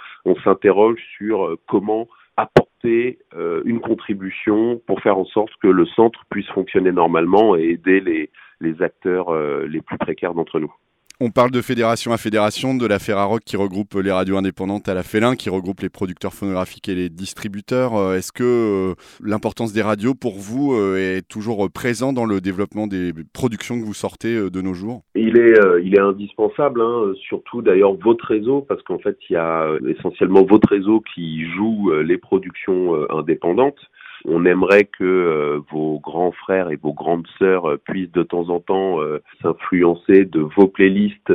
s'interroge 0.43 0.99
sur 1.17 1.45
euh, 1.45 1.59
comment 1.67 2.07
apporter 2.37 3.19
euh, 3.35 3.61
une 3.65 3.79
contribution 3.79 4.81
pour 4.87 4.99
faire 5.01 5.17
en 5.17 5.25
sorte 5.25 5.51
que 5.61 5.67
le 5.67 5.85
centre 5.85 6.25
puisse 6.29 6.47
fonctionner 6.47 6.91
normalement 6.91 7.55
et 7.55 7.69
aider 7.69 7.99
les, 8.01 8.29
les 8.63 8.81
acteurs 8.81 9.33
les 9.67 9.81
plus 9.81 9.97
précaires 9.97 10.33
d'entre 10.33 10.59
nous. 10.59 10.73
On 11.21 11.29
parle 11.29 11.51
de 11.51 11.61
fédération 11.61 12.11
à 12.11 12.17
fédération, 12.17 12.75
de 12.75 12.87
la 12.87 12.97
Ferrarock 12.97 13.43
qui 13.45 13.55
regroupe 13.55 13.93
les 13.93 14.11
radios 14.11 14.35
indépendantes 14.35 14.89
à 14.89 14.95
la 14.95 15.03
Félin, 15.03 15.35
qui 15.35 15.49
regroupe 15.49 15.79
les 15.81 15.89
producteurs 15.89 16.33
phonographiques 16.33 16.89
et 16.89 16.95
les 16.95 17.09
distributeurs. 17.09 17.95
Euh, 17.95 18.15
est-ce 18.15 18.31
que 18.31 18.43
euh, 18.43 18.95
l'importance 19.23 19.73
des 19.73 19.83
radios 19.83 20.15
pour 20.15 20.33
vous 20.33 20.73
euh, 20.73 20.97
est 20.97 21.21
toujours 21.25 21.71
présent 21.71 22.13
dans 22.13 22.25
le 22.25 22.41
développement 22.41 22.87
des 22.87 23.13
productions 23.31 23.79
que 23.79 23.85
vous 23.85 23.93
sortez 23.93 24.49
de 24.49 24.61
nos 24.61 24.73
jours? 24.73 25.03
Il 25.13 25.37
est, 25.37 25.53
il 25.83 25.95
est 25.95 26.01
indispensable, 26.01 26.81
hein, 26.81 27.13
surtout 27.21 27.61
d'ailleurs 27.61 27.93
votre 27.93 28.25
réseau, 28.25 28.65
parce 28.67 28.81
qu'en 28.81 28.99
fait 28.99 29.17
il 29.29 29.33
y 29.33 29.37
a 29.37 29.69
essentiellement 29.87 30.43
votre 30.43 30.67
réseau 30.67 31.01
qui 31.13 31.45
joue 31.51 31.91
les 32.03 32.17
productions 32.17 32.95
indépendantes. 33.11 33.79
On 34.25 34.45
aimerait 34.45 34.85
que 34.85 35.03
euh, 35.03 35.59
vos 35.71 35.99
grands 35.99 36.31
frères 36.31 36.71
et 36.71 36.77
vos 36.77 36.93
grandes 36.93 37.27
sœurs 37.39 37.69
euh, 37.69 37.77
puissent 37.77 38.11
de 38.11 38.23
temps 38.23 38.49
en 38.49 38.61
temps 38.61 39.01
euh, 39.01 39.21
s'influencer 39.41 40.23
de 40.23 40.39
vos 40.39 40.67
playlists 40.67 41.33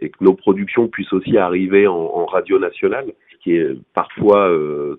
et 0.00 0.10
que 0.10 0.24
nos 0.24 0.34
productions 0.34 0.88
puissent 0.88 1.12
aussi 1.12 1.38
arriver 1.38 1.86
en, 1.86 2.26
radio 2.26 2.58
nationale, 2.58 3.12
ce 3.32 3.36
qui 3.38 3.52
est 3.56 3.76
parfois 3.94 4.50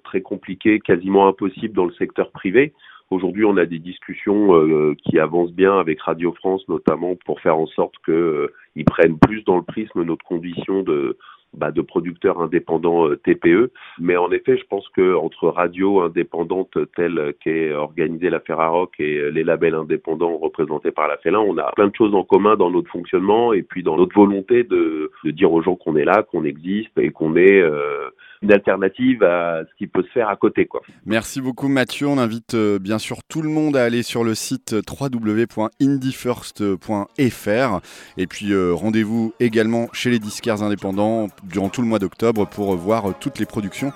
très 0.04 0.22
compliqué, 0.22 0.80
quasiment 0.80 1.28
impossible 1.28 1.74
dans 1.74 1.86
le 1.86 1.94
secteur 1.94 2.32
privé. 2.32 2.74
Aujourd'hui, 3.10 3.46
on 3.46 3.58
a 3.58 3.66
des 3.66 3.80
discussions 3.80 4.96
qui 5.04 5.20
avancent 5.20 5.54
bien 5.54 5.80
avec 5.80 6.02
Radio 6.02 6.34
France, 6.34 6.68
notamment 6.68 7.16
pour 7.26 7.40
faire 7.40 7.58
en 7.58 7.68
sorte 7.68 7.96
qu'ils 8.04 8.86
prennent 8.86 9.18
plus 9.20 9.44
dans 9.44 9.58
le 9.58 9.64
prisme 9.64 10.04
notre 10.04 10.26
condition 10.26 10.84
de, 10.84 11.18
bah, 11.58 11.72
de 11.72 11.82
producteurs 11.82 12.40
indépendants 12.40 13.08
euh, 13.08 13.18
TPE. 13.18 13.72
Mais 14.00 14.16
en 14.16 14.32
effet, 14.32 14.56
je 14.58 14.64
pense 14.66 14.88
que 14.90 15.16
entre 15.16 15.48
radio 15.48 16.02
indépendante 16.02 16.78
telle 16.96 17.34
qu'est 17.44 17.74
organisée 17.74 18.30
la 18.30 18.40
Ferrarock 18.40 18.94
et 19.00 19.32
les 19.32 19.44
labels 19.44 19.74
indépendants 19.74 20.38
représentés 20.38 20.92
par 20.92 21.08
la 21.08 21.18
Félin, 21.18 21.40
on 21.40 21.58
a 21.58 21.72
plein 21.72 21.88
de 21.88 21.96
choses 21.96 22.14
en 22.14 22.24
commun 22.24 22.56
dans 22.56 22.70
notre 22.70 22.92
fonctionnement 22.92 23.52
et 23.54 23.64
puis 23.64 23.82
dans 23.82 23.98
notre 23.98 24.14
volonté 24.14 24.64
de, 24.64 25.12
dire 25.26 25.52
aux 25.52 25.64
gens 25.64 25.76
qu'on 25.76 25.96
est 25.96 26.06
là, 26.06 26.22
qu'on 26.24 26.44
existe 26.44 26.96
et 26.98 27.10
qu'on 27.10 27.36
est 27.36 27.60
euh, 27.60 28.12
une 28.42 28.52
alternative 28.52 29.24
à 29.24 29.64
ce 29.64 29.70
qui 29.78 29.88
peut 29.88 30.04
se 30.04 30.10
faire 30.10 30.30
à 30.30 30.36
côté. 30.36 30.68
Quoi. 30.68 30.84
Merci 31.06 31.42
beaucoup 31.42 31.68
Mathieu. 31.68 32.06
On 32.08 32.20
invite 32.20 32.54
euh, 32.54 32.78
bien 32.78 33.00
sûr 33.00 33.24
tout 33.28 33.42
le 33.42 33.50
monde 33.50 33.76
à 33.76 33.84
aller 33.84 34.04
sur 34.04 34.24
le 34.24 34.36
site 34.36 34.76
www.indiefirst.fr 34.88 37.80
et 38.18 38.28
puis 38.28 38.54
rendez-vous 38.72 39.34
également 39.40 39.88
chez 39.94 40.12
les 40.12 40.20
disquaires 40.20 40.62
indépendants 40.62 41.30
durant 41.44 41.70
tout 41.70 41.82
le 41.82 41.88
mois 41.88 42.00
d'octobre 42.00 42.46
pour 42.46 42.76
voir 42.76 43.06
toutes 43.20 43.40
les 43.40 43.46
productions 43.46 43.92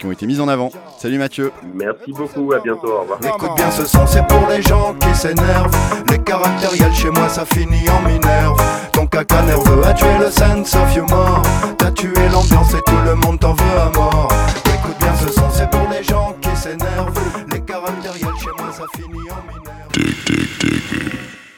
qui 0.00 0.06
ont 0.06 0.12
été 0.12 0.26
mises 0.26 0.40
en 0.40 0.48
avant. 0.48 0.70
Salut 0.98 1.18
Mathieu. 1.18 1.52
Merci 1.74 2.12
beaucoup, 2.12 2.52
à 2.52 2.60
bientôt, 2.60 2.88
au 2.88 3.00
revoir. 3.02 3.20
Écoute 3.22 3.50
bien 3.54 3.70
ce 3.70 3.84
son, 3.84 4.06
c'est 4.06 4.26
pour 4.26 4.48
les 4.48 4.62
gens 4.62 4.94
qui 4.94 5.14
s'énervent. 5.14 5.70
Les 6.08 6.18
caractériels 6.18 6.94
chez 6.94 7.10
moi, 7.10 7.28
ça 7.28 7.44
finit 7.44 7.88
en 7.90 8.00
minerve. 8.08 8.60
Ton 8.92 9.06
caca 9.06 9.42
nerveux 9.42 9.84
a 9.84 9.92
tué 9.92 10.18
le 10.18 10.30
sense 10.30 10.74
of 10.74 10.96
humor. 10.96 11.42
T'as 11.76 11.90
tué 11.90 12.12
l'ambiance 12.32 12.72
et 12.74 12.80
tout 12.86 13.00
le 13.04 13.14
monde 13.14 13.38
t'en 13.38 13.52
veut 13.52 13.78
à 13.78 13.90
mort. 13.90 14.32
Écoute 14.74 14.96
bien 14.98 15.14
ce 15.16 15.28
son, 15.32 15.50
c'est 15.52 15.70
pour 15.70 15.86
les 15.90 16.02
gens 16.02 16.34
qui 16.40 16.56
s'énervent. 16.56 17.20
Les 17.52 17.60
caractériels 17.60 18.36
chez 18.40 18.50
moi, 18.56 18.72
ça 18.72 18.86
finit 18.96 19.30
en 19.30 19.42
minerve. 19.46 19.70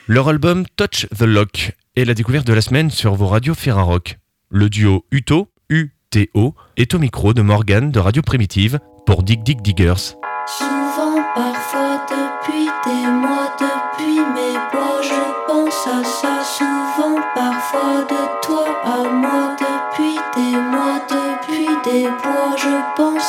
Leur 0.08 0.28
album 0.28 0.64
Touch 0.76 1.06
the 1.16 1.22
Lock 1.22 1.72
est 1.94 2.04
la 2.04 2.14
découverte 2.14 2.46
de 2.46 2.52
la 2.52 2.60
semaine 2.60 2.90
sur 2.90 3.14
vos 3.14 3.28
radios 3.28 3.54
Ferrarock. 3.54 4.18
Le 4.54 4.68
duo 4.68 5.06
Uto, 5.10 5.48
U-T-O, 5.70 6.54
est 6.76 6.92
au 6.92 6.98
micro 6.98 7.32
de 7.32 7.40
Morgan 7.40 7.90
de 7.90 7.98
Radio 7.98 8.20
Primitive 8.20 8.80
pour 9.06 9.22
Dig 9.22 9.42
Dig 9.42 9.62
Diggers. 9.62 10.12
Souvent, 10.46 11.22
parfois, 11.34 12.04
depuis 12.06 12.68
des 12.84 13.10
mois, 13.12 13.56
depuis 13.58 14.20
mes 14.20 14.58
bois, 14.70 15.00
je 15.00 15.46
pense 15.46 15.86
à 15.86 16.04
ça. 16.04 16.44
Souvent, 16.44 17.18
parfois, 17.34 18.02
de 18.02 18.46
toi 18.46 18.61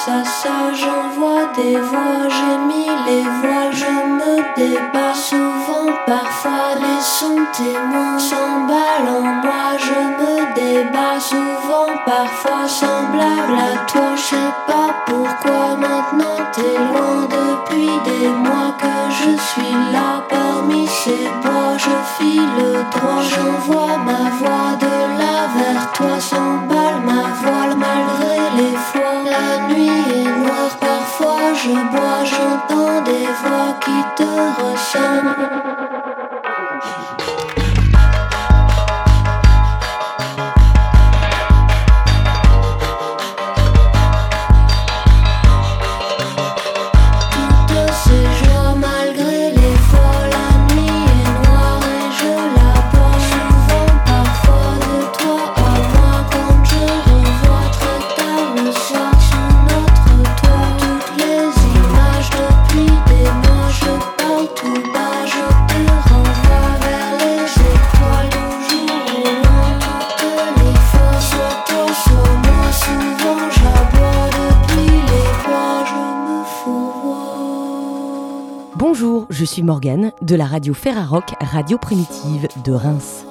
à 0.07 0.23
ça, 0.25 0.73
j'envoie 0.73 1.45
des 1.55 1.77
voix, 1.79 2.27
j'ai 2.27 2.57
mis 2.67 2.89
les 3.05 3.21
voiles, 3.21 3.71
je 3.71 3.85
me 3.85 4.35
débat 4.55 5.13
souvent, 5.13 5.93
parfois 6.05 6.75
les 6.75 7.01
sons 7.01 7.45
témoins 7.53 8.19
s'emballent 8.19 9.09
en 9.09 9.21
moi, 9.21 9.77
je 9.77 9.99
me 10.19 10.53
débat 10.55 11.19
souvent, 11.19 11.93
parfois 12.05 12.67
semblable 12.67 13.55
à 13.57 13.85
toi, 13.85 14.15
je 14.15 14.21
sais 14.21 14.53
pas 14.67 14.89
pourquoi 15.05 15.77
maintenant 15.77 16.39
t'es 16.51 16.77
loin 16.91 17.27
depuis 17.29 17.91
des 18.03 18.27
mois 18.27 18.75
que 18.77 18.95
je 19.09 19.37
suis 19.41 19.77
là 19.93 20.23
parmi 20.29 20.85
ces 20.87 21.29
bois, 21.41 21.77
je 21.77 21.95
file 22.17 22.85
droit, 22.91 23.21
j'envoie 23.21 23.97
ma 23.99 24.29
voix 24.37 24.75
de 24.79 25.19
là 25.19 25.47
vers 25.55 25.91
toi, 25.93 26.19
s'emballe 26.19 27.01
ma 27.05 27.23
voile 27.41 27.77
malgré 27.77 28.37
les 28.57 28.75
fois. 28.77 29.01
La 29.25 29.67
nuit 29.67 29.72
je 31.63 31.69
bois, 31.69 32.23
j'entends 32.25 33.01
des 33.03 33.25
voix 33.41 33.79
qui 33.79 33.99
te 34.17 34.29
ressemblent. 34.61 36.12
Suis 79.53 79.61
Morgane 79.61 80.11
de 80.23 80.35
la 80.35 80.45
radio 80.45 80.73
Ferrarock, 80.73 81.35
radio 81.39 81.77
primitive 81.77 82.47
de 82.65 82.71
Reims. 82.71 83.23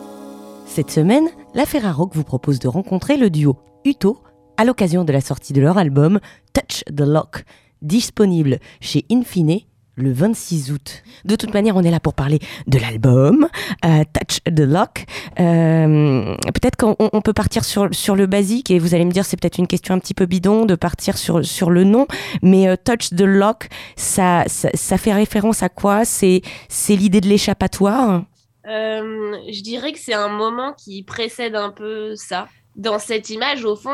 Cette 0.66 0.92
semaine, 0.92 1.26
la 1.52 1.66
Ferrarock 1.66 2.14
vous 2.14 2.22
propose 2.22 2.60
de 2.60 2.68
rencontrer 2.68 3.16
le 3.16 3.28
duo 3.28 3.56
Uto 3.84 4.22
à 4.56 4.64
l'occasion 4.64 5.02
de 5.02 5.12
la 5.12 5.20
sortie 5.20 5.52
de 5.52 5.60
leur 5.60 5.78
album 5.78 6.20
Touch 6.52 6.84
the 6.84 7.00
Lock, 7.00 7.42
disponible 7.80 8.60
chez 8.80 9.04
Infine 9.10 9.62
le 9.96 10.12
26 10.12 10.72
août. 10.72 11.02
De 11.24 11.36
toute 11.36 11.52
manière, 11.52 11.76
on 11.76 11.82
est 11.82 11.90
là 11.90 12.00
pour 12.00 12.14
parler 12.14 12.38
de 12.66 12.78
l'album 12.78 13.48
euh, 13.84 14.04
Touch 14.12 14.40
the 14.44 14.60
Lock. 14.60 15.04
Euh, 15.38 16.34
peut-être 16.54 16.76
qu'on 16.76 16.96
on 16.98 17.20
peut 17.20 17.32
partir 17.32 17.64
sur, 17.64 17.88
sur 17.94 18.16
le 18.16 18.26
basique 18.26 18.70
et 18.70 18.78
vous 18.78 18.94
allez 18.94 19.04
me 19.04 19.10
dire 19.10 19.24
c'est 19.24 19.38
peut-être 19.38 19.58
une 19.58 19.66
question 19.66 19.94
un 19.94 19.98
petit 19.98 20.14
peu 20.14 20.26
bidon 20.26 20.64
de 20.64 20.74
partir 20.74 21.18
sur, 21.18 21.44
sur 21.44 21.70
le 21.70 21.84
nom, 21.84 22.06
mais 22.42 22.68
euh, 22.68 22.76
Touch 22.82 23.10
the 23.10 23.22
Lock, 23.22 23.68
ça, 23.96 24.44
ça, 24.46 24.70
ça 24.74 24.98
fait 24.98 25.12
référence 25.12 25.62
à 25.62 25.68
quoi? 25.68 26.04
C'est 26.04 26.42
c'est 26.68 26.96
l'idée 26.96 27.20
de 27.20 27.28
l'échappatoire? 27.28 28.24
Je 28.64 29.62
dirais 29.62 29.92
que 29.92 29.98
c'est 29.98 30.14
un 30.14 30.28
moment 30.28 30.72
qui 30.72 31.02
précède 31.02 31.56
un 31.56 31.70
peu 31.70 32.14
ça. 32.14 32.48
Dans 32.76 32.98
cette 32.98 33.28
image, 33.28 33.64
au 33.64 33.76
fond, 33.76 33.90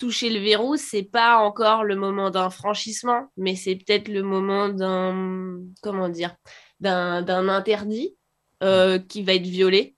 toucher 0.00 0.30
le 0.30 0.40
verrou, 0.40 0.76
c'est 0.76 1.04
pas 1.04 1.36
encore 1.36 1.84
le 1.84 1.94
moment 1.94 2.30
d'un 2.30 2.48
franchissement, 2.48 3.30
mais 3.36 3.54
c'est 3.54 3.76
peut-être 3.76 4.08
le 4.08 4.22
moment 4.22 4.70
d'un, 4.70 5.60
comment 5.82 6.08
dire, 6.08 6.34
d'un, 6.80 7.22
d'un 7.22 7.48
interdit 7.48 8.16
euh, 8.62 8.98
qui 8.98 9.22
va 9.22 9.34
être 9.34 9.46
violé. 9.46 9.94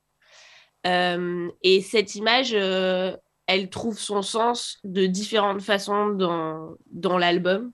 Euh, 0.87 1.49
et 1.63 1.81
cette 1.81 2.17
image, 2.17 2.53
euh, 2.53 3.17
elle 3.47 3.71
trouve 3.71 3.99
son 3.99 4.23
sens 4.23 4.79
de 4.83 5.07
différentes 5.07 5.63
façons 5.63 6.09
dans, 6.09 6.77
dans 6.91 7.17
l'album. 7.17 7.73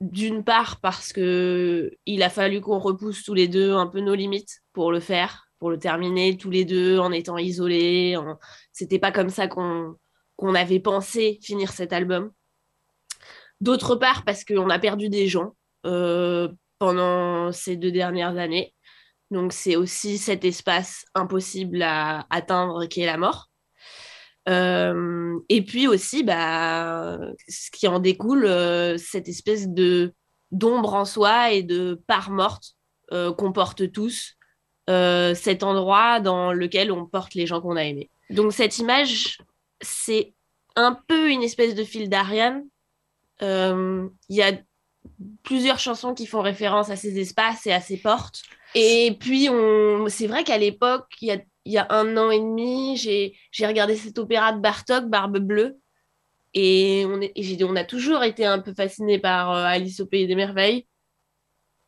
D'une 0.00 0.44
part 0.44 0.80
parce 0.80 1.12
que 1.12 1.92
il 2.06 2.22
a 2.22 2.30
fallu 2.30 2.62
qu'on 2.62 2.78
repousse 2.78 3.22
tous 3.22 3.34
les 3.34 3.48
deux 3.48 3.74
un 3.74 3.86
peu 3.86 4.00
nos 4.00 4.14
limites 4.14 4.62
pour 4.72 4.92
le 4.92 5.00
faire, 5.00 5.48
pour 5.58 5.68
le 5.68 5.78
terminer 5.78 6.38
tous 6.38 6.48
les 6.48 6.64
deux 6.64 6.98
en 6.98 7.12
étant 7.12 7.36
isolés. 7.36 8.16
En... 8.16 8.38
C'était 8.72 8.98
pas 8.98 9.12
comme 9.12 9.28
ça 9.28 9.46
qu'on 9.46 9.96
qu'on 10.40 10.54
avait 10.54 10.80
pensé 10.80 11.38
finir 11.42 11.70
cet 11.70 11.92
album. 11.92 12.32
D'autre 13.60 13.94
part 13.94 14.24
parce 14.24 14.46
qu'on 14.46 14.70
a 14.70 14.78
perdu 14.78 15.10
des 15.10 15.28
gens 15.28 15.54
euh, 15.84 16.48
pendant 16.78 17.52
ces 17.52 17.76
deux 17.76 17.92
dernières 17.92 18.38
années. 18.38 18.74
Donc 19.30 19.52
c'est 19.52 19.76
aussi 19.76 20.16
cet 20.16 20.46
espace 20.46 21.04
impossible 21.14 21.82
à 21.82 22.26
atteindre 22.30 22.86
qui 22.86 23.02
est 23.02 23.06
la 23.06 23.18
mort. 23.18 23.50
Euh, 24.48 25.38
et 25.50 25.62
puis 25.62 25.86
aussi, 25.86 26.24
bah, 26.24 27.18
ce 27.46 27.70
qui 27.70 27.86
en 27.86 27.98
découle, 27.98 28.46
euh, 28.46 28.96
cette 28.96 29.28
espèce 29.28 29.68
de 29.68 30.14
d'ombre 30.52 30.94
en 30.94 31.04
soi 31.04 31.52
et 31.52 31.62
de 31.62 32.00
part 32.06 32.30
morte 32.30 32.74
qu'on 33.10 33.52
porte 33.52 33.92
tous, 33.92 34.36
cet 34.88 35.62
endroit 35.62 36.20
dans 36.20 36.52
lequel 36.52 36.90
on 36.90 37.06
porte 37.06 37.34
les 37.34 37.46
gens 37.46 37.60
qu'on 37.60 37.76
a 37.76 37.84
aimés. 37.84 38.10
Donc 38.30 38.52
cette 38.52 38.78
image, 38.78 39.38
c'est 39.80 40.34
un 40.76 40.98
peu 41.06 41.30
une 41.30 41.42
espèce 41.42 41.74
de 41.74 41.84
fil 41.84 42.08
d'Ariane. 42.08 42.64
Euh, 43.42 44.08
Il 44.28 44.36
y 44.36 44.42
a 44.42 44.52
plusieurs 45.42 45.78
chansons 45.78 46.14
qui 46.14 46.26
font 46.26 46.42
référence 46.42 46.90
à 46.90 46.96
ces 46.96 47.18
espaces 47.18 47.66
et 47.66 47.72
à 47.72 47.80
ces 47.80 47.96
portes. 47.96 48.42
Et 48.74 49.16
puis, 49.18 49.48
on... 49.50 50.08
c'est 50.08 50.26
vrai 50.26 50.44
qu'à 50.44 50.58
l'époque, 50.58 51.06
il 51.20 51.28
y 51.28 51.32
a, 51.32 51.38
y 51.64 51.78
a 51.78 51.86
un 51.90 52.16
an 52.16 52.30
et 52.30 52.38
demi, 52.38 52.96
j'ai 52.96 53.66
regardé 53.66 53.96
cet 53.96 54.18
opéra 54.18 54.52
de 54.52 54.60
Bartok, 54.60 55.06
Barbe 55.06 55.38
Bleue. 55.38 55.78
Et 56.52 57.04
on, 57.06 57.20
est, 57.20 57.62
on 57.62 57.76
a 57.76 57.84
toujours 57.84 58.24
été 58.24 58.44
un 58.44 58.58
peu 58.58 58.74
fasciné 58.74 59.18
par 59.18 59.52
euh, 59.52 59.64
Alice 59.64 60.00
au 60.00 60.06
Pays 60.06 60.26
des 60.26 60.34
Merveilles. 60.34 60.86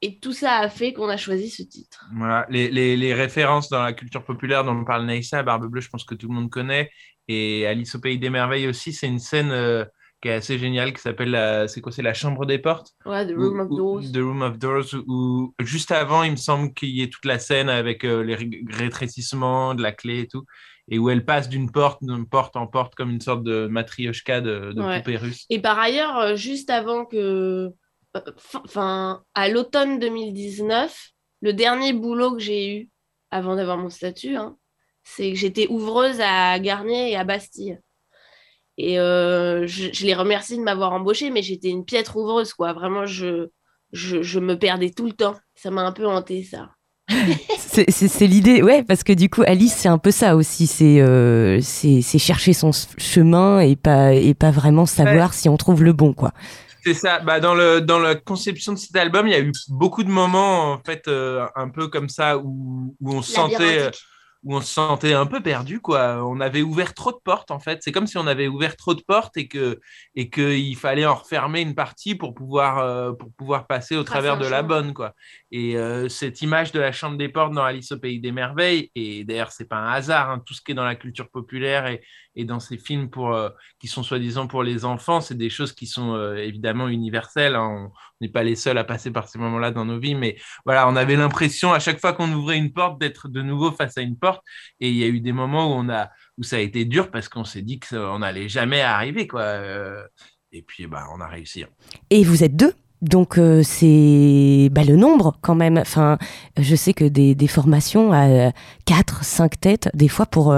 Et 0.04 0.18
tout 0.18 0.32
ça 0.32 0.58
a 0.58 0.68
fait 0.68 0.92
qu'on 0.92 1.08
a 1.08 1.16
choisi 1.16 1.48
ce 1.48 1.62
titre. 1.62 2.08
Voilà, 2.16 2.44
les, 2.48 2.68
les, 2.96 3.14
références 3.14 3.68
dans 3.68 3.82
la 3.82 3.92
culture 3.92 4.24
populaire 4.24 4.64
dont 4.64 4.84
parle 4.84 5.06
Naïssa, 5.06 5.44
Barbe 5.44 5.66
Bleue, 5.66 5.80
je 5.80 5.88
pense 5.88 6.04
que 6.04 6.16
tout 6.16 6.26
le 6.28 6.34
monde 6.34 6.50
connaît. 6.50 6.90
Et 7.28 7.66
Alice 7.66 7.94
au 7.94 8.00
Pays 8.00 8.18
des 8.18 8.30
Merveilles 8.30 8.66
aussi, 8.68 8.92
c'est 8.92 9.06
une 9.06 9.18
scène 9.18 9.50
euh, 9.52 9.84
qui 10.20 10.28
est 10.28 10.34
assez 10.34 10.58
géniale 10.58 10.92
qui 10.92 11.00
s'appelle 11.00 11.30
la, 11.30 11.66
c'est 11.68 11.80
quoi, 11.80 11.92
c'est 11.92 12.02
la 12.02 12.14
chambre 12.14 12.46
des 12.46 12.58
portes? 12.58 12.92
Ouais, 13.06 13.26
The 13.26 13.34
Room 13.36 13.60
of 13.60 13.68
Où- 13.70 13.76
Doors. 13.76 14.02
The 14.12 14.16
Room 14.18 14.42
of 14.42 14.58
Doors, 14.58 14.94
où 15.06 15.54
juste 15.60 15.90
avant, 15.92 16.22
il 16.22 16.32
me 16.32 16.36
semble 16.36 16.72
qu'il 16.74 16.90
y 16.90 17.02
ait 17.02 17.08
toute 17.10 17.24
la 17.24 17.38
scène 17.38 17.68
avec 17.68 18.04
euh, 18.04 18.22
les 18.22 18.34
ré- 18.34 18.62
rétrécissements 18.70 19.74
de 19.74 19.82
la 19.82 19.92
clé 19.92 20.20
et 20.20 20.28
tout, 20.28 20.44
et 20.88 20.98
où 20.98 21.10
elle 21.10 21.24
passe 21.24 21.48
d'une 21.48 21.70
porte, 21.70 22.02
d'une 22.02 22.26
porte 22.28 22.56
en 22.56 22.66
porte 22.66 22.94
comme 22.94 23.10
une 23.10 23.20
sorte 23.20 23.42
de 23.44 23.66
matrioshka 23.66 24.40
de, 24.40 24.72
de 24.72 24.82
Ouais. 24.82 24.98
poupée 24.98 25.16
russe. 25.16 25.46
Et 25.48 25.60
par 25.60 25.78
ailleurs, 25.78 26.16
euh, 26.18 26.36
juste 26.36 26.70
avant 26.70 27.04
que. 27.04 27.70
fin- 28.36 28.62
Enfin, 28.64 29.22
à 29.34 29.48
l'automne 29.48 29.98
2019, 29.98 31.10
le 31.40 31.52
dernier 31.52 31.92
boulot 31.92 32.32
que 32.34 32.40
j'ai 32.42 32.76
eu 32.76 32.90
avant 33.30 33.56
d'avoir 33.56 33.78
mon 33.78 33.88
statut, 33.90 34.36
hein, 34.36 34.56
c'est 35.04 35.32
que 35.32 35.38
j'étais 35.38 35.66
ouvreuse 35.68 36.20
à 36.20 36.58
Garnier 36.58 37.10
et 37.10 37.16
à 37.16 37.24
Bastille. 37.24 37.78
Et 38.78 38.98
euh, 38.98 39.66
je, 39.66 39.88
je 39.92 40.06
les 40.06 40.14
remercie 40.14 40.56
de 40.56 40.62
m'avoir 40.62 40.92
embauchée, 40.92 41.30
mais 41.30 41.42
j'étais 41.42 41.68
une 41.68 41.84
piètre 41.84 42.16
ouvreuse, 42.16 42.54
quoi. 42.54 42.72
Vraiment, 42.72 43.04
je, 43.06 43.48
je, 43.92 44.22
je 44.22 44.40
me 44.40 44.58
perdais 44.58 44.90
tout 44.90 45.06
le 45.06 45.12
temps. 45.12 45.34
Ça 45.54 45.70
m'a 45.70 45.82
un 45.82 45.92
peu 45.92 46.06
hanté, 46.06 46.42
ça. 46.42 46.70
C'est 47.58 48.26
l'idée, 48.26 48.62
ouais, 48.62 48.82
parce 48.82 49.02
que 49.02 49.12
du 49.12 49.30
coup, 49.30 49.42
Alice, 49.46 49.74
c'est 49.74 49.88
un 49.88 49.98
peu 49.98 50.10
ça 50.10 50.36
aussi. 50.36 50.66
C'est 50.66 51.00
euh, 51.00 51.58
c'est 51.62 52.02
c'est 52.02 52.18
chercher 52.18 52.52
son 52.52 52.70
chemin 52.98 53.60
et 53.60 53.76
pas, 53.76 54.12
et 54.12 54.34
pas 54.34 54.50
vraiment 54.50 54.84
savoir 54.84 55.32
si 55.32 55.48
on 55.48 55.56
trouve 55.56 55.82
le 55.82 55.94
bon, 55.94 56.12
quoi. 56.12 56.32
C'est 56.84 56.94
ça. 56.94 57.20
Bah, 57.20 57.40
dans, 57.40 57.54
le, 57.54 57.80
dans 57.80 57.98
la 57.98 58.14
conception 58.14 58.72
de 58.72 58.78
cet 58.78 58.94
album, 58.96 59.26
il 59.26 59.32
y 59.32 59.36
a 59.36 59.40
eu 59.40 59.52
beaucoup 59.68 60.02
de 60.02 60.10
moments, 60.10 60.72
en 60.72 60.80
fait, 60.84 61.06
euh, 61.08 61.46
un 61.54 61.68
peu 61.68 61.88
comme 61.88 62.08
ça, 62.08 62.38
où, 62.38 62.94
où 63.00 63.12
on 63.12 63.22
se 63.22 63.32
sentait, 63.32 63.78
euh. 63.78 63.90
Où 64.44 64.56
on 64.56 64.60
se 64.60 64.72
sentait 64.72 65.12
un 65.12 65.26
peu 65.26 65.40
perdu, 65.40 65.80
quoi. 65.80 66.24
On 66.26 66.40
avait 66.40 66.62
ouvert 66.62 66.94
trop 66.94 67.12
de 67.12 67.20
portes, 67.22 67.50
en 67.50 67.60
fait. 67.60 67.80
C'est 67.82 67.92
comme 67.92 68.06
si 68.06 68.18
on 68.18 68.26
avait 68.26 68.48
ouvert 68.48 68.76
trop 68.76 68.94
de 68.94 69.02
portes 69.02 69.36
et 69.36 69.46
que 69.48 69.80
et 70.16 70.30
qu'il 70.30 70.76
fallait 70.76 71.06
en 71.06 71.14
refermer 71.14 71.60
une 71.60 71.74
partie 71.74 72.14
pour 72.14 72.34
pouvoir, 72.34 72.78
euh, 72.78 73.12
pour 73.12 73.32
pouvoir 73.32 73.66
passer 73.66 73.96
au 73.96 74.02
travers 74.02 74.38
de 74.38 74.46
la 74.46 74.62
bonne, 74.62 74.94
quoi. 74.94 75.14
Et 75.52 75.76
euh, 75.76 76.08
cette 76.08 76.42
image 76.42 76.72
de 76.72 76.80
la 76.80 76.92
chambre 76.92 77.16
des 77.16 77.28
portes 77.28 77.52
dans 77.52 77.64
Alice 77.64 77.92
au 77.92 77.98
pays 77.98 78.20
des 78.20 78.32
merveilles, 78.32 78.90
et 78.94 79.24
d'ailleurs, 79.24 79.52
c'est 79.52 79.68
pas 79.68 79.76
un 79.76 79.92
hasard, 79.92 80.30
hein, 80.30 80.42
tout 80.44 80.54
ce 80.54 80.62
qui 80.62 80.72
est 80.72 80.74
dans 80.74 80.84
la 80.84 80.96
culture 80.96 81.30
populaire 81.30 81.86
et, 81.86 82.02
et 82.34 82.44
dans 82.44 82.60
ces 82.60 82.78
films 82.78 83.10
pour, 83.10 83.34
euh, 83.34 83.50
qui 83.78 83.88
sont 83.88 84.02
soi-disant 84.02 84.46
pour 84.46 84.62
les 84.62 84.84
enfants, 84.84 85.20
c'est 85.20 85.36
des 85.36 85.50
choses 85.50 85.72
qui 85.72 85.86
sont 85.86 86.14
euh, 86.14 86.36
évidemment 86.36 86.88
universelles. 86.88 87.54
hein. 87.54 87.90
On 87.90 88.24
n'est 88.24 88.30
pas 88.30 88.42
les 88.42 88.56
seuls 88.56 88.78
à 88.78 88.84
passer 88.84 89.10
par 89.10 89.28
ces 89.28 89.38
moments-là 89.38 89.70
dans 89.70 89.84
nos 89.84 89.98
vies, 89.98 90.14
mais 90.14 90.36
voilà, 90.64 90.88
on 90.88 90.96
avait 90.96 91.16
l'impression 91.16 91.72
à 91.72 91.78
chaque 91.78 92.00
fois 92.00 92.12
qu'on 92.12 92.32
ouvrait 92.32 92.56
une 92.56 92.72
porte 92.72 92.98
d'être 92.98 93.28
de 93.28 93.42
nouveau 93.42 93.70
face 93.72 93.98
à 93.98 94.02
une 94.02 94.16
porte. 94.16 94.42
Et 94.80 94.88
il 94.88 94.96
y 94.96 95.04
a 95.04 95.08
eu 95.08 95.20
des 95.20 95.32
moments 95.32 95.68
où, 95.68 95.78
on 95.78 95.88
a, 95.90 96.08
où 96.38 96.42
ça 96.42 96.56
a 96.56 96.60
été 96.60 96.84
dur 96.84 97.10
parce 97.10 97.28
qu'on 97.28 97.44
s'est 97.44 97.62
dit 97.62 97.80
qu'on 97.80 98.20
n'allait 98.20 98.48
jamais 98.48 98.80
arriver. 98.80 99.26
Quoi. 99.26 99.56
et 100.52 100.62
puis, 100.62 100.86
bah, 100.86 101.06
on 101.14 101.20
a 101.20 101.28
réussi. 101.28 101.64
Hein. 101.64 101.68
Et 102.10 102.24
vous 102.24 102.44
êtes 102.44 102.56
deux 102.56 102.72
donc 103.00 103.36
c'est 103.64 104.68
bah, 104.70 104.84
le 104.84 104.94
nombre 104.94 105.36
quand 105.40 105.56
même. 105.56 105.76
Enfin, 105.76 106.18
je 106.56 106.76
sais 106.76 106.94
que 106.94 107.04
des, 107.04 107.48
formations 107.48 108.12
à 108.12 108.52
4, 108.84 109.24
5 109.24 109.58
têtes, 109.58 109.90
des 109.92 110.06
fois 110.06 110.24
pour 110.24 110.54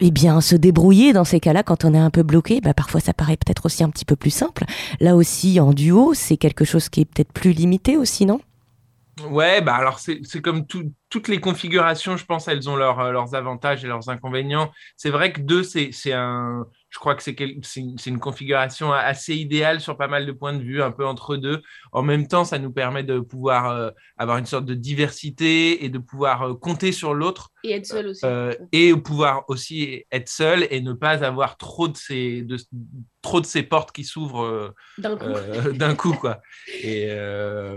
eh 0.00 0.10
bien, 0.10 0.40
se 0.40 0.54
débrouiller 0.56 1.12
dans 1.12 1.24
ces 1.24 1.40
cas-là, 1.40 1.62
quand 1.62 1.84
on 1.84 1.94
est 1.94 1.98
un 1.98 2.10
peu 2.10 2.22
bloqué, 2.22 2.60
bah, 2.60 2.74
parfois 2.74 3.00
ça 3.00 3.12
paraît 3.12 3.36
peut-être 3.36 3.66
aussi 3.66 3.82
un 3.82 3.90
petit 3.90 4.04
peu 4.04 4.16
plus 4.16 4.30
simple. 4.30 4.64
Là 5.00 5.16
aussi, 5.16 5.60
en 5.60 5.72
duo, 5.72 6.14
c'est 6.14 6.36
quelque 6.36 6.64
chose 6.64 6.88
qui 6.88 7.00
est 7.00 7.04
peut-être 7.04 7.32
plus 7.32 7.52
limité 7.52 7.96
aussi, 7.96 8.26
non? 8.26 8.40
Ouais, 9.28 9.60
bah 9.60 9.74
alors 9.74 9.98
c'est 9.98 10.40
comme 10.40 10.64
toutes 10.66 11.26
les 11.28 11.40
configurations, 11.40 12.16
je 12.16 12.24
pense, 12.24 12.46
elles 12.46 12.68
ont 12.70 12.76
euh, 12.76 13.10
leurs 13.10 13.34
avantages 13.34 13.84
et 13.84 13.88
leurs 13.88 14.08
inconvénients. 14.08 14.70
C'est 14.96 15.10
vrai 15.10 15.32
que 15.32 15.40
deux, 15.40 15.64
c'est 15.64 16.12
un, 16.12 16.66
je 16.90 16.98
crois 16.98 17.14
que 17.14 17.22
c'est 17.22 17.36
une 18.06 18.18
configuration 18.18 18.92
assez 18.92 19.34
idéale 19.34 19.80
sur 19.80 19.96
pas 19.96 20.08
mal 20.08 20.24
de 20.24 20.32
points 20.32 20.54
de 20.54 20.62
vue, 20.62 20.82
un 20.82 20.90
peu 20.90 21.06
entre 21.06 21.36
deux. 21.36 21.62
En 21.92 22.02
même 22.02 22.26
temps, 22.26 22.44
ça 22.44 22.58
nous 22.58 22.72
permet 22.72 23.02
de 23.02 23.20
pouvoir 23.20 23.70
euh, 23.70 23.90
avoir 24.16 24.38
une 24.38 24.46
sorte 24.46 24.64
de 24.64 24.74
diversité 24.74 25.84
et 25.84 25.90
de 25.90 25.98
pouvoir 25.98 26.42
euh, 26.42 26.54
compter 26.54 26.92
sur 26.92 27.12
l'autre. 27.12 27.50
Et 27.62 27.72
être 27.72 27.86
seul 27.86 28.08
aussi. 28.08 28.24
Euh, 28.24 28.54
et 28.72 28.94
pouvoir 28.96 29.44
aussi 29.48 30.04
être 30.10 30.30
seul 30.30 30.66
et 30.70 30.80
ne 30.80 30.94
pas 30.94 31.24
avoir 31.24 31.58
trop 31.58 31.88
de 31.88 31.96
ces, 31.96 32.42
de, 32.42 32.56
trop 33.20 33.42
de 33.42 33.46
ces 33.46 33.62
portes 33.62 33.92
qui 33.92 34.04
s'ouvrent 34.04 34.74
d'un 34.96 35.16
coup. 35.16 35.72
d'un 35.74 35.94
coup 35.94 36.14
quoi. 36.14 36.40
Et 36.82 37.08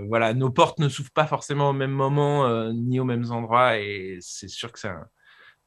voilà, 0.08 0.34
nos 0.34 0.52
portes 0.52 0.80
ne 0.80 0.88
s'ouvrent 0.88 1.12
pas 1.12 1.28
forcément 1.28 1.72
au 1.72 1.74
même 1.74 1.92
moment 1.92 2.72
ni 2.72 3.00
aux 3.00 3.06
mêmes 3.06 3.30
endroits 3.32 3.78
et 3.78 4.20
c'est 4.22 4.48
sûr 4.48 4.72
que 4.72 4.80
c'est 4.80 4.88
un, 4.88 5.08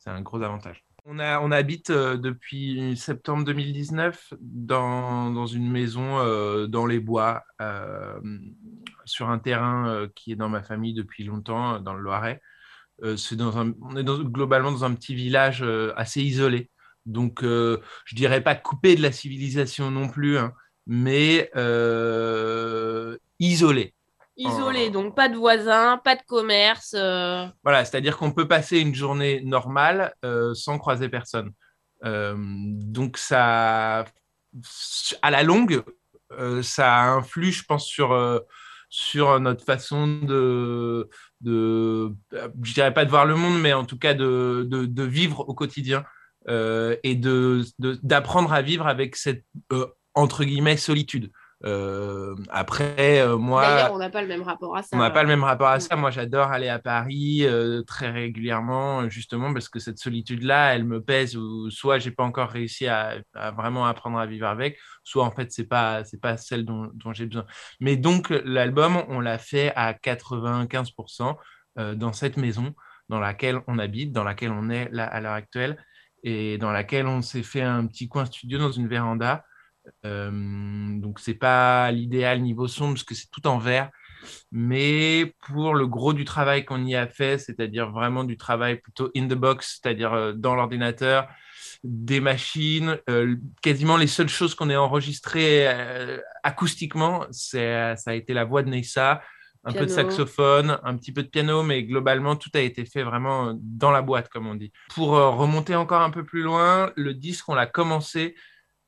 un 0.07 0.23
gros 0.23 0.43
avantage. 0.43 0.85
On, 1.07 1.19
habite 1.19 1.91
euh, 1.91 2.17
depuis 2.17 2.97
septembre 2.97 3.45
2019 3.45 4.33
dans, 4.41 5.47
une 5.47 5.71
maison 5.71 6.19
euh, 6.19 6.67
dans 6.67 6.87
les 6.87 6.99
bois, 6.99 7.45
euh, 7.61 8.19
sur 9.05 9.29
un 9.29 9.39
terrain 9.39 10.09
qui 10.15 10.33
est 10.33 10.37
dans 10.37 10.49
ma 10.49 10.63
famille 10.63 10.95
depuis 10.95 11.25
longtemps, 11.25 11.79
dans 11.81 11.93
le 11.93 12.01
Loiret. 12.01 12.41
on 13.03 13.97
est 13.97 14.05
globalement 14.05 14.73
dans 14.73 14.85
un 14.85 14.95
petit 14.95 15.15
village 15.15 15.63
assez 15.97 16.23
isolé. 16.23 16.71
Donc, 17.05 17.43
je 17.43 18.15
dirais 18.15 18.41
pas 18.43 18.55
coupé 18.55 18.97
de 18.97 19.03
la 19.03 19.13
civilisation 19.13 19.91
non 19.91 20.09
plus, 20.09 20.39
hein, 20.39 20.55
mais 20.87 21.51
isolé. 23.39 23.95
Isolé, 24.37 24.91
donc 24.91 25.15
pas 25.15 25.29
de 25.29 25.37
voisins, 25.37 25.99
pas 25.99 26.17
de 26.17 26.23
commerce. 26.27 26.95
Euh. 26.99 27.47
Voilà, 27.63 27.85
c'est-à-dire 27.85 28.17
qu'on 28.17 28.33
peut 28.33 28.49
passer 28.49 28.81
une 28.81 28.95
journée 28.95 29.41
normale 29.43 30.13
euh, 30.25 30.55
sans 30.55 30.79
croiser 30.79 31.09
personne. 31.09 31.53
Euh, 32.05 32.35
donc 32.37 33.17
ça, 33.17 34.05
à 35.23 35.31
la 35.31 35.43
longue, 35.43 35.83
ça 36.63 37.03
influe, 37.13 37.53
je 37.53 37.65
pense, 37.65 37.87
sur, 37.87 38.43
sur 38.89 39.39
notre 39.39 39.65
façon 39.65 40.09
de, 40.09 41.09
de, 41.41 42.13
je 42.63 42.75
dirais 42.75 42.93
pas 42.93 43.05
de 43.05 43.11
voir 43.11 43.25
le 43.25 43.37
monde, 43.37 43.61
mais 43.61 43.73
en 43.73 43.85
tout 43.85 43.99
cas 43.99 44.15
de, 44.15 44.67
de, 44.69 44.85
de 44.85 45.03
vivre 45.05 45.49
au 45.49 45.55
quotidien 45.55 46.05
et 46.49 47.21
d'apprendre 47.79 48.53
à 48.53 48.63
vivre 48.63 48.89
avec 48.89 49.15
cette, 49.15 49.45
entre 50.15 50.43
guillemets, 50.43 50.77
solitude. 50.77 51.31
Euh, 51.65 52.35
après, 52.51 53.21
euh, 53.21 53.37
moi. 53.37 53.91
On 53.93 53.99
n'a 53.99 54.11
pas 54.11 54.23
le 54.23 54.29
même 54.29 54.43
rapport 54.43 54.77
à 54.77 54.83
ça. 54.83 54.97
On 54.97 54.99
n'a 54.99 55.11
pas 55.11 55.23
le 55.23 55.29
même 55.29 55.45
rapport 55.45 55.69
à 55.69 55.81
ça. 55.81 55.97
Moi, 55.97 56.11
j'adore 56.11 56.49
aller 56.49 56.69
à 56.69 56.79
Paris 56.79 57.41
euh, 57.45 57.83
très 57.83 58.11
régulièrement, 58.11 59.09
justement 59.09 59.53
parce 59.53 59.69
que 59.69 59.79
cette 59.79 59.99
solitude-là, 59.99 60.75
elle 60.75 60.85
me 60.85 61.01
pèse. 61.01 61.37
Ou 61.37 61.71
soit 61.71 61.99
j'ai 61.99 62.11
pas 62.11 62.25
encore 62.25 62.51
réussi 62.51 62.87
à, 62.87 63.17
vraiment 63.57 63.87
apprendre 63.87 64.19
à 64.19 64.27
vivre 64.27 64.47
avec, 64.47 64.79
soit 65.05 65.25
en 65.25 65.31
fait 65.31 65.53
c'est 65.53 65.67
pas 65.67 66.05
c'est 66.05 66.21
pas 66.21 66.37
celle 66.37 66.65
dont, 66.65 66.91
dont 66.95 67.13
j'ai 67.13 67.27
besoin. 67.27 67.47
Mais 67.81 67.97
donc 67.97 68.31
l'album, 68.45 69.03
on 69.09 69.21
l'a 69.21 69.39
fait 69.39 69.73
à 69.77 69.93
95% 69.93 71.37
dans 71.77 72.13
cette 72.13 72.37
maison 72.37 72.75
dans 73.09 73.21
laquelle 73.21 73.61
on 73.67 73.79
habite, 73.79 74.13
dans 74.13 74.25
laquelle 74.25 74.51
on 74.51 74.71
est 74.71 74.89
là 74.91 75.05
à 75.05 75.21
l'heure 75.21 75.35
actuelle, 75.35 75.77
et 76.23 76.59
dans 76.59 76.73
laquelle 76.73 77.07
on 77.07 77.23
s'est 77.23 77.43
fait 77.43 77.63
un 77.63 77.87
petit 77.87 78.09
coin 78.09 78.25
studio 78.25 78.59
dans 78.59 78.73
une 78.73 78.89
véranda. 78.89 79.45
Euh, 80.05 80.31
donc 80.99 81.21
c'est 81.21 81.35
pas 81.35 81.91
l'idéal 81.91 82.41
niveau 82.41 82.69
son 82.69 82.89
parce 82.89 83.05
que 83.05 83.15
c'est 83.15 83.31
tout 83.31 83.47
en 83.47 83.59
vert. 83.59 83.91
Mais 84.51 85.35
pour 85.47 85.75
le 85.75 85.87
gros 85.87 86.15
du 86.15 86.25
travail 86.25 86.65
qu'on 86.65 86.85
y 86.85 86.97
a 86.97 87.07
fait, 87.07 87.39
c'est-à-dire 87.39 87.91
vraiment 87.91 88.25
du 88.25 88.39
travail 88.39 88.77
plutôt 88.77 89.11
in 89.15 89.27
the 89.27 89.35
box, 89.35 89.81
c'est-à-dire 89.83 90.15
euh, 90.15 90.33
dans 90.33 90.55
l'ordinateur, 90.55 91.29
des 91.83 92.21
machines, 92.21 92.99
euh, 93.11 93.37
quasiment 93.61 93.99
les 93.99 94.07
seules 94.07 94.29
choses 94.29 94.55
qu'on 94.55 94.71
ait 94.71 94.77
enregistrées 94.77 95.69
acoustiquement, 96.43 97.27
ça 97.31 97.95
a 98.07 98.15
été 98.15 98.33
la 98.33 98.45
voix 98.45 98.63
de 98.63 98.71
Neissa, 98.71 99.21
un 99.65 99.73
peu 99.73 99.85
de 99.85 99.91
saxophone, 99.91 100.79
un 100.83 100.97
petit 100.97 101.13
peu 101.13 101.23
de 101.23 101.29
piano, 101.29 101.63
mais 101.63 101.83
globalement, 101.85 102.37
tout 102.37 102.51
a 102.55 102.61
été 102.61 102.87
fait 102.87 103.03
vraiment 103.03 103.55
dans 103.61 103.91
la 103.91 104.01
boîte, 104.01 104.31
comme 104.31 104.47
on 104.47 104.55
dit. 104.55 104.73
Pour 104.95 105.11
remonter 105.11 105.75
encore 105.75 106.01
un 106.01 106.11
peu 106.11 106.25
plus 106.25 106.43
loin, 106.43 106.91
le 106.97 107.13
disque, 107.13 107.49
on 107.49 107.55
l'a 107.55 107.67
commencé 107.67 108.35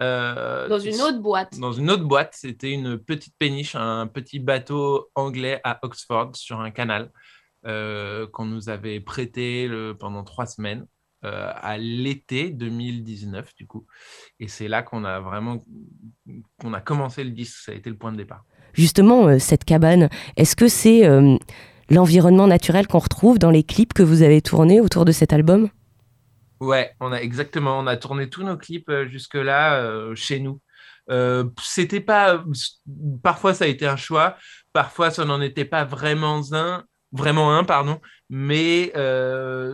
euh, 0.02 0.68
dans 0.68 0.78
une 0.78 1.00
autre 1.00 1.20
boîte. 1.20 1.58
Dans 1.58 1.72
une 1.72 1.90
autre 1.90 2.04
boîte, 2.04 2.34
c'était 2.34 2.72
une 2.72 2.98
petite 2.98 3.34
péniche, 3.38 3.74
un 3.74 4.06
petit 4.06 4.38
bateau 4.38 5.10
anglais 5.14 5.60
à 5.64 5.78
Oxford 5.82 6.32
sur 6.34 6.60
un 6.60 6.70
canal 6.70 7.10
euh, 7.66 8.26
qu'on 8.26 8.44
nous 8.44 8.68
avait 8.68 9.00
prêté 9.00 9.70
pendant 9.98 10.22
trois 10.22 10.46
semaines 10.46 10.86
euh, 11.24 11.50
à 11.54 11.78
l'été 11.78 12.50
2019 12.50 13.54
du 13.54 13.66
coup. 13.66 13.86
Et 14.38 14.48
c'est 14.48 14.68
là 14.68 14.82
qu'on 14.82 15.04
a 15.04 15.20
vraiment 15.20 15.62
qu'on 16.60 16.74
a 16.74 16.80
commencé 16.80 17.24
le 17.24 17.30
disque. 17.30 17.56
Ça 17.64 17.72
a 17.72 17.74
été 17.74 17.88
le 17.88 17.96
point 17.96 18.12
de 18.12 18.18
départ. 18.18 18.44
Justement, 18.74 19.38
cette 19.38 19.64
cabane, 19.64 20.10
est-ce 20.36 20.54
que 20.54 20.68
c'est 20.68 21.08
l'environnement 21.88 22.46
naturel 22.46 22.86
qu'on 22.86 22.98
retrouve 22.98 23.38
dans 23.38 23.50
les 23.50 23.62
clips 23.62 23.94
que 23.94 24.02
vous 24.02 24.20
avez 24.20 24.42
tournés 24.42 24.82
autour 24.82 25.06
de 25.06 25.12
cet 25.12 25.32
album? 25.32 25.70
Ouais, 26.60 26.92
on 27.00 27.12
a 27.12 27.18
exactement. 27.18 27.78
On 27.78 27.86
a 27.86 27.96
tourné 27.96 28.30
tous 28.30 28.42
nos 28.42 28.56
clips 28.56 28.88
euh, 28.88 29.06
jusque-là 29.08 29.80
euh, 29.80 30.14
chez 30.14 30.40
nous. 30.40 30.60
Euh, 31.10 31.44
c'était 31.62 32.00
pas. 32.00 32.42
Parfois, 33.22 33.54
ça 33.54 33.64
a 33.64 33.68
été 33.68 33.86
un 33.86 33.96
choix. 33.96 34.36
Parfois, 34.72 35.10
ça 35.10 35.24
n'en 35.24 35.40
était 35.40 35.64
pas 35.64 35.84
vraiment 35.84 36.42
un. 36.52 36.84
Vraiment 37.12 37.56
un, 37.56 37.64
pardon. 37.64 38.00
Mais 38.28 38.92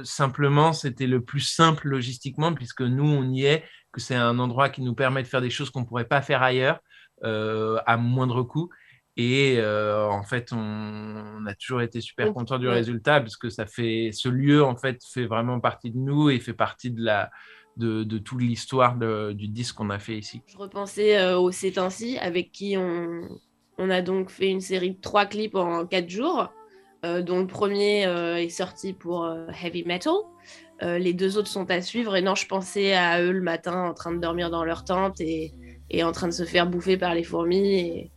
simplement, 0.04 0.72
c'était 0.72 1.06
le 1.06 1.24
plus 1.24 1.40
simple 1.40 1.88
logistiquement, 1.88 2.52
puisque 2.52 2.82
nous, 2.82 3.04
on 3.08 3.24
y 3.32 3.46
est, 3.46 3.64
que 3.92 4.00
c'est 4.00 4.14
un 4.14 4.38
endroit 4.38 4.68
qui 4.68 4.82
nous 4.82 4.94
permet 4.94 5.22
de 5.22 5.28
faire 5.28 5.40
des 5.40 5.50
choses 5.50 5.70
qu'on 5.70 5.80
ne 5.80 5.86
pourrait 5.86 6.04
pas 6.04 6.22
faire 6.22 6.42
ailleurs 6.42 6.80
à 7.22 7.96
moindre 7.96 8.42
coût. 8.42 8.68
Et 9.16 9.56
euh, 9.58 10.08
en 10.08 10.22
fait, 10.22 10.52
on, 10.52 11.44
a 11.46 11.54
toujours 11.54 11.82
été 11.82 12.00
super 12.00 12.32
content 12.32 12.58
du 12.58 12.68
résultat 12.68 13.20
parce 13.20 13.36
que 13.36 13.50
ça 13.50 13.66
fait, 13.66 14.10
ce 14.12 14.28
lieu 14.28 14.64
en 14.64 14.76
fait 14.76 15.02
fait 15.04 15.26
vraiment 15.26 15.60
partie 15.60 15.90
de 15.90 15.98
nous 15.98 16.30
et 16.30 16.40
fait 16.40 16.54
partie 16.54 16.90
de 16.90 17.02
la, 17.02 17.30
de, 17.76 18.04
de 18.04 18.18
toute 18.18 18.40
l'histoire 18.40 18.96
du 18.96 19.48
disque 19.48 19.76
qu'on 19.76 19.90
a 19.90 19.98
fait 19.98 20.16
ici. 20.16 20.40
Je 20.46 20.56
repensais 20.56 21.18
euh, 21.18 21.38
au 21.38 21.50
C'est 21.50 21.76
ainsi 21.76 22.16
avec 22.18 22.52
qui 22.52 22.76
on, 22.78 23.28
on, 23.76 23.90
a 23.90 24.00
donc 24.00 24.30
fait 24.30 24.48
une 24.48 24.62
série 24.62 24.92
de 24.92 25.00
trois 25.00 25.26
clips 25.26 25.56
en 25.56 25.84
quatre 25.84 26.08
jours, 26.08 26.50
euh, 27.04 27.20
dont 27.20 27.40
le 27.40 27.46
premier 27.46 28.04
est 28.04 28.48
sorti 28.48 28.94
pour 28.94 29.28
Heavy 29.62 29.84
Metal. 29.84 30.14
les 30.80 31.12
deux 31.12 31.36
autres 31.36 31.48
sont 31.48 31.70
à 31.70 31.82
suivre 31.82 32.16
et 32.16 32.22
non, 32.22 32.34
je 32.34 32.46
pensais 32.46 32.94
à 32.94 33.20
eux 33.22 33.32
le 33.32 33.42
matin 33.42 33.90
en 33.90 33.94
train 33.94 34.12
de 34.12 34.20
dormir 34.20 34.48
dans 34.48 34.64
leur 34.64 34.84
tente 34.84 35.20
et, 35.20 35.52
et 35.90 36.02
en 36.02 36.12
train 36.12 36.28
de 36.28 36.32
se 36.32 36.44
faire 36.44 36.66
bouffer 36.66 36.96
par 36.96 37.14
les 37.14 37.24
fourmis. 37.24 37.74
Et, 37.74 38.11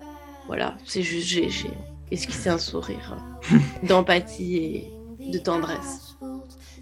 voilà, 0.47 0.75
c'est 0.85 1.01
juste, 1.01 1.27
j'ai, 1.27 1.49
j'ai 1.49 1.71
esquissé 2.11 2.49
un 2.49 2.57
sourire 2.57 3.17
d'empathie 3.83 4.57
et 4.57 5.31
de 5.31 5.39
tendresse. 5.39 6.15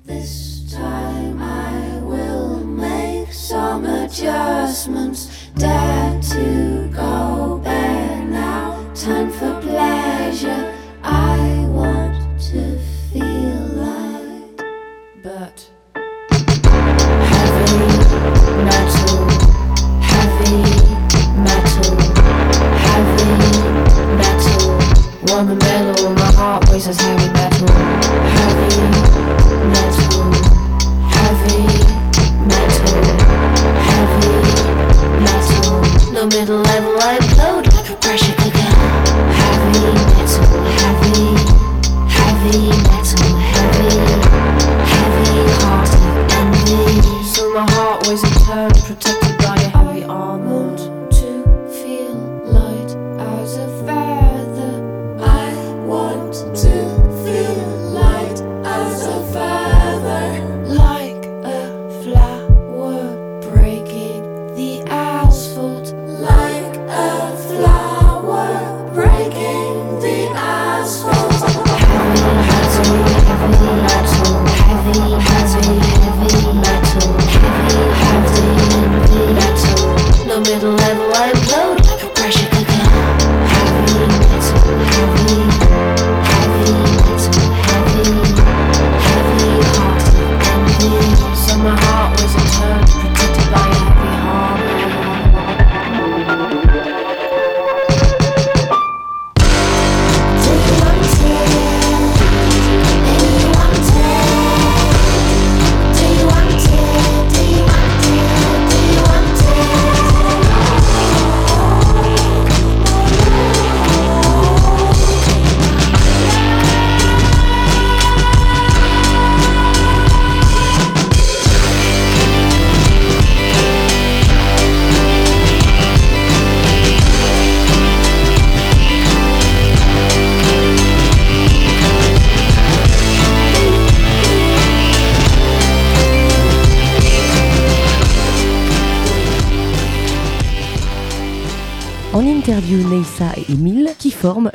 This 0.05 0.69
time 0.69 1.41
I 1.41 1.99
will 2.01 2.59
make 2.65 3.31
some 3.31 3.85
adjustments. 3.85 5.29
Dare 5.55 6.19
to 6.33 6.89
go 6.91 7.61
there 7.63 8.25
now. 8.25 8.83
Time 8.93 9.29
for 9.31 9.59
pleasure. 9.61 10.73
I 11.03 11.65
want 11.69 12.15
to 12.51 12.77
feel 13.13 13.61
like. 13.77 14.61
But 15.23 15.52
the 25.47 25.65
middle, 25.65 26.13
my 26.15 26.31
heart 26.33 26.69
races 26.69 26.99
heavy 26.99 27.27
metal, 27.33 27.67
heavy 28.37 28.77
metal, 29.73 30.31
heavy 31.15 31.63
metal, 32.47 33.01
heavy 33.89 34.33
metal. 35.23 36.13
No 36.13 36.25
middle 36.27 36.59
level, 36.59 36.97
I 36.99 37.17
implode 37.19 37.73
like 37.75 37.89
a 37.89 37.95
pressure 37.95 38.35
cooker. 38.35 38.72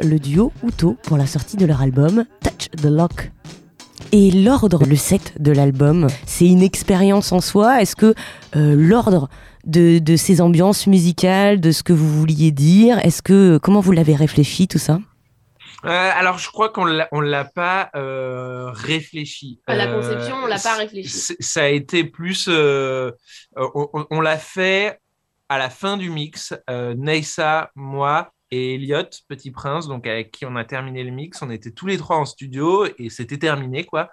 Le 0.08 0.18
duo 0.18 0.52
Uto 0.66 0.96
pour 1.04 1.16
la 1.16 1.26
sortie 1.26 1.56
de 1.56 1.66
leur 1.66 1.82
album 1.82 2.24
Touch 2.42 2.70
the 2.70 2.86
Lock. 2.86 3.30
Et 4.12 4.30
l'ordre, 4.30 4.84
le 4.86 4.96
set 4.96 5.34
de 5.40 5.52
l'album, 5.52 6.06
c'est 6.26 6.46
une 6.46 6.62
expérience 6.62 7.30
en 7.30 7.40
soi. 7.40 7.82
Est-ce 7.82 7.94
que 7.94 8.14
euh, 8.56 8.74
l'ordre 8.74 9.28
de, 9.64 9.98
de, 9.98 10.16
ces 10.16 10.40
ambiances 10.40 10.86
musicales, 10.86 11.60
de 11.60 11.72
ce 11.72 11.82
que 11.82 11.92
vous 11.92 12.08
vouliez 12.08 12.50
dire, 12.50 12.98
est-ce 13.04 13.20
que 13.20 13.58
comment 13.58 13.80
vous 13.80 13.92
l'avez 13.92 14.14
réfléchi 14.14 14.66
tout 14.66 14.78
ça? 14.78 14.98
Euh, 15.84 16.10
alors, 16.14 16.38
je 16.38 16.48
crois 16.48 16.70
qu'on 16.70 16.86
ne 16.86 17.20
l'a 17.20 17.44
pas 17.44 17.90
euh, 17.94 18.70
réfléchi. 18.72 19.60
À 19.66 19.76
la 19.76 19.86
conception, 19.88 20.36
on 20.42 20.46
l'a 20.46 20.58
pas 20.58 20.76
réfléchi. 20.76 21.34
Ça 21.38 21.64
a 21.64 21.68
été 21.68 22.04
plus. 22.04 22.48
on, 22.48 24.06
on 24.10 24.20
l'a 24.20 24.38
fait 24.38 24.98
à 25.50 25.58
la 25.58 25.68
fin 25.68 25.98
du 25.98 26.08
mix. 26.08 26.54
Neissa, 26.96 27.70
moi, 27.76 28.32
et 28.50 28.74
Elliot, 28.74 29.08
Petit 29.28 29.50
Prince, 29.50 29.88
donc 29.88 30.06
avec 30.06 30.30
qui 30.30 30.46
on 30.46 30.56
a 30.56 30.64
terminé 30.64 31.04
le 31.04 31.10
mix. 31.10 31.42
On 31.42 31.50
était 31.50 31.70
tous 31.70 31.86
les 31.86 31.98
trois 31.98 32.16
en 32.16 32.24
studio 32.24 32.86
et 32.98 33.10
c'était 33.10 33.38
terminé, 33.38 33.84
quoi. 33.84 34.10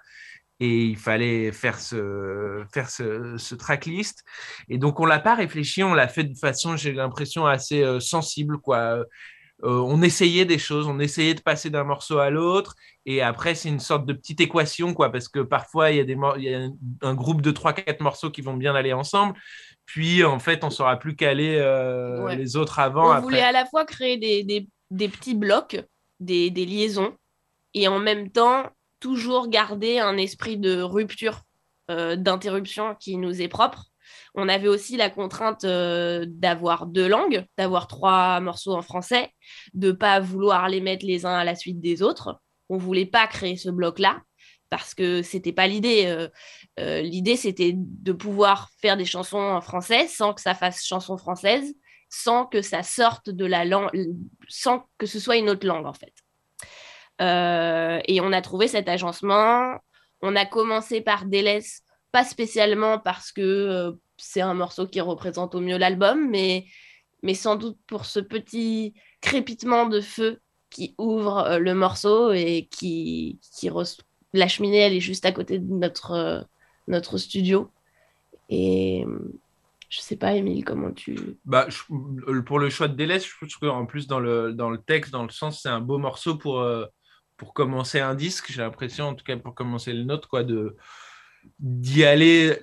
Et 0.59 0.85
il 0.85 0.97
fallait 0.97 1.51
faire 1.51 1.79
ce, 1.79 2.63
faire 2.73 2.89
ce, 2.89 3.55
tracklist. 3.55 4.23
Et 4.69 4.77
donc, 4.77 4.99
on 4.99 5.05
l'a 5.05 5.19
pas 5.19 5.35
réfléchi, 5.35 5.83
on 5.83 5.93
l'a 5.93 6.07
fait 6.07 6.23
de 6.23 6.37
façon, 6.37 6.77
j'ai 6.77 6.93
l'impression, 6.93 7.45
assez 7.45 7.83
euh, 7.83 7.99
sensible, 7.99 8.59
quoi. 8.59 9.05
Euh, 9.63 9.79
on 9.79 10.01
essayait 10.01 10.45
des 10.45 10.57
choses, 10.57 10.87
on 10.87 10.99
essayait 10.99 11.33
de 11.33 11.41
passer 11.41 11.69
d'un 11.69 11.85
morceau 11.85 12.19
à 12.19 12.29
l'autre, 12.29 12.75
et 13.05 13.21
après 13.21 13.55
c'est 13.55 13.69
une 13.69 13.79
sorte 13.79 14.05
de 14.05 14.11
petite 14.11 14.41
équation, 14.41 14.93
quoi, 14.93 15.11
parce 15.11 15.29
que 15.29 15.39
parfois 15.39 15.91
il 15.91 15.97
y 15.97 16.11
il 16.11 16.43
y 16.43 16.53
a 16.53 16.67
un 17.01 17.15
groupe 17.15 17.41
de 17.41 17.51
3-4 17.51 18.03
morceaux 18.03 18.31
qui 18.31 18.41
vont 18.41 18.57
bien 18.57 18.75
aller 18.75 18.91
ensemble, 18.91 19.33
puis 19.85 20.23
en 20.23 20.39
fait 20.39 20.63
on 20.63 20.69
sera 20.69 20.97
plus 20.97 21.15
calé 21.15 21.57
euh, 21.57 22.33
les 22.35 22.55
autres 22.55 22.79
avant. 22.79 23.15
On 23.15 23.21
voulait 23.21 23.41
à 23.41 23.51
la 23.51 23.65
fois 23.65 23.85
créer 23.85 24.17
des, 24.17 24.43
des, 24.43 24.67
des 24.91 25.09
petits 25.09 25.35
blocs, 25.35 25.81
des, 26.19 26.49
des, 26.49 26.65
liaisons, 26.65 27.15
et 27.73 27.87
en 27.87 27.99
même 27.99 28.31
temps 28.31 28.69
toujours 28.99 29.49
garder 29.49 29.99
un 29.99 30.17
esprit 30.17 30.57
de 30.57 30.81
rupture, 30.81 31.41
euh, 31.91 32.15
d'interruption 32.15 32.95
qui 32.99 33.17
nous 33.17 33.41
est 33.41 33.47
propre. 33.47 33.85
On 34.33 34.49
avait 34.49 34.67
aussi 34.67 34.97
la 34.97 35.09
contrainte 35.09 35.63
euh, 35.63 36.25
d'avoir 36.27 36.85
deux 36.87 37.07
langues, 37.07 37.45
d'avoir 37.57 37.87
trois 37.87 38.39
morceaux 38.39 38.73
en 38.73 38.81
français, 38.81 39.29
de 39.73 39.91
pas 39.91 40.19
vouloir 40.19 40.69
les 40.69 40.81
mettre 40.81 41.05
les 41.05 41.25
uns 41.25 41.35
à 41.35 41.43
la 41.43 41.55
suite 41.55 41.79
des 41.79 42.01
autres. 42.01 42.39
On 42.69 42.77
voulait 42.77 43.05
pas 43.05 43.27
créer 43.27 43.57
ce 43.57 43.69
bloc-là 43.69 44.21
parce 44.77 44.93
que 44.93 45.21
c'était 45.21 45.53
pas 45.53 45.67
l'idée. 45.67 46.05
Euh, 46.07 46.27
euh, 46.79 47.01
l'idée, 47.01 47.37
c'était 47.37 47.71
de 47.75 48.11
pouvoir 48.11 48.69
faire 48.81 48.97
des 48.97 49.05
chansons 49.05 49.37
en 49.37 49.61
français 49.61 50.07
sans 50.07 50.33
que 50.33 50.41
ça 50.41 50.53
fasse 50.53 50.85
chanson 50.85 51.17
française, 51.17 51.73
sans 52.09 52.45
que 52.45 52.61
ça 52.61 52.83
sorte 52.83 53.29
de 53.29 53.45
la 53.45 53.63
langue, 53.63 53.89
sans 54.49 54.85
que 54.97 55.05
ce 55.05 55.17
soit 55.17 55.37
une 55.37 55.49
autre 55.49 55.65
langue, 55.65 55.85
en 55.85 55.93
fait. 55.93 56.13
Euh, 57.21 58.01
et 58.05 58.19
on 58.19 58.33
a 58.33 58.41
trouvé 58.41 58.67
cet 58.67 58.89
agencement. 58.89 59.77
On 60.21 60.35
a 60.35 60.45
commencé 60.45 60.99
par 60.99 61.25
Délaisse, 61.25 61.83
pas 62.11 62.25
spécialement 62.25 62.99
parce 62.99 63.31
que 63.31 63.95
c'est 64.17 64.41
un 64.41 64.53
morceau 64.53 64.87
qui 64.87 64.99
représente 64.99 65.55
au 65.55 65.61
mieux 65.61 65.77
l'album, 65.77 66.29
mais, 66.29 66.65
mais 67.23 67.33
sans 67.33 67.55
doute 67.55 67.77
pour 67.87 68.05
ce 68.05 68.19
petit 68.19 68.93
crépitement 69.21 69.85
de 69.85 70.01
feu 70.01 70.41
qui 70.69 70.95
ouvre 70.97 71.57
le 71.59 71.73
morceau 71.73 72.33
et 72.33 72.67
qui, 72.69 73.39
qui, 73.57 73.69
la 74.37 74.47
cheminée, 74.47 74.79
elle 74.79 74.93
est 74.93 74.99
juste 74.99 75.25
à 75.25 75.31
côté 75.31 75.59
de 75.59 75.73
notre, 75.73 76.11
euh, 76.11 76.41
notre 76.87 77.17
studio. 77.17 77.71
Et 78.49 79.05
je 79.89 79.99
sais 79.99 80.15
pas, 80.17 80.33
Émile, 80.33 80.65
comment 80.65 80.91
tu. 80.91 81.17
Bah, 81.45 81.67
pour 82.45 82.59
le 82.59 82.69
choix 82.69 82.87
de 82.87 82.95
délai, 82.95 83.19
je 83.19 83.29
trouve 83.29 83.69
qu'en 83.69 83.85
plus, 83.85 84.07
dans 84.07 84.19
le, 84.19 84.53
dans 84.53 84.69
le 84.69 84.77
texte, 84.77 85.11
dans 85.11 85.23
le 85.23 85.29
sens, 85.29 85.61
c'est 85.61 85.69
un 85.69 85.81
beau 85.81 85.97
morceau 85.97 86.37
pour, 86.37 86.59
euh, 86.59 86.85
pour 87.37 87.53
commencer 87.53 87.99
un 87.99 88.15
disque. 88.15 88.51
J'ai 88.51 88.61
l'impression, 88.61 89.05
en 89.05 89.15
tout 89.15 89.23
cas, 89.23 89.37
pour 89.37 89.55
commencer 89.55 89.93
le 89.93 90.03
nôtre, 90.03 90.27
quoi, 90.27 90.43
de 90.43 90.75
d'y 91.59 92.03
aller 92.03 92.57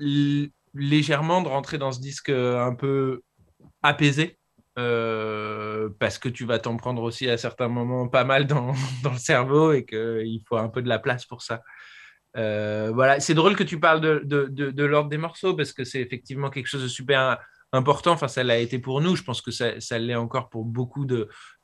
légèrement, 0.75 1.41
de 1.41 1.49
rentrer 1.49 1.79
dans 1.79 1.93
ce 1.93 2.01
disque 2.01 2.31
euh, 2.31 2.65
un 2.65 2.75
peu 2.75 3.23
apaisé. 3.83 4.39
Parce 4.75 6.19
que 6.19 6.29
tu 6.29 6.45
vas 6.45 6.59
t'en 6.59 6.77
prendre 6.77 7.03
aussi 7.03 7.29
à 7.29 7.37
certains 7.37 7.69
moments 7.69 8.09
pas 8.09 8.25
mal 8.25 8.47
dans, 8.47 8.73
le 9.05 9.19
cerveau 9.19 9.73
et 9.73 9.85
qu'il 9.85 10.41
faut 10.49 10.57
un 10.57 10.69
peu 10.69 10.83
de 10.83 10.89
la 10.89 10.99
place 10.99 11.27
pour 11.27 11.43
ça. 11.43 11.63
Euh, 12.37 12.91
voilà, 12.95 13.21
c'est 13.21 13.35
drôle 13.35 13.57
que 13.57 13.63
tu 13.63 13.79
parles 13.79 14.01
de, 14.01 14.83
l'ordre 14.85 15.11
des 15.11 15.19
morceaux 15.19 15.55
parce 15.55 15.73
que 15.73 15.85
c'est 15.85 16.01
effectivement 16.01 16.51
quelque 16.51 16.67
chose 16.67 16.83
de 16.83 16.89
super 16.89 17.39
important. 17.73 18.13
Enfin, 18.13 18.29
ça 18.29 18.43
l'a 18.43 18.59
été 18.59 18.79
pour 18.79 19.01
nous. 19.01 19.17
Je 19.17 19.23
pense 19.23 19.43
que 19.43 19.51
ça, 19.51 19.81
ça 19.81 19.99
l'est 19.99 20.15
encore 20.15 20.49
pour 20.49 20.65
beaucoup 20.65 21.07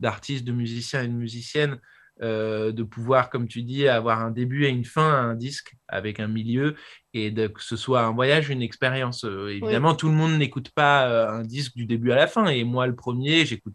d'artistes, 0.00 0.44
de, 0.44 0.52
musiciens 0.52 1.02
et 1.02 1.08
de 1.08 1.12
musiciennes. 1.12 1.80
Euh, 2.20 2.72
de 2.72 2.82
pouvoir, 2.82 3.30
comme 3.30 3.46
tu 3.46 3.62
dis, 3.62 3.86
avoir 3.86 4.20
un 4.20 4.32
début 4.32 4.64
et 4.64 4.70
une 4.70 4.84
fin 4.84 5.08
à 5.08 5.18
un 5.18 5.34
disque 5.34 5.74
avec 5.86 6.18
un 6.18 6.26
milieu 6.26 6.74
et 7.14 7.30
de, 7.30 7.46
que 7.46 7.62
ce 7.62 7.76
soit 7.76 8.00
un 8.00 8.12
voyage, 8.12 8.50
une 8.50 8.60
expérience. 8.60 9.24
Euh, 9.24 9.50
évidemment, 9.50 9.94
tout 9.94 10.08
le 10.08 10.14
monde 10.14 10.36
n'écoute 10.36 10.70
pas 10.70 11.06
un 11.30 11.42
disque 11.42 11.76
du 11.76 11.86
début 11.86 12.10
à 12.10 12.16
la 12.16 12.26
fin. 12.26 12.46
Et 12.46 12.64
moi, 12.64 12.88
le 12.88 12.96
premier, 12.96 13.46
j'écoute 13.46 13.74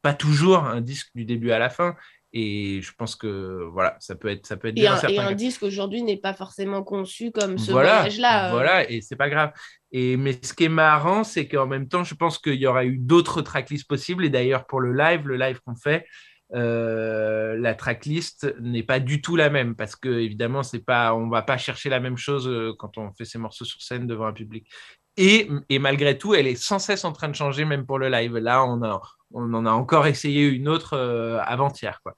pas 0.00 0.14
toujours 0.14 0.58
un 0.64 0.80
disque 0.80 1.10
du 1.14 1.24
début 1.24 1.50
à 1.50 1.58
la 1.58 1.70
fin. 1.70 1.96
Et 2.34 2.80
je 2.80 2.92
pense 2.96 3.14
que 3.14 3.68
voilà, 3.72 3.96
ça 4.00 4.14
peut 4.14 4.28
être, 4.28 4.46
ça 4.46 4.56
peut 4.56 4.68
être 4.68 4.78
et, 4.78 4.86
un, 4.86 4.98
et 5.08 5.18
un 5.18 5.32
disque 5.32 5.62
aujourd'hui 5.62 6.02
n'est 6.02 6.16
pas 6.16 6.32
forcément 6.32 6.82
conçu 6.82 7.30
comme 7.30 7.58
ce 7.58 7.72
voyage-là. 7.72 8.48
Euh. 8.48 8.52
Voilà, 8.52 8.90
et 8.90 9.02
c'est 9.02 9.16
pas 9.16 9.28
grave. 9.28 9.52
Et 9.90 10.16
mais 10.16 10.38
ce 10.42 10.54
qui 10.54 10.64
est 10.64 10.70
marrant, 10.70 11.24
c'est 11.24 11.46
qu'en 11.46 11.66
même 11.66 11.88
temps, 11.88 12.04
je 12.04 12.14
pense 12.14 12.38
qu'il 12.38 12.54
y 12.54 12.66
aurait 12.66 12.86
eu 12.86 12.96
d'autres 12.96 13.42
tracklists 13.42 13.86
possibles. 13.86 14.24
Et 14.24 14.30
d'ailleurs, 14.30 14.66
pour 14.66 14.80
le 14.80 14.94
live, 14.94 15.28
le 15.28 15.36
live 15.36 15.60
qu'on 15.66 15.76
fait, 15.76 16.06
euh, 16.54 17.56
la 17.58 17.74
tracklist 17.74 18.54
n'est 18.60 18.82
pas 18.82 19.00
du 19.00 19.22
tout 19.22 19.36
la 19.36 19.48
même 19.48 19.74
parce 19.74 19.96
que 19.96 20.08
évidemment, 20.08 20.62
c'est 20.62 20.84
pas, 20.84 21.14
on 21.14 21.28
va 21.28 21.42
pas 21.42 21.56
chercher 21.56 21.88
la 21.88 22.00
même 22.00 22.16
chose 22.16 22.46
euh, 22.46 22.72
quand 22.78 22.98
on 22.98 23.12
fait 23.12 23.24
ces 23.24 23.38
morceaux 23.38 23.64
sur 23.64 23.80
scène 23.80 24.06
devant 24.06 24.26
un 24.26 24.32
public. 24.32 24.68
Et, 25.16 25.48
et 25.68 25.78
malgré 25.78 26.16
tout, 26.16 26.34
elle 26.34 26.46
est 26.46 26.54
sans 26.56 26.78
cesse 26.78 27.04
en 27.04 27.12
train 27.12 27.28
de 27.28 27.34
changer, 27.34 27.64
même 27.64 27.86
pour 27.86 27.98
le 27.98 28.08
live. 28.08 28.36
Là, 28.36 28.64
on 28.64 28.82
a, 28.82 29.00
on 29.32 29.52
en 29.54 29.66
a 29.66 29.70
encore 29.70 30.06
essayé 30.06 30.46
une 30.46 30.68
autre 30.68 30.94
euh, 30.94 31.38
avant-hier, 31.44 32.00
quoi, 32.02 32.14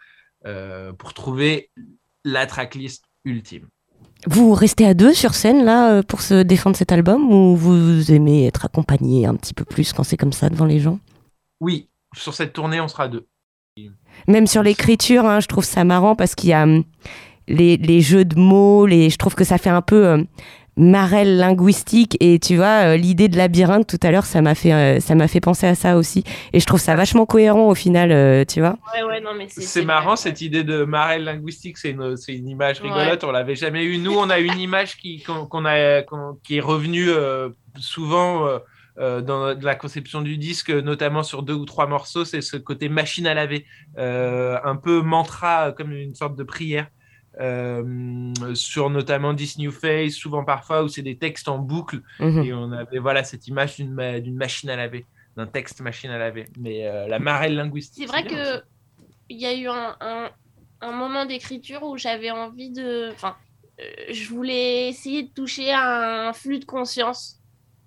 euh, 0.46 0.92
pour 0.92 1.12
trouver 1.14 1.70
la 2.24 2.46
tracklist 2.46 3.04
ultime. 3.24 3.68
Vous 4.26 4.54
restez 4.54 4.86
à 4.86 4.94
deux 4.94 5.12
sur 5.12 5.34
scène 5.34 5.64
là 5.64 6.02
pour 6.02 6.22
se 6.22 6.42
défendre 6.42 6.76
cet 6.76 6.92
album 6.92 7.30
ou 7.30 7.56
vous 7.56 8.10
aimez 8.10 8.46
être 8.46 8.64
accompagné 8.64 9.26
un 9.26 9.34
petit 9.34 9.52
peu 9.52 9.64
plus 9.64 9.92
quand 9.92 10.02
c'est 10.02 10.16
comme 10.16 10.32
ça 10.32 10.48
devant 10.48 10.64
les 10.64 10.80
gens? 10.80 10.98
Oui, 11.60 11.90
sur 12.14 12.32
cette 12.32 12.54
tournée 12.54 12.80
on 12.80 12.88
sera 12.88 13.08
deux. 13.08 13.26
Même 14.28 14.46
sur 14.46 14.62
l'écriture, 14.62 15.24
hein, 15.24 15.40
je 15.40 15.48
trouve 15.48 15.64
ça 15.64 15.84
marrant 15.84 16.14
parce 16.14 16.34
qu'il 16.34 16.50
y 16.50 16.52
a 16.52 16.62
hum, 16.62 16.84
les, 17.48 17.76
les, 17.76 18.00
jeux 18.00 18.24
de 18.24 18.38
mots, 18.38 18.86
les, 18.86 19.10
je 19.10 19.16
trouve 19.16 19.34
que 19.34 19.44
ça 19.44 19.58
fait 19.58 19.70
un 19.70 19.82
peu 19.82 20.24
marelle 20.76 21.36
linguistique 21.36 22.16
et 22.20 22.38
tu 22.38 22.56
vois 22.56 22.94
euh, 22.94 22.96
l'idée 22.96 23.28
de 23.28 23.36
labyrinthe 23.36 23.86
tout 23.86 23.98
à 24.02 24.10
l'heure 24.10 24.24
ça 24.24 24.42
m'a 24.42 24.54
fait 24.54 24.72
euh, 24.72 25.00
ça 25.00 25.14
m'a 25.14 25.28
fait 25.28 25.40
penser 25.40 25.66
à 25.66 25.74
ça 25.74 25.96
aussi. 25.96 26.24
Et 26.52 26.60
je 26.60 26.66
trouve 26.66 26.80
ça 26.80 26.96
vachement 26.96 27.26
cohérent 27.26 27.68
au 27.68 27.74
final 27.74 28.10
euh, 28.10 28.44
tu 28.44 28.60
vois. 28.60 28.76
Ouais, 28.94 29.02
ouais, 29.04 29.20
non, 29.20 29.30
mais 29.36 29.46
c'est 29.48 29.84
marrant 29.84 30.16
cette 30.16 30.40
idée 30.40 30.64
de 30.64 30.84
marelle 30.84 31.24
linguistique 31.24 31.78
c'est 31.78 31.90
une, 31.90 32.16
une, 32.28 32.48
image 32.48 32.80
rigolote 32.80 33.24
on 33.24 33.30
l'avait 33.30 33.54
jamais 33.54 33.84
eu 33.84 33.98
nous 33.98 34.16
on 34.16 34.30
a 34.30 34.38
une 34.38 34.58
image 34.58 34.96
qui 34.96 35.22
qu'on 35.22 35.64
a 35.64 36.02
qui 36.42 36.56
est 36.56 36.60
revenue 36.60 37.10
souvent 37.78 38.48
dans 38.96 39.58
la 39.60 39.74
conception 39.74 40.22
du 40.22 40.38
disque, 40.38 40.70
notamment 40.70 41.22
sur 41.22 41.42
deux 41.42 41.54
ou 41.54 41.64
trois 41.64 41.86
morceaux, 41.86 42.24
c'est 42.24 42.40
ce 42.40 42.56
côté 42.56 42.88
machine 42.88 43.26
à 43.26 43.34
laver, 43.34 43.66
un 43.96 44.76
peu 44.76 45.02
mantra, 45.02 45.72
comme 45.72 45.92
une 45.92 46.14
sorte 46.14 46.36
de 46.36 46.44
prière. 46.44 46.86
Euh, 47.40 48.32
sur 48.54 48.90
notamment 48.90 49.34
This 49.34 49.58
New 49.58 49.72
Face, 49.72 50.14
souvent 50.14 50.44
parfois 50.44 50.84
où 50.84 50.88
c'est 50.88 51.02
des 51.02 51.18
textes 51.18 51.48
en 51.48 51.58
boucle 51.58 52.00
mhm. 52.20 52.44
et 52.44 52.52
on 52.52 52.70
avait 52.70 53.00
voilà 53.00 53.24
cette 53.24 53.48
image 53.48 53.76
d'une 53.76 54.36
machine 54.36 54.70
à 54.70 54.76
laver, 54.76 55.04
d'un 55.36 55.46
texte 55.46 55.80
machine 55.80 56.10
à 56.10 56.18
laver. 56.18 56.44
Mais 56.58 56.86
euh, 56.86 57.08
la 57.08 57.18
marelle 57.18 57.56
linguistique. 57.56 58.04
C'est 58.04 58.10
vrai 58.10 58.24
que 58.24 58.62
il 59.28 59.40
y 59.40 59.46
a 59.46 59.54
eu 59.54 59.66
un, 59.68 59.96
un, 60.80 60.92
moment 60.92 61.24
d'écriture 61.24 61.82
où 61.82 61.96
j'avais 61.96 62.30
envie 62.30 62.70
de, 62.70 63.10
enfin, 63.12 63.36
euh, 63.80 63.84
je 64.12 64.28
voulais 64.28 64.88
essayer 64.88 65.24
de 65.24 65.30
toucher 65.30 65.72
à 65.72 66.28
un 66.28 66.32
flux 66.34 66.60
de 66.60 66.66
conscience 66.66 67.40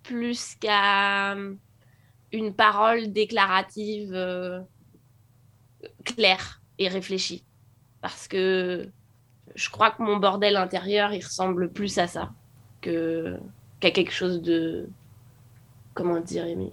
plus 0.08 0.56
qu'à 0.56 1.36
une 2.32 2.54
parole 2.54 3.12
déclarative 3.12 4.14
claire 6.06 6.62
et 6.80 6.88
réfléchie. 6.88 7.44
Parce 8.02 8.28
que 8.28 8.90
je 9.56 9.70
crois 9.70 9.92
que 9.92 10.02
mon 10.02 10.18
bordel 10.18 10.56
intérieur, 10.56 11.14
il 11.14 11.24
ressemble 11.24 11.72
plus 11.72 11.98
à 11.98 12.08
ça 12.08 12.32
que 12.82 13.38
qu'à 13.80 13.92
quelque 13.92 14.12
chose 14.12 14.42
de 14.42 14.90
comment 15.94 16.20
dire, 16.20 16.46
Amy 16.46 16.72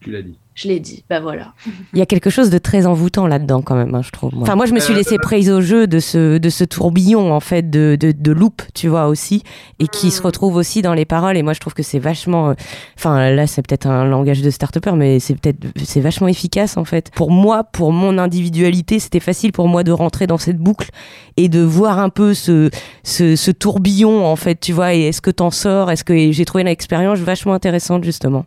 Tu 0.00 0.10
l'as 0.10 0.22
dit. 0.22 0.38
Je 0.54 0.68
l'ai 0.68 0.80
dit, 0.80 1.04
bah 1.08 1.20
voilà. 1.20 1.54
Il 1.94 1.98
y 1.98 2.02
a 2.02 2.06
quelque 2.06 2.28
chose 2.28 2.50
de 2.50 2.58
très 2.58 2.84
envoûtant 2.84 3.26
là-dedans 3.26 3.62
quand 3.62 3.76
même, 3.76 3.94
hein, 3.94 4.02
je 4.02 4.10
trouve. 4.10 4.32
Enfin, 4.42 4.56
moi, 4.56 4.66
je 4.66 4.74
me 4.74 4.80
suis 4.80 4.92
laissé 4.92 5.16
prise 5.16 5.48
au 5.50 5.60
jeu 5.62 5.86
de 5.86 6.00
ce, 6.00 6.36
de 6.38 6.48
ce 6.50 6.64
tourbillon, 6.64 7.32
en 7.32 7.40
fait, 7.40 7.70
de, 7.70 7.96
de, 7.98 8.12
de 8.12 8.32
loop, 8.32 8.60
tu 8.74 8.88
vois, 8.88 9.06
aussi, 9.06 9.42
et 9.78 9.86
qui 9.86 10.10
se 10.10 10.20
retrouve 10.20 10.56
aussi 10.56 10.82
dans 10.82 10.92
les 10.92 11.06
paroles. 11.06 11.36
Et 11.38 11.42
moi, 11.42 11.54
je 11.54 11.60
trouve 11.60 11.72
que 11.72 11.82
c'est 11.82 11.98
vachement... 11.98 12.50
euh, 12.50 12.54
Enfin, 12.98 13.30
là, 13.30 13.46
c'est 13.46 13.66
peut-être 13.66 13.86
un 13.86 14.04
langage 14.04 14.42
de 14.42 14.50
start 14.50 14.78
mais 14.94 15.18
c'est 15.18 15.34
peut-être... 15.34 15.66
C'est 15.82 16.00
vachement 16.00 16.28
efficace, 16.28 16.76
en 16.76 16.84
fait. 16.84 17.10
Pour 17.14 17.30
moi, 17.30 17.64
pour 17.64 17.92
mon 17.92 18.18
individualité, 18.18 18.98
c'était 18.98 19.20
facile 19.20 19.52
pour 19.52 19.68
moi 19.68 19.82
de 19.82 19.92
rentrer 19.92 20.26
dans 20.26 20.38
cette 20.38 20.58
boucle 20.58 20.90
et 21.38 21.48
de 21.48 21.60
voir 21.60 21.98
un 21.98 22.10
peu 22.10 22.34
ce, 22.34 22.68
ce, 23.02 23.36
ce 23.36 23.50
tourbillon, 23.50 24.26
en 24.26 24.36
fait, 24.36 24.60
tu 24.60 24.72
vois, 24.72 24.94
et 24.94 25.02
est-ce 25.04 25.22
que 25.22 25.30
t'en 25.30 25.50
sors? 25.50 25.90
Est-ce 25.90 26.04
que 26.04 26.32
j'ai 26.32 26.44
trouvé 26.44 26.64
l'expérience 26.64 27.18
vachement 27.20 27.54
intéressante, 27.54 28.04
justement. 28.04 28.44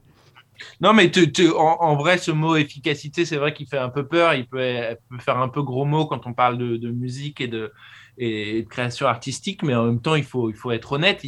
Non, 0.81 0.93
mais 0.93 1.11
en, 1.57 1.95
vrai, 1.95 2.17
ce 2.17 2.31
mot 2.31 2.55
efficacité, 2.55 3.25
c'est 3.25 3.37
vrai 3.37 3.53
qu'il 3.53 3.67
fait 3.67 3.77
un 3.77 3.89
peu 3.89 4.07
peur. 4.07 4.33
Il 4.33 4.47
peut, 4.47 4.95
faire 5.19 5.37
un 5.37 5.49
peu 5.49 5.61
gros 5.61 5.85
mot 5.85 6.05
quand 6.05 6.27
on 6.27 6.33
parle 6.33 6.57
de, 6.57 6.91
musique 6.91 7.41
et 7.41 7.47
de, 7.47 7.71
création 8.69 9.07
artistique, 9.07 9.63
mais 9.63 9.75
en 9.75 9.85
même 9.85 10.01
temps, 10.01 10.15
il 10.15 10.23
faut, 10.23 10.51
être 10.71 10.93
honnête. 10.93 11.25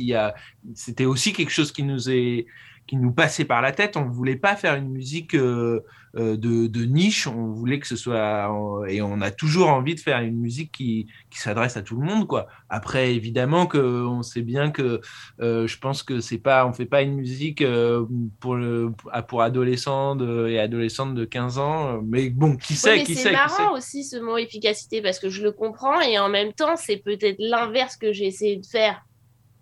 C'était 0.74 1.06
aussi 1.06 1.34
quelque 1.34 1.52
chose 1.52 1.72
qui 1.72 1.84
nous 1.84 2.10
est, 2.10 2.46
qui 2.88 2.98
nous 2.98 3.12
passait 3.12 3.46
par 3.46 3.62
la 3.62 3.72
tête. 3.72 3.98
On 3.98 4.06
ne 4.06 4.12
voulait 4.14 4.36
pas 4.36 4.56
faire 4.56 4.76
une 4.76 4.90
musique 4.90 5.34
euh, 5.34 5.80
euh, 6.18 6.38
de, 6.38 6.68
de 6.68 6.86
niche. 6.86 7.26
On 7.26 7.48
voulait 7.52 7.80
que 7.80 7.88
ce 7.88 7.96
soit, 7.96 8.48
et 8.88 9.02
on 9.02 9.22
a 9.22 9.32
toujours 9.32 9.70
envie 9.70 9.96
de 9.96 10.00
faire 10.00 10.20
une 10.20 10.38
musique 10.40 10.72
qui, 10.72 11.08
qui 11.32 11.40
s'adresse 11.40 11.78
à 11.78 11.82
tout 11.82 12.00
le 12.00 12.06
monde, 12.06 12.28
quoi. 12.28 12.46
Après, 12.70 13.16
évidemment 13.16 13.66
que 13.66 13.78
on 14.06 14.22
sait 14.22 14.44
bien 14.44 14.70
que 14.70 15.02
euh, 15.42 15.66
je 15.66 15.78
pense 15.80 16.04
que 16.04 16.20
c'est 16.20 16.38
pas, 16.38 16.66
on 16.68 16.74
fait 16.74 16.86
pas 16.86 17.02
une 17.02 17.16
musique 17.16 17.62
euh, 17.64 18.06
pour 18.40 18.54
le, 18.56 18.92
pour 19.28 19.42
adolescents 19.42 20.16
de- 20.16 20.48
et 20.48 20.60
adolescentes 20.60 21.16
de 21.16 21.26
15 21.26 21.58
ans. 21.58 22.02
Mais 22.04 22.30
bon, 22.30 22.56
qui 22.56 22.76
sait, 22.76 22.94
Oui, 23.00 23.04
qui 23.04 23.16
c'est 23.16 23.22
sait, 23.24 23.30
qui 23.30 23.36
sait. 23.50 23.64
marrant 23.64 23.74
aussi 23.76 24.04
ce 24.04 24.18
mot 24.18 24.38
efficacité 24.38 25.02
parce 25.02 25.18
que 25.20 25.30
je 25.30 25.42
le 25.42 25.52
comprends 25.52 26.00
et 26.02 26.20
en 26.20 26.30
même 26.30 26.54
temps 26.54 26.76
c'est 26.76 26.98
peut-être 26.98 27.38
l'inverse 27.40 27.98
que 27.98 28.14
j'ai 28.14 28.26
essayé 28.28 28.58
de 28.58 28.66
faire 28.66 29.02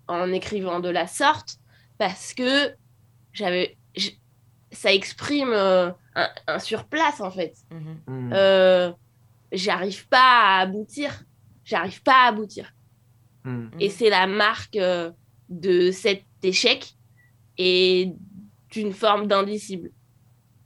en 0.07 0.31
écrivant 0.33 0.81
de 0.81 0.89
la 0.89 1.07
sorte 1.07 1.55
parce 1.97 2.33
que 2.33 2.71
j'avais 3.33 3.77
ça 4.73 4.93
exprime 4.93 5.51
euh, 5.53 5.89
un, 6.15 6.27
un 6.47 6.59
surplace 6.59 7.21
en 7.21 7.31
fait. 7.31 7.53
Mm. 8.07 8.33
Euh, 8.33 8.91
j'arrive 9.51 10.07
pas 10.07 10.57
à 10.57 10.59
aboutir, 10.61 11.23
j'arrive 11.63 12.01
pas 12.03 12.25
à 12.25 12.27
aboutir. 12.29 12.73
Mm. 13.45 13.67
Et 13.79 13.89
c'est 13.89 14.09
la 14.09 14.27
marque 14.27 14.75
euh, 14.75 15.11
de 15.49 15.91
cet 15.91 16.23
échec 16.41 16.95
et 17.57 18.11
d'une 18.71 18.93
forme 18.93 19.27
d'indicible. 19.27 19.91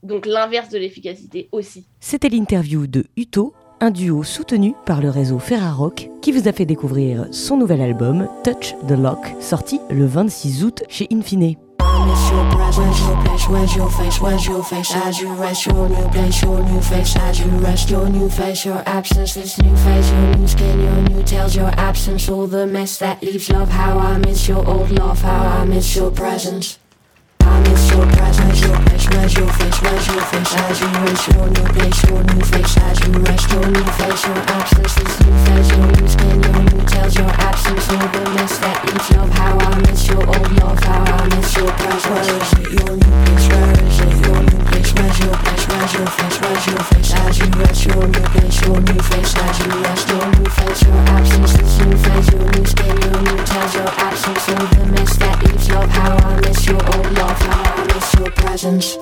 Donc 0.03 0.25
l'inverse 0.25 0.69
de 0.69 0.77
l'efficacité 0.77 1.49
aussi. 1.51 1.87
C'était 1.99 2.29
l'interview 2.29 2.87
de 2.87 3.05
Uto, 3.17 3.53
un 3.81 3.91
duo 3.91 4.23
soutenu 4.23 4.73
par 4.85 5.01
le 5.01 5.09
réseau 5.09 5.37
Ferrarock 5.37 6.09
qui 6.21 6.31
vous 6.31 6.47
a 6.47 6.53
fait 6.53 6.65
découvrir 6.65 7.27
son 7.31 7.57
nouvel 7.57 7.81
album 7.81 8.29
Touch 8.43 8.73
the 8.87 8.91
Lock, 8.91 9.25
sorti 9.41 9.79
le 9.89 10.05
26 10.05 10.63
août 10.63 10.83
chez 10.87 11.07
Infine. 11.11 11.55
Miss 12.05 12.29
your 12.29 12.51
presence, 12.51 12.77
where's 12.77 13.01
your 13.01 13.23
place, 13.23 13.47
where's 13.47 13.75
your 13.75 13.89
face, 13.89 14.21
where's 14.21 14.47
your 14.47 14.63
face? 14.63 14.95
As 14.95 15.19
you 15.19 15.33
rest 15.33 15.65
your 15.65 15.89
new 15.89 16.07
place, 16.09 16.41
your 16.43 16.63
new 16.63 16.81
face. 16.81 17.15
As 17.15 17.39
you 17.39 17.49
rest 17.57 17.89
your 17.89 18.09
new 18.09 18.29
face, 18.29 18.65
your 18.65 18.83
absence 18.85 19.33
This 19.33 19.59
new 19.61 19.75
face, 19.77 20.11
your 20.11 20.35
new 20.35 20.47
skin, 20.47 20.79
your 20.79 21.01
new 21.09 21.23
tails 21.23 21.55
Your 21.55 21.71
absence, 21.77 22.29
all 22.29 22.47
the 22.47 22.67
mess 22.67 22.97
that 22.99 23.21
leaves. 23.23 23.49
Love 23.49 23.69
How 23.69 23.97
I 23.97 24.17
miss 24.17 24.47
your 24.47 24.65
old 24.67 24.91
love, 24.91 25.21
how 25.21 25.61
I 25.61 25.65
miss 25.65 25.95
your 25.95 26.11
presence 26.11 26.79
I 27.47 27.59
miss 27.61 27.91
your 27.91 28.05
presence, 28.05 28.61
your 28.61 28.77
where's 29.11 29.33
your 29.33 29.51
face, 29.53 29.81
your 30.07 30.21
face 30.21 30.53
As 30.55 30.79
you 30.81 30.87
rest 31.07 31.27
your 31.31 31.47
your 31.47 31.69
face 32.43 32.77
As 32.77 32.99
you 32.99 33.11
your 33.51 33.65
new 33.71 33.87
face, 33.97 34.23
your 34.27 34.41
absence 34.57 34.95
This 34.95 35.15
new 35.23 35.35
phase, 35.45 35.69
your 35.71 35.87
new 35.87 36.07
your 36.43 36.63
new 36.67 36.81
tails 36.87 37.15
Your 37.15 37.31
absence, 37.47 37.87
the 38.11 38.23
mess 38.35 38.57
that 38.59 38.79
I 39.59 39.79
miss 39.79 40.07
your 40.07 40.23
old 40.27 40.51
love, 40.59 40.79
I 40.83 41.27
miss 41.35 41.55
your 41.55 41.71
presence 41.71 42.05
Where 42.07 42.35
is 42.35 42.53
it, 42.53 42.71
your 42.75 42.93
new 42.99 43.13
place, 43.23 43.47
where 43.47 43.71
is 43.87 43.99
it, 43.99 44.13
your 44.27 44.41
new 44.43 44.61
place 44.67 44.91
your 45.19 45.35
place, 45.35 45.93
your 45.93 46.07
face, 46.07 46.67
your 46.67 46.83
face 46.83 47.13
As 47.13 47.39
you 47.39 47.47
rest 47.59 47.85
your 47.85 48.07
your 48.83 48.99
face 49.07 49.35
As 49.35 49.59
you 49.59 49.69
your 50.11 50.27
new 50.35 50.49
face, 50.51 50.83
your 50.83 50.97
new 51.87 51.97
phase, 51.97 52.27
your 52.31 52.45
new 52.51 52.65
your 53.07 53.21
new 53.23 53.39
tails 53.45 53.73
Your 53.75 53.91
absence, 54.03 54.45
the 54.45 54.85
mess 54.91 55.17
that 55.17 55.37
love 55.69 55.89
How 55.89 56.15
I 56.17 56.41
miss 56.41 56.65
your 56.65 56.81
old 56.95 57.11
love, 57.13 57.36
without 57.39 58.19
your 58.19 58.31
presence. 58.31 58.97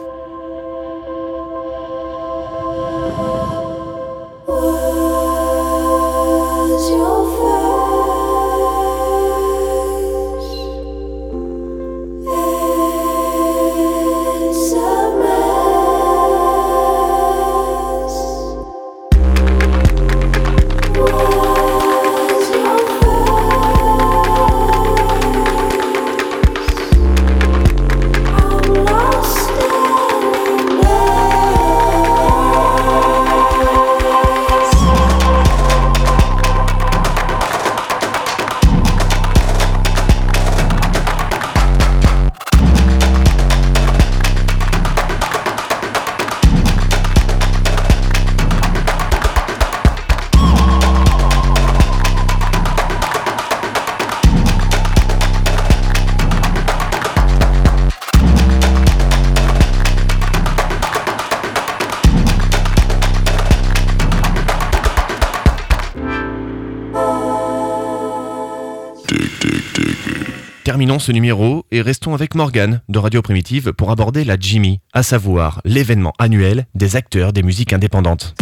Terminons 70.76 71.00
ce 71.00 71.14
numéro 71.14 71.66
et 71.72 71.82
restons 71.82 72.14
avec 72.14 72.36
Morgane 72.36 72.82
de 72.90 73.00
Radio 73.00 73.22
Primitive 73.22 73.72
pour 73.72 73.92
aborder 73.92 74.26
la 74.26 74.36
Jimmy, 74.38 74.82
à 74.92 75.04
savoir 75.04 75.62
l'événement 75.64 76.12
annuel 76.20 76.66
des 76.76 76.98
acteurs 76.98 77.32
des 77.32 77.44
musiques 77.44 77.72
indépendantes. 77.72 78.36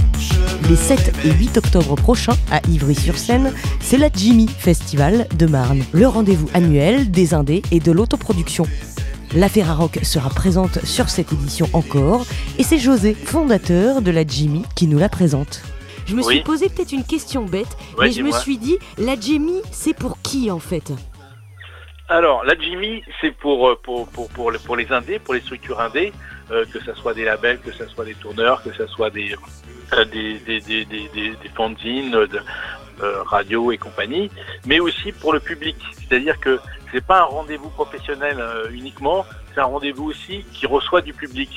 Les 0.67 0.75
7 0.75 1.13
et 1.25 1.31
8 1.31 1.57
octobre 1.57 1.93
prochains, 1.93 2.35
à 2.51 2.59
Ivry-sur-Seine, 2.67 3.53
c'est 3.81 3.99
la 3.99 4.09
Jimmy 4.11 4.47
Festival 4.47 5.27
de 5.37 5.45
Marne, 5.45 5.83
le 5.91 6.07
rendez-vous 6.07 6.49
annuel 6.55 7.11
des 7.11 7.35
indés 7.35 7.61
et 7.69 7.79
de 7.79 7.91
l'autoproduction. 7.91 8.65
La 9.35 9.47
Ferrarock 9.47 9.99
sera 10.01 10.31
présente 10.31 10.83
sur 10.83 11.09
cette 11.09 11.31
édition 11.33 11.69
encore, 11.73 12.25
et 12.57 12.63
c'est 12.63 12.79
José, 12.79 13.13
fondateur 13.13 14.01
de 14.01 14.09
la 14.09 14.25
Jimmy, 14.25 14.63
qui 14.75 14.87
nous 14.87 14.97
la 14.97 15.07
présente. 15.07 15.61
Je 16.07 16.15
me 16.15 16.23
suis 16.23 16.41
posé 16.41 16.67
peut-être 16.69 16.93
une 16.93 17.03
question 17.03 17.45
bête, 17.45 17.77
Ouais, 17.95 18.07
mais 18.07 18.11
je 18.11 18.23
me 18.23 18.31
suis 18.31 18.57
dit, 18.57 18.77
la 18.97 19.19
Jimmy, 19.19 19.61
c'est 19.71 19.93
pour 19.93 20.19
qui 20.23 20.49
en 20.49 20.57
fait? 20.59 20.91
Alors, 22.13 22.43
la 22.45 22.55
Jimmy, 22.55 23.03
c'est 23.19 23.31
pour, 23.31 23.67
euh, 23.69 23.75
pour, 23.81 24.07
pour, 24.07 24.29
pour, 24.29 24.51
les- 24.51 24.91
indés, 24.91 25.17
pour 25.17 25.33
les 25.33 25.39
structures 25.39 25.79
indés, 25.79 26.13
euh, 26.51 26.63
que 26.71 26.79
ce 26.79 26.93
soit 26.93 27.15
des 27.15 27.23
labels, 27.23 27.59
que 27.59 27.71
ce 27.71 27.87
soit 27.87 28.05
des 28.05 28.13
tourneurs, 28.13 28.61
que 28.61 28.71
ce 28.71 28.85
soit 28.85 29.09
des, 29.09 29.33
euh, 29.93 30.05
des, 30.05 30.37
des, 30.37 30.59
des, 30.59 30.85
des, 30.85 31.09
des, 31.09 31.49
fanzines, 31.55 32.11
de, 32.11 32.39
radio 33.25 33.71
et 33.71 33.79
compagnie, 33.79 34.29
mais 34.67 34.79
aussi 34.79 35.11
pour 35.11 35.33
le 35.33 35.39
public. 35.39 35.75
C'est-à-dire 35.97 36.39
que 36.39 36.59
c'est 36.91 37.03
pas 37.03 37.21
un 37.21 37.29
rendez-vous 37.37 37.69
professionnel 37.69 38.37
uniquement, 38.71 39.25
c'est 39.51 39.61
un 39.61 39.65
rendez-vous 39.65 40.05
aussi 40.11 40.45
qui 40.53 40.67
reçoit 40.67 41.01
du 41.01 41.13
public, 41.13 41.49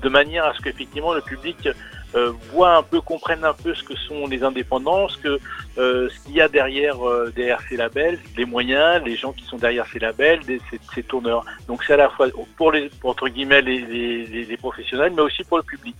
de 0.00 0.08
manière 0.08 0.46
à 0.46 0.54
ce 0.54 0.62
qu'effectivement 0.62 1.12
le 1.12 1.20
public 1.20 1.68
euh, 2.14 2.32
voit 2.52 2.76
un 2.76 2.82
peu, 2.82 3.00
comprenne 3.00 3.44
un 3.44 3.52
peu 3.52 3.74
ce 3.74 3.82
que 3.84 3.94
sont 3.96 4.26
les 4.26 4.42
indépendants, 4.42 5.08
ce 5.08 5.18
que 5.18 5.38
euh, 5.78 6.08
ce 6.08 6.18
qu'il 6.24 6.34
y 6.36 6.40
a 6.40 6.48
derrière 6.48 7.06
euh, 7.06 7.30
derrière 7.36 7.60
ces 7.68 7.76
labels, 7.76 8.18
les 8.36 8.44
moyens, 8.44 9.02
les 9.04 9.16
gens 9.16 9.32
qui 9.32 9.44
sont 9.44 9.58
derrière 9.58 9.86
ces 9.86 9.98
labels, 9.98 10.40
des, 10.44 10.60
ces, 10.70 10.80
ces 10.94 11.02
tourneurs. 11.02 11.44
Donc 11.66 11.84
c'est 11.84 11.92
à 11.94 11.98
la 11.98 12.08
fois 12.10 12.28
pour 12.56 12.72
les 12.72 12.88
pour, 13.00 13.10
entre 13.10 13.28
guillemets 13.28 13.60
les, 13.62 13.80
les, 13.80 14.26
les- 14.26 14.44
les 14.44 14.56
professionnels, 14.56 15.12
mais 15.14 15.22
aussi 15.22 15.44
pour 15.44 15.58
le 15.58 15.62
public. 15.64 15.96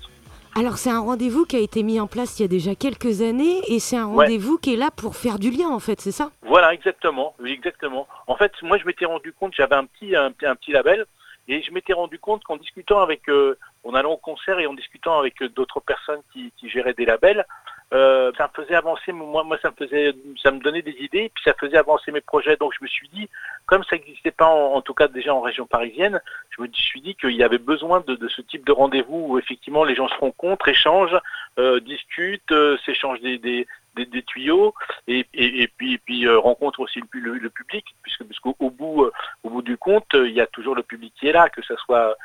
Alors 0.56 0.76
c'est 0.78 0.90
un 0.90 1.00
rendez-vous 1.00 1.44
qui 1.44 1.54
a 1.56 1.60
été 1.60 1.82
mis 1.84 2.00
en 2.00 2.06
place 2.08 2.38
il 2.38 2.42
y 2.42 2.44
a 2.46 2.48
déjà 2.48 2.74
quelques 2.74 3.20
années, 3.22 3.60
et 3.68 3.78
c'est 3.78 3.96
un 3.96 4.06
Ouais. 4.08 4.24
rendez-vous 4.24 4.58
qui 4.58 4.72
est 4.74 4.76
là 4.76 4.90
pour 4.90 5.14
faire 5.14 5.38
du 5.38 5.50
lien 5.50 5.68
en 5.68 5.78
fait, 5.78 6.00
c'est 6.00 6.10
ça? 6.10 6.30
Voilà, 6.42 6.72
exactement, 6.74 7.34
oui, 7.40 7.52
exactement. 7.52 8.08
En 8.26 8.34
fait, 8.34 8.50
moi, 8.62 8.76
je 8.78 8.84
m'étais 8.84 9.04
rendu 9.04 9.32
compte, 9.32 9.52
j'avais 9.54 9.76
un 9.76 9.84
petit, 9.84 10.16
un, 10.16 10.32
petit- 10.32 10.46
un 10.46 10.56
petit 10.56 10.72
label, 10.72 11.04
et 11.46 11.62
je 11.62 11.70
m'étais 11.70 11.92
rendu 11.92 12.18
compte 12.18 12.42
qu'en 12.42 12.56
discutant 12.56 13.00
avec 13.00 13.28
euh, 13.28 13.56
en 13.84 13.94
allant 13.94 14.12
au 14.12 14.16
concert 14.16 14.58
et 14.58 14.66
en 14.66 14.74
discutant 14.74 15.18
avec 15.18 15.42
d'autres 15.42 15.80
personnes 15.80 16.20
qui, 16.32 16.52
géraient 16.68 16.94
des 16.94 17.06
labels, 17.06 17.46
euh, 17.94 18.32
ça 18.36 18.48
me 18.48 18.62
faisait 18.62 18.74
avancer, 18.74 19.12
moi, 19.12 19.44
ça 19.62 19.70
me 19.70 19.86
faisait, 19.86 20.14
ça 20.42 20.50
me 20.50 20.60
donnait 20.60 20.82
des 20.82 20.96
idées, 21.00 21.30
puis 21.34 21.42
ça 21.42 21.54
faisait 21.58 21.78
avancer 21.78 22.12
mes 22.12 22.20
projets. 22.20 22.56
Donc 22.56 22.74
je 22.78 22.84
me 22.84 22.88
suis 22.88 23.08
dit, 23.08 23.28
comme 23.64 23.82
ça 23.84 23.96
n'existait 23.96 24.30
pas, 24.30 24.46
en, 24.46 24.82
tout 24.82 24.92
cas 24.92 25.08
déjà 25.08 25.34
en 25.34 25.40
région 25.40 25.66
parisienne, 25.66 26.20
je 26.50 26.62
me 26.62 26.68
suis 26.72 27.00
dit 27.00 27.14
qu'il 27.14 27.34
y 27.34 27.42
avait 27.42 27.58
besoin 27.58 28.02
de, 28.06 28.14
de 28.14 28.28
ce 28.28 28.42
type 28.42 28.66
de 28.66 28.72
rendez-vous 28.72 29.26
où 29.28 29.38
effectivement 29.38 29.84
les 29.84 29.94
gens 29.94 30.08
se 30.08 30.16
rencontrent, 30.16 30.68
échangent, 30.68 31.18
euh, 31.58 31.80
discutent, 31.80 32.52
euh, 32.52 32.76
s'échangent 32.84 33.20
des, 33.20 33.38
des, 33.38 33.66
des, 33.96 34.22
tuyaux 34.22 34.74
et, 35.06 35.26
et, 35.34 35.68
puis, 35.68 35.94
et 35.94 35.98
puis 35.98 36.26
euh, 36.26 36.38
rencontrent 36.38 36.80
aussi 36.80 37.00
le, 37.12 37.50
public, 37.50 37.84
puisque, 38.02 38.24
puisqu'au 38.24 38.56
au 38.58 38.70
bout, 38.70 39.04
euh, 39.04 39.12
au 39.42 39.50
bout 39.50 39.62
du 39.62 39.76
compte, 39.76 40.06
il 40.14 40.32
y 40.32 40.40
a 40.40 40.46
toujours 40.46 40.74
le 40.74 40.82
public 40.82 41.12
qui 41.18 41.28
est 41.28 41.32
là, 41.32 41.48
que 41.48 41.62
ce 41.62 41.76
soit 41.76 42.16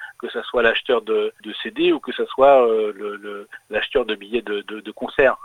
l'acheteur 0.62 1.02
de, 1.02 1.34
CD 1.62 1.92
ou 1.92 2.00
que 2.00 2.12
ce 2.12 2.26
soit 2.26 2.68
l'acheteur 3.70 4.06
de 4.06 4.16
billets 4.16 4.42
de, 4.42 4.62
de, 4.62 4.80
de 4.80 4.92
concert. 4.92 5.38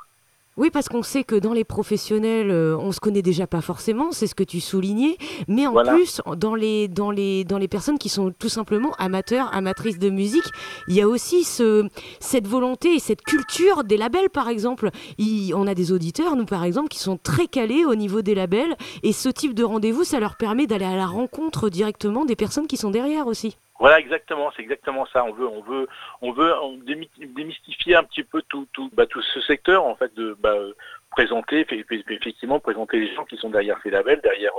Oui, 0.58 0.70
parce 0.70 0.88
qu'on 0.88 1.04
sait 1.04 1.22
que 1.22 1.36
dans 1.36 1.52
les 1.52 1.62
professionnels, 1.64 2.50
euh, 2.50 2.76
on 2.76 2.90
se 2.90 2.98
connaît 2.98 3.22
déjà 3.22 3.46
pas 3.46 3.60
forcément, 3.60 4.10
c'est 4.10 4.26
ce 4.26 4.34
que 4.34 4.42
tu 4.42 4.58
soulignais, 4.60 5.16
mais 5.46 5.68
en 5.68 5.72
Voilà. 5.72 5.94
plus, 5.94 6.20
dans 6.36 6.56
les, 6.56 6.88
dans, 6.88 7.12
les, 7.12 7.44
dans 7.44 7.58
les 7.58 7.68
personnes 7.68 7.96
qui 7.96 8.08
sont 8.08 8.32
tout 8.36 8.48
simplement 8.48 8.90
amateurs, 8.98 9.48
amatrices 9.54 10.00
de 10.00 10.10
musique, 10.10 10.44
il 10.88 10.96
y 10.96 11.00
a 11.00 11.06
aussi 11.06 11.44
ce, 11.44 11.88
cette 12.18 12.48
volonté 12.48 12.94
et 12.94 12.98
cette 12.98 13.22
culture 13.22 13.84
des 13.84 13.96
labels, 13.96 14.30
par 14.30 14.48
exemple. 14.48 14.90
Il- 15.16 15.54
on 15.54 15.66
a 15.68 15.74
des 15.74 15.92
auditeurs, 15.92 16.34
nous 16.34 16.44
par 16.44 16.64
exemple, 16.64 16.88
qui 16.88 16.98
sont 16.98 17.18
très 17.22 17.46
calés 17.46 17.84
au 17.84 17.94
niveau 17.94 18.20
des 18.20 18.34
labels, 18.34 18.76
et 19.04 19.12
ce 19.12 19.28
type 19.28 19.54
de 19.54 19.62
rendez-vous, 19.62 20.02
ça 20.02 20.18
leur 20.18 20.36
permet 20.36 20.66
d'aller 20.66 20.84
à 20.86 20.96
la 20.96 21.06
rencontre 21.06 21.68
directement 21.68 22.24
des 22.24 22.34
personnes 22.36 22.66
qui 22.66 22.76
sont 22.76 22.90
derrière 22.90 23.28
aussi. 23.28 23.56
Voilà, 23.78 24.00
exactement, 24.00 24.50
c'est 24.56 24.62
exactement 24.62 25.06
ça. 25.06 25.24
On 25.24 25.32
veut, 25.32 25.46
on 25.46 25.62
veut, 25.62 25.86
on 26.20 26.32
veut 26.32 26.52
démystifier 26.82 27.94
un 27.94 28.02
petit 28.02 28.24
peu 28.24 28.42
tout, 28.48 28.66
tout, 28.72 28.90
bah, 28.92 29.06
tout 29.06 29.22
ce 29.22 29.40
secteur 29.42 29.84
en 29.84 29.94
fait, 29.94 30.12
de 30.16 30.36
bah, 30.40 30.54
présenter, 31.10 31.64
effectivement, 32.10 32.58
présenter 32.58 32.98
les 32.98 33.14
gens 33.14 33.24
qui 33.24 33.36
sont 33.36 33.50
derrière 33.50 33.78
ces 33.84 33.90
labels, 33.90 34.20
derrière, 34.20 34.50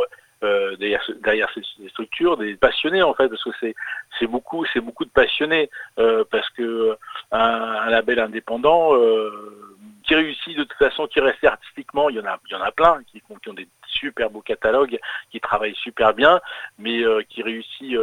euh, 0.43 0.77
derrière, 0.77 1.03
ce- 1.03 1.11
derrière 1.11 1.49
ces, 1.53 1.89
structures, 1.89 2.37
des 2.37 2.55
passionnés 2.55 3.03
en 3.03 3.13
fait, 3.13 3.27
parce 3.27 3.43
que 3.43 3.49
c'est, 3.59 3.75
c'est 4.17 4.27
beaucoup, 4.27 4.65
c'est 4.71 4.79
beaucoup 4.79 5.03
de 5.03 5.09
passionnés, 5.09 5.69
euh, 5.99 6.23
parce 6.31 6.49
que 6.51 6.97
un, 7.31 7.89
label 7.89 8.19
indépendant. 8.19 8.95
Euh, 8.95 9.65
qui 10.03 10.15
réussit 10.15 10.57
de 10.57 10.63
toute 10.63 10.77
façon, 10.79 11.05
qui 11.05 11.19
reste 11.19 11.43
artistiquement, 11.43 12.09
il 12.09 12.15
y 12.15 12.19
en 12.19 12.25
a, 12.25 12.39
il 12.47 12.53
y 12.53 12.55
en 12.55 12.61
a 12.61 12.71
plein 12.71 13.03
qui, 13.11 13.21
qui 13.21 13.49
ont 13.49 13.53
des 13.53 13.67
super 13.85 14.31
beaux 14.31 14.41
catalogues, 14.41 14.97
qui 15.29 15.39
travaillent 15.39 15.75
super 15.75 16.15
bien, 16.15 16.41
mais 16.79 17.03
qui 17.27 17.43
réussit 17.43 17.95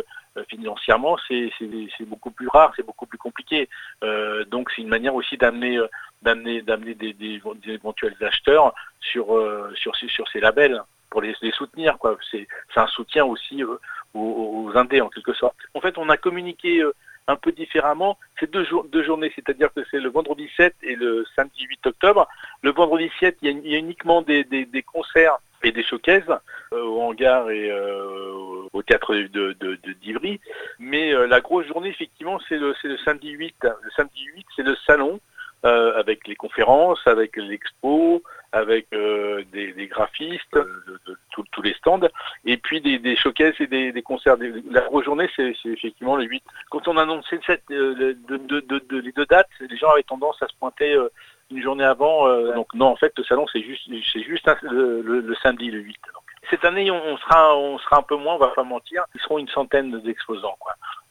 financièrement, 0.48 1.16
c'est 1.28 1.50
beaucoup 2.00 2.30
plus 2.30 2.48
rare, 2.48 2.72
c'est 2.76 2.86
beaucoup 2.86 3.06
plus 3.06 3.18
compliqué. 3.18 3.68
Euh, 4.04 4.44
donc 4.44 4.70
c'est 4.70 4.82
une 4.82 4.88
manière 4.88 5.14
aussi 5.14 5.36
d'amener 5.36 5.78
euh, 5.78 5.86
d'amener 6.22 6.62
d'amener 6.62 6.94
des, 6.94 7.40
éventuels 7.66 8.16
acheteurs 8.20 8.74
sur 9.00 9.34
euh, 9.36 9.72
sur 9.74 9.96
ces 9.96 10.08
sur 10.08 10.28
ces 10.28 10.40
labels 10.40 10.82
pour 11.10 11.22
les, 11.22 11.34
les 11.42 11.52
soutenir. 11.52 11.96
C'est 12.30 12.46
un 12.76 12.86
soutien 12.88 13.24
aussi 13.24 13.62
euh, 13.62 13.78
aux, 14.14 14.70
indés 14.74 15.00
en 15.00 15.08
quelque 15.08 15.34
sorte. 15.34 15.56
En 15.74 15.80
fait, 15.80 15.98
on 15.98 16.08
a 16.08 16.16
communiqué 16.16 16.80
euh, 16.80 16.92
un 17.28 17.36
peu 17.36 17.52
différemment. 17.52 18.18
C'est 18.38 18.50
deux, 18.50 18.64
jours, 18.64 18.84
deux 18.84 19.02
journées, 19.02 19.32
c'est-à-dire 19.34 19.72
que 19.74 19.80
c'est 19.90 20.00
le 20.00 20.10
vendredi 20.10 20.48
7 20.56 20.74
et 20.82 20.96
le 20.96 21.24
samedi 21.34 21.64
8 21.64 21.86
octobre. 21.86 22.28
Le 22.62 22.70
vendredi 22.70 23.10
7, 23.20 23.38
il 23.42 23.66
y 23.66 23.74
a, 23.74 23.78
uniquement 23.78 24.22
des, 24.22 24.44
des 24.44 24.82
concerts 24.82 25.38
et 25.62 25.72
des 25.72 25.82
showcases 25.82 26.22
euh, 26.72 26.82
au 26.82 27.00
hangar 27.02 27.50
et 27.50 27.70
euh, 27.70 28.32
au 28.72 28.82
théâtre 28.82 29.14
de, 29.14 29.56
d'Ivry. 30.02 30.40
Mais 30.78 31.14
euh, 31.14 31.26
la 31.26 31.40
grosse 31.40 31.66
journée, 31.66 31.88
effectivement, 31.88 32.38
c'est 32.48 32.58
le, 32.58 32.74
c'est 32.80 32.88
le 32.88 32.98
samedi 32.98 33.30
8. 33.30 33.54
Le 33.82 33.90
samedi 33.96 34.24
8, 34.34 34.46
c'est 34.54 34.62
le 34.62 34.76
salon 34.86 35.20
avec 35.62 36.28
les 36.28 36.36
conférences, 36.36 37.00
avec 37.06 37.36
l'expo, 37.36 38.22
avec 38.52 38.86
des, 38.92 39.86
graphistes, 39.88 40.54
de, 40.54 41.18
tous- 41.32 41.62
les 41.62 41.74
stands, 41.74 41.98
et 42.44 42.56
puis 42.56 42.80
des, 42.80 43.00
des 43.00 43.16
et 43.58 43.66
des, 43.90 44.02
concerts. 44.02 44.36
La 44.70 44.82
grosse 44.82 45.06
journée, 45.06 45.28
c'est, 45.34 45.54
effectivement 45.64 46.14
le 46.14 46.22
8. 46.22 46.44
Quand 46.70 46.86
on 46.86 46.96
a 46.96 47.02
annoncé 47.02 47.40
cette, 47.44 47.64
le- 47.68 47.94
de, 48.14 48.36
de, 48.36 48.60
de, 48.60 48.78
de- 48.88 48.98
les 49.00 49.10
deux 49.10 49.26
dates, 49.26 49.48
les 49.58 49.76
gens 49.76 49.90
avaient 49.90 50.04
tendance 50.04 50.40
à 50.40 50.46
se 50.46 50.54
pointer 50.54 50.96
une 51.50 51.62
journée 51.62 51.84
avant. 51.84 52.28
euh, 52.28 52.54
donc 52.54 52.72
non, 52.74 52.86
en 52.86 52.96
fait, 52.96 53.12
le 53.16 53.24
salon, 53.24 53.46
c'est 53.52 53.62
juste, 53.62 53.88
c'est 54.12 54.22
juste 54.22 54.48
le, 54.62 55.34
samedi, 55.42 55.70
le 55.70 55.78
8. 55.80 55.96
Donc. 56.14 56.22
Cette 56.50 56.64
année, 56.64 56.90
on, 56.90 57.16
sera, 57.18 57.56
on 57.56 57.78
sera 57.78 57.98
un 57.98 58.02
peu 58.02 58.16
moins, 58.16 58.34
on 58.34 58.38
va 58.38 58.48
pas 58.48 58.62
mentir. 58.62 59.04
Ils 59.14 59.20
seront 59.20 59.38
une 59.38 59.48
centaine 59.48 60.00
d'exposants. 60.00 60.56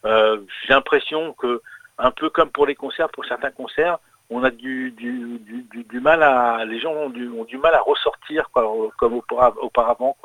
Euh, 0.04 0.38
j'ai 0.62 0.72
l'impression 0.72 1.32
que, 1.34 1.60
un 1.98 2.10
peu 2.10 2.30
comme 2.30 2.50
pour 2.50 2.66
les 2.66 2.74
concerts, 2.74 3.08
pour 3.10 3.24
certains 3.24 3.50
concerts, 3.50 3.98
on 4.30 4.42
a 4.42 4.50
du, 4.50 4.90
du, 4.90 5.38
du, 5.38 5.84
du, 5.84 6.00
mal 6.00 6.22
à, 6.22 6.64
les 6.64 6.80
gens 6.80 6.92
ont 6.92 7.10
du, 7.10 7.28
ont 7.28 7.44
du 7.44 7.58
mal 7.58 7.74
à 7.74 7.80
ressortir 7.80 8.48
comme 8.50 9.14
aupara- 9.14 9.56
auparavant. 9.60 10.16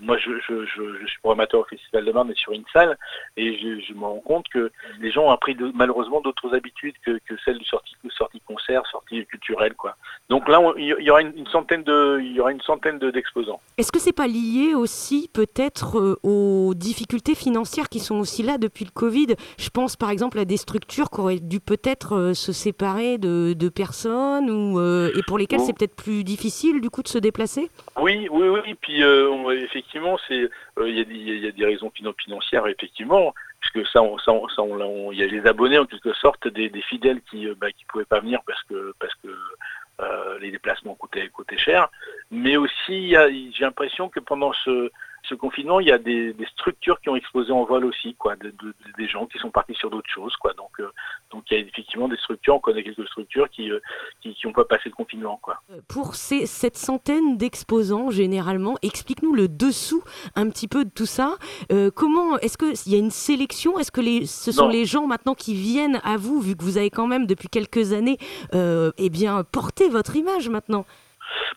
Moi, 0.00 0.16
je, 0.18 0.30
je, 0.48 0.64
je, 0.66 0.82
je 1.02 1.06
suis 1.06 1.18
programmateur 1.20 1.60
au 1.60 1.64
Festival 1.64 2.04
de 2.04 2.12
Marne 2.12 2.30
et 2.30 2.34
sur 2.34 2.52
une 2.52 2.64
salle, 2.72 2.96
et 3.36 3.58
je, 3.58 3.92
me 3.94 4.04
rends 4.04 4.20
compte 4.20 4.48
que 4.48 4.70
les 5.00 5.10
gens 5.10 5.24
ont 5.26 5.30
appris 5.30 5.54
de, 5.54 5.70
malheureusement 5.74 6.20
d'autres 6.20 6.54
habitudes 6.54 6.94
que, 7.04 7.18
que 7.28 7.34
celles 7.44 7.58
du 7.58 7.64
sortie, 7.64 7.94
sortie 8.16 8.40
concert, 8.46 8.82
sortie 8.90 9.26
culturelle. 9.26 9.74
Quoi. 9.74 9.96
Donc 10.28 10.48
là, 10.48 10.60
il 10.76 10.86
y 11.00 11.10
aura 11.10 11.20
une, 11.22 11.32
une 11.36 11.46
centaine 11.48 11.82
de, 11.82 12.18
il 12.22 12.32
y 12.32 12.40
aura 12.40 12.52
une 12.52 12.60
centaine 12.62 12.98
de- 12.98 13.10
d'exposants. 13.10 13.60
Est-ce 13.78 13.92
que 13.92 13.98
c'est 13.98 14.12
pas 14.14 14.26
lié 14.26 14.74
aussi 14.74 15.28
peut-être 15.32 15.98
euh, 15.98 16.16
aux 16.22 16.72
difficultés 16.74 17.34
financières 17.34 17.88
qui 17.88 18.00
sont 18.00 18.18
aussi 18.18 18.42
là 18.42 18.58
depuis 18.58 18.84
le 18.84 18.90
Covid? 18.90 19.34
Je 19.58 19.68
pense 19.70 19.96
par 19.96 20.10
exemple 20.10 20.38
à 20.38 20.44
des 20.44 20.56
structures 20.56 21.10
qui 21.10 21.20
auraient 21.20 21.40
dû 21.40 21.60
peut-être 21.60 22.14
euh, 22.16 22.34
se 22.34 22.52
séparer 22.52 23.18
de, 23.18 23.52
de 23.52 23.68
personnes 23.68 24.50
ou, 24.50 24.78
euh, 24.78 25.10
et 25.16 25.22
pour 25.26 25.36
lesquelles 25.38 25.60
Oh. 25.60 25.64
c'est 25.66 25.76
peut-être 25.76 25.96
plus 25.96 26.24
difficile 26.24 26.80
du 26.80 26.88
coup 26.88 27.02
de 27.02 27.08
se 27.08 27.18
déplacer? 27.18 27.70
Oui, 28.00 28.28
oui, 28.30 28.48
oui. 28.48 28.74
Puis 28.80 29.02
euh, 29.02 29.28
on- 29.28 29.50
effectivement, 29.50 29.89
c'est 30.28 30.48
euh, 30.78 30.88
il 30.88 30.96
y, 30.96 31.46
a 31.46 31.52
des- 31.52 31.64
raisons 31.64 31.90
finan- 31.94 32.14
financières 32.18 32.66
effectivement, 32.66 33.34
puisque 33.60 33.86
ça, 33.88 34.02
on, 34.02 34.18
ça, 34.18 34.32
on- 34.32 35.12
il 35.12 35.18
y 35.18 35.22
a 35.22 35.26
les 35.26 35.46
abonnés 35.46 35.78
en 35.78 35.86
quelque 35.86 36.12
sorte 36.14 36.48
des, 36.48 36.70
fidèles 36.82 37.20
qui 37.30 37.46
euh, 37.46 37.54
bah, 37.56 37.70
qui 37.72 37.84
pouvaient 37.86 38.04
pas 38.04 38.20
venir 38.20 38.40
parce 38.46 38.62
que 38.64 38.94
parce 38.98 39.14
que 39.16 39.28
euh, 40.00 40.38
les 40.40 40.50
déplacements 40.50 40.94
coûtaient 40.94 41.28
coûtaient 41.28 41.58
cher. 41.58 41.88
Mais 42.30 42.56
aussi, 42.56 43.10
j'ai 43.10 43.64
l'impression 43.64 44.08
que 44.08 44.20
pendant 44.20 44.52
ce 44.52 44.90
ce 45.30 45.34
confinement, 45.36 45.80
il 45.80 45.86
y 45.86 45.92
a 45.92 45.98
des, 45.98 46.34
des 46.34 46.46
structures 46.46 47.00
qui 47.00 47.08
ont 47.08 47.16
explosé 47.16 47.52
en 47.52 47.64
vol 47.64 47.84
aussi, 47.86 48.14
quoi, 48.16 48.36
de, 48.36 48.50
de- 48.50 48.74
des 48.98 49.08
gens 49.08 49.24
qui 49.26 49.38
sont 49.38 49.50
partis 49.50 49.74
sur 49.74 49.88
d'autres 49.88 50.10
choses, 50.10 50.34
quoi. 50.36 50.52
Donc, 50.54 50.72
euh, 50.80 50.90
donc 51.30 51.44
il 51.50 51.54
y 51.54 51.56
a 51.56 51.64
effectivement 51.64 52.08
des 52.08 52.16
structures, 52.18 52.56
on 52.56 52.58
connaît 52.60 52.82
quelques 52.82 53.06
structures 53.06 53.48
qui 53.48 53.70
euh, 53.70 53.78
qui, 54.20 54.34
qui 54.34 54.46
ont 54.46 54.52
pas 54.52 54.64
passé 54.64 54.82
le 54.86 54.92
confinement, 54.94 55.38
quoi. 55.40 55.62
Pour 55.88 56.14
ces, 56.16 56.44
cette 56.46 56.76
centaine 56.76 57.36
d'exposants 57.38 58.10
généralement, 58.10 58.74
explique-nous 58.82 59.32
le 59.34 59.48
dessous 59.48 60.02
un 60.34 60.50
petit 60.50 60.68
peu 60.68 60.84
de 60.84 60.90
tout 60.90 61.06
ça. 61.06 61.36
Euh, 61.72 61.90
comment 61.94 62.36
est-ce 62.40 62.58
qu'il 62.58 62.92
y 62.92 62.96
a 62.96 62.98
une 62.98 63.10
sélection? 63.12 63.78
Est-ce 63.78 63.92
que 63.92 64.00
les, 64.00 64.26
ce 64.26 64.50
sont 64.52 64.64
Non. 64.66 64.70
les 64.72 64.84
gens 64.84 65.06
maintenant 65.06 65.34
qui 65.34 65.54
viennent 65.54 66.00
à 66.04 66.16
vous, 66.16 66.40
vu 66.40 66.56
que 66.56 66.64
vous 66.64 66.76
avez 66.76 66.90
quand 66.90 67.06
même 67.06 67.26
depuis 67.26 67.48
quelques 67.48 67.92
années 67.92 68.18
eh 68.52 69.10
bien, 69.10 69.44
porté 69.44 69.88
votre 69.88 70.16
image 70.16 70.48
maintenant? 70.48 70.84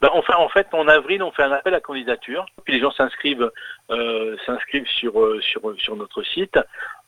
Ben, 0.01 0.09
enfin, 0.13 0.36
en 0.38 0.49
fait, 0.49 0.67
en 0.74 0.88
avril, 0.88 1.24
on 1.24 1.32
fait 1.32 1.43
un 1.43 1.51
appel 1.51 1.74
à 1.74 1.80
candidature. 1.80 2.45
Puis 2.63 2.74
les 2.74 2.80
gens 2.80 2.91
s'inscrivent, 2.91 3.51
euh, 3.91 4.38
s'inscrivent 4.45 4.88
sur, 4.88 5.19
euh, 5.19 5.39
sur, 5.41 5.61
sur 5.78 5.95
notre 5.95 6.24
site. 6.24 6.59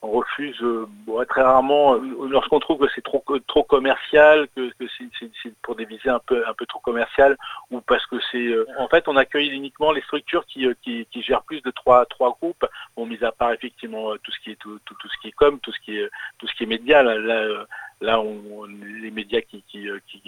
On 0.02 0.10
refuse 0.10 0.60
euh, 0.62 0.86
bon, 1.06 1.24
très 1.24 1.42
rarement 1.42 1.94
euh, 1.94 2.28
lorsqu'on 2.28 2.60
trouve 2.60 2.78
que 2.78 2.92
c'est 2.94 3.02
trop 3.02 3.24
trop 3.46 3.62
commercial, 3.64 4.46
que, 4.54 4.70
que 4.78 4.84
c'est, 4.98 5.52
pour 5.62 5.74
des 5.74 5.84
visées 5.84 6.10
un 6.10 6.20
peu 6.20 6.46
un 6.46 6.52
peu 6.54 6.66
trop 6.66 6.80
commerciales, 6.80 7.36
ou 7.70 7.80
parce 7.80 8.04
que 8.06 8.16
c'est 8.30 8.46
euh, 8.46 8.66
en 8.78 8.88
fait 8.88 9.08
on 9.08 9.16
accueille 9.16 9.48
uniquement 9.48 9.92
les 9.92 10.02
structures 10.02 10.44
qui, 10.46 10.66
euh, 10.66 10.74
qui, 10.82 11.06
qui 11.10 11.22
gèrent 11.22 11.42
plus 11.42 11.62
de 11.62 11.70
trois 11.70 12.04
trois 12.06 12.30
groupes. 12.30 12.66
Bon, 12.96 13.06
mis 13.06 13.22
à 13.24 13.32
part 13.32 13.52
effectivement 13.52 14.12
euh, 14.12 14.18
tout 14.22 14.30
ce 14.32 14.40
qui 14.40 14.50
est 14.50 14.56
tout, 14.56 14.78
tout, 14.84 15.08
ce 15.08 15.18
qui 15.20 15.28
est 15.28 15.32
com, 15.32 15.58
tout 15.60 15.72
ce 15.72 15.80
qui 15.80 15.98
est 15.98 16.10
tout 16.38 16.46
ce 16.46 16.54
qui 16.54 16.64
est 16.64 16.66
média. 16.66 17.02
Là, 17.02 17.18
là, 17.18 17.34
euh, 17.34 17.64
là, 18.00 18.22
les 19.00 19.10
médias 19.10 19.40
qui 19.40 19.62
qui, 19.68 19.88
euh, 19.88 19.98
qui, 20.08 20.20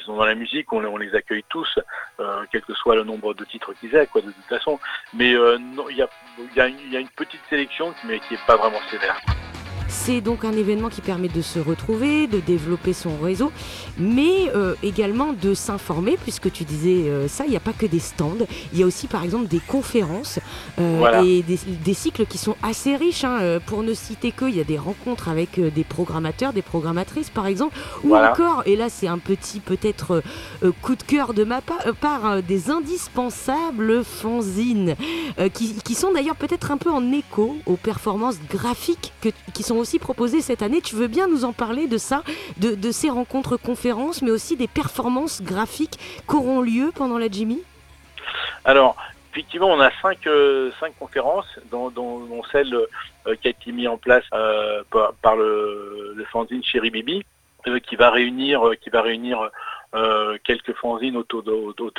sont 0.00 0.16
dans 0.16 0.24
la 0.24 0.34
musique, 0.34 0.72
on, 0.72 0.96
les- 0.96 1.14
accueille 1.14 1.44
tous, 1.48 1.78
euh, 2.20 2.44
quel 2.50 2.62
que 2.62 2.74
soit 2.74 2.96
le 2.96 3.04
nombre 3.04 3.34
de 3.34 3.44
titres 3.44 3.72
qu'ils 3.74 3.94
aient, 3.94 4.06
quoi, 4.06 4.20
de 4.20 4.30
toute 4.30 4.46
façon. 4.46 4.78
Mais 5.12 5.34
euh, 5.34 5.58
il 5.90 5.96
y 5.96 6.02
a, 6.02 6.08
y, 6.54 6.60
a 6.96 7.00
une- 7.00 7.08
petite 7.08 7.40
sélection, 7.50 7.94
mais 8.04 8.18
qui 8.20 8.34
est 8.34 8.46
pas 8.46 8.56
vraiment 8.56 8.80
sévère. 8.90 9.20
C'est 9.90 10.20
donc 10.20 10.44
un 10.44 10.52
événement 10.52 10.88
qui 10.90 11.00
permet 11.00 11.28
de 11.28 11.40
se 11.42 11.58
retrouver, 11.58 12.26
de 12.26 12.40
développer 12.40 12.92
son 12.92 13.16
réseau, 13.22 13.50
mais 13.98 14.50
euh, 14.54 14.74
également 14.82 15.32
de 15.32 15.54
s'informer, 15.54 16.16
puisque 16.22 16.52
tu 16.52 16.64
disais 16.64 17.08
euh, 17.08 17.26
ça, 17.26 17.44
il 17.46 17.50
n'y 17.50 17.56
a 17.56 17.60
pas 17.60 17.72
que 17.72 17.86
des 17.86 17.98
stands, 17.98 18.36
il 18.72 18.78
y 18.78 18.82
a 18.82 18.86
aussi 18.86 19.06
par 19.06 19.24
exemple 19.24 19.48
des 19.48 19.60
conférences 19.60 20.38
euh, 20.78 20.96
Voilà. 20.98 21.22
et 21.22 21.42
des, 21.42 21.58
des 21.84 21.94
cycles 21.94 22.26
qui 22.26 22.38
sont 22.38 22.56
assez 22.62 22.96
riches. 22.96 23.24
hein. 23.24 23.58
Pour 23.66 23.82
ne 23.82 23.94
citer 23.94 24.30
que, 24.30 24.44
il 24.44 24.56
y 24.56 24.60
a 24.60 24.64
des 24.64 24.78
rencontres 24.78 25.28
avec 25.28 25.58
des 25.58 25.84
programmateurs, 25.84 26.52
des 26.52 26.62
programmatrices 26.62 27.30
par 27.30 27.46
exemple, 27.46 27.76
ou 28.04 28.08
Voilà. 28.08 28.32
encore, 28.32 28.62
et 28.66 28.76
là 28.76 28.88
c'est 28.90 29.08
un 29.08 29.18
petit 29.18 29.60
peut-être 29.60 30.22
coup 30.82 30.96
de 30.96 31.02
cœur 31.02 31.32
de 31.34 31.44
ma 31.44 31.60
pa- 31.60 31.92
part, 32.00 32.26
euh, 32.26 32.40
des 32.42 32.70
indispensables 32.70 34.04
fanzines, 34.04 34.96
qui, 35.54 35.74
qui 35.84 35.94
sont 35.94 36.12
d'ailleurs 36.12 36.36
peut-être 36.36 36.70
un 36.70 36.76
peu 36.76 36.90
en 36.90 37.10
écho 37.12 37.56
aux 37.66 37.76
performances 37.76 38.36
graphiques 38.50 39.12
que- 39.20 39.28
qui 39.54 39.62
sont 39.62 39.77
aussi 39.78 39.98
proposé 39.98 40.40
cette 40.40 40.62
année. 40.62 40.80
Tu 40.80 40.94
veux 40.94 41.06
bien 41.08 41.28
nous 41.28 41.44
en 41.44 41.52
parler 41.52 41.86
de 41.86 41.98
ça, 41.98 42.22
de, 42.58 42.90
ces 42.90 43.10
rencontres 43.10 43.56
conférences, 43.56 44.22
mais 44.22 44.30
aussi 44.30 44.56
des 44.56 44.68
performances 44.68 45.42
graphiques 45.42 45.98
qui 46.28 46.34
auront 46.34 46.60
lieu 46.60 46.90
pendant 46.94 47.18
la 47.18 47.28
Jimmy 47.28 47.62
Alors, 48.64 48.96
effectivement, 49.32 49.68
on 49.68 49.80
a 49.80 49.90
cinq, 50.02 50.26
euh, 50.26 50.70
cinq 50.80 50.94
conférences, 50.98 51.58
dont, 51.70 51.92
celle 52.50 52.74
euh, 52.74 53.36
qui 53.40 53.48
a 53.48 53.50
été 53.50 53.72
mise 53.72 53.88
en 53.88 53.98
place 53.98 54.24
euh, 54.32 54.82
par, 55.22 55.36
le, 55.36 56.14
le 56.16 56.24
fanzine 56.24 56.62
Chéri 56.64 56.90
Bibi, 56.90 57.24
qui 57.86 57.96
va 57.96 58.10
réunir, 58.10 58.62
qui 58.80 58.88
va 58.88 59.02
réunir 59.02 59.50
quelques 60.44 60.74
fanzines 60.74 61.16
autour, 61.16 61.42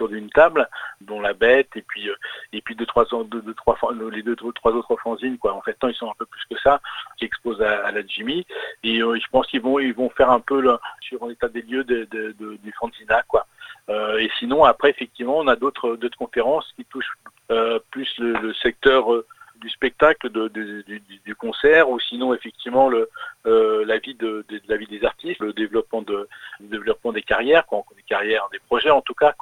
d'une 0.09 0.29
table, 0.29 0.67
dont 1.01 1.19
la 1.19 1.33
bête 1.33 1.69
et 1.75 1.81
puis 1.81 2.09
et 2.53 2.61
puis 2.61 2.75
deux 2.75 2.85
trois 2.85 3.05
deux, 3.25 3.53
trois 3.55 3.77
les 4.11 4.21
deux, 4.21 4.35
trois 4.35 4.71
autres 4.71 4.95
fanzines 4.97 5.37
quoi. 5.37 5.53
En 5.53 5.61
fait, 5.61 5.77
ils 5.83 5.93
sont 5.95 6.09
un 6.09 6.15
peu 6.17 6.25
plus 6.25 6.43
que 6.49 6.59
ça 6.61 6.81
qui 7.17 7.25
exposent 7.25 7.61
à, 7.61 7.85
à 7.85 7.91
la 7.91 8.05
Jimmy 8.05 8.45
et 8.83 8.99
je 8.99 9.29
pense 9.31 9.47
qu'ils 9.47 9.61
vont 9.61 9.79
ils 9.79 9.93
vont 9.93 10.09
faire 10.09 10.31
un 10.31 10.39
peu 10.39 10.61
là, 10.61 10.79
sur 11.01 11.25
l'état 11.27 11.47
des 11.47 11.61
lieux 11.61 11.83
de, 11.83 12.07
de, 12.11 12.35
de, 12.39 12.57
du 12.57 12.71
fanzina 12.79 13.23
quoi. 13.27 13.45
Euh, 13.89 14.17
et 14.17 14.29
sinon, 14.37 14.63
après, 14.63 14.91
effectivement, 14.91 15.37
on 15.37 15.47
a 15.47 15.55
d'autres 15.55 15.95
d'autres 15.95 16.17
conférences 16.17 16.71
qui 16.75 16.85
touchent 16.85 17.17
euh, 17.51 17.79
plus 17.91 18.09
le, 18.19 18.33
le 18.33 18.53
secteur 18.53 19.11
euh, 19.13 19.25
du 19.60 19.70
spectacle, 19.70 20.30
du, 20.30 21.36
concert, 21.36 21.89
ou 21.89 21.99
sinon, 21.99 22.34
effectivement, 22.34 22.89
le, 22.89 23.10
la 23.45 23.97
vie 23.97 24.16
de, 24.16 24.45
la 24.68 24.78
vie 24.78 24.88
des 24.88 25.03
artistes, 25.05 25.39
le 25.39 25.53
développement 25.53 26.01
de 26.01 26.28
le 26.60 26.68
développement 26.68 27.12
des 27.12 27.22
carrières, 27.22 27.66
quoi, 27.66 27.84
des 27.95 28.03
carrières, 28.03 28.47
des 28.51 28.60
projets 28.60 28.89
en 28.89 29.01
tout 29.01 29.14
cas. 29.14 29.36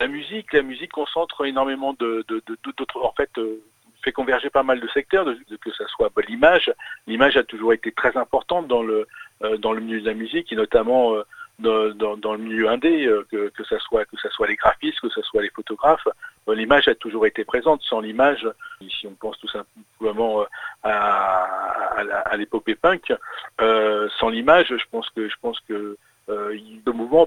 La 0.00 0.06
musique, 0.06 0.52
la 0.52 0.62
musique 0.62 0.92
concentre 0.92 1.44
énormément 1.46 1.92
de 1.94 2.24
d'autres, 2.28 3.02
en 3.02 3.12
fait 3.12 3.30
fait 4.02 4.12
converger 4.12 4.50
pas 4.50 4.62
mal 4.62 4.80
de 4.80 4.88
secteurs, 4.88 5.26
que 5.60 5.72
ça 5.72 5.86
soit 5.88 6.10
l'image. 6.28 6.72
L'image 7.06 7.36
a 7.36 7.42
toujours 7.42 7.72
été 7.72 7.92
très 7.92 8.16
importante 8.16 8.68
dans 8.68 8.82
le 8.82 9.06
euh, 9.44 9.56
dans 9.56 9.72
le 9.72 9.80
milieu 9.80 10.00
de 10.00 10.06
la 10.06 10.14
musique 10.14 10.52
et 10.52 10.56
notamment 10.56 11.14
euh, 11.14 11.22
dans, 11.58 11.94
dans, 11.94 12.16
dans, 12.16 12.34
le 12.34 12.38
milieu 12.38 12.68
indé, 12.68 13.06
euh, 13.06 13.26
que, 13.30 13.48
que 13.48 13.64
ça 13.64 13.78
soit 13.80 14.04
que 14.04 14.16
ça 14.20 14.30
soit 14.30 14.46
les 14.46 14.56
graphistes, 14.56 15.00
que 15.00 15.08
ce 15.08 15.22
soit 15.22 15.42
les 15.42 15.50
photographes, 15.50 16.06
l'image 16.46 16.88
a 16.88 16.94
toujours 16.94 17.26
été 17.26 17.44
présente. 17.44 17.82
Sans 17.82 18.00
l'image, 18.00 18.46
si 18.88 19.06
on 19.06 19.14
pense 19.14 19.38
tout 19.38 19.48
simplement 19.48 20.44
à, 20.82 20.90
à, 20.90 22.00
à 22.00 22.36
l'épopée 22.36 22.74
punk, 22.74 23.12
euh, 23.60 24.08
sans 24.18 24.28
l'image, 24.28 24.68
je 24.68 24.84
pense 24.90 25.08
que 25.10 25.28
je 25.28 25.34
pense 25.40 25.58
que 25.60 25.96
euh, 26.28 26.58
le 26.84 26.92
mouvement 26.92 27.26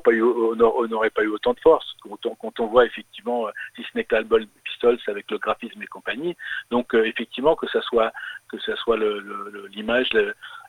n'aurait 0.88 1.10
pas 1.10 1.24
eu 1.24 1.30
autant 1.30 1.54
de 1.54 1.60
force 1.60 1.96
quand 2.02 2.24
on, 2.26 2.36
quand 2.36 2.60
on 2.60 2.68
voit 2.68 2.86
effectivement, 2.86 3.48
si 3.76 3.82
ce 3.82 3.90
n'est 3.96 4.04
que 4.04 4.14
l'album 4.16 4.46
Pistols 4.64 5.00
avec 5.08 5.30
le 5.32 5.40
graphisme 5.40 5.82
et 5.82 5.88
compagnie. 5.88 6.38
Donc 6.70 6.94
euh, 6.94 7.06
effectivement 7.06 7.56
que 7.56 7.68
ça 7.68 7.82
soit 7.82 8.12
que 8.48 8.60
ça 8.60 8.76
soit 8.76 8.98
l'image, 9.72 10.10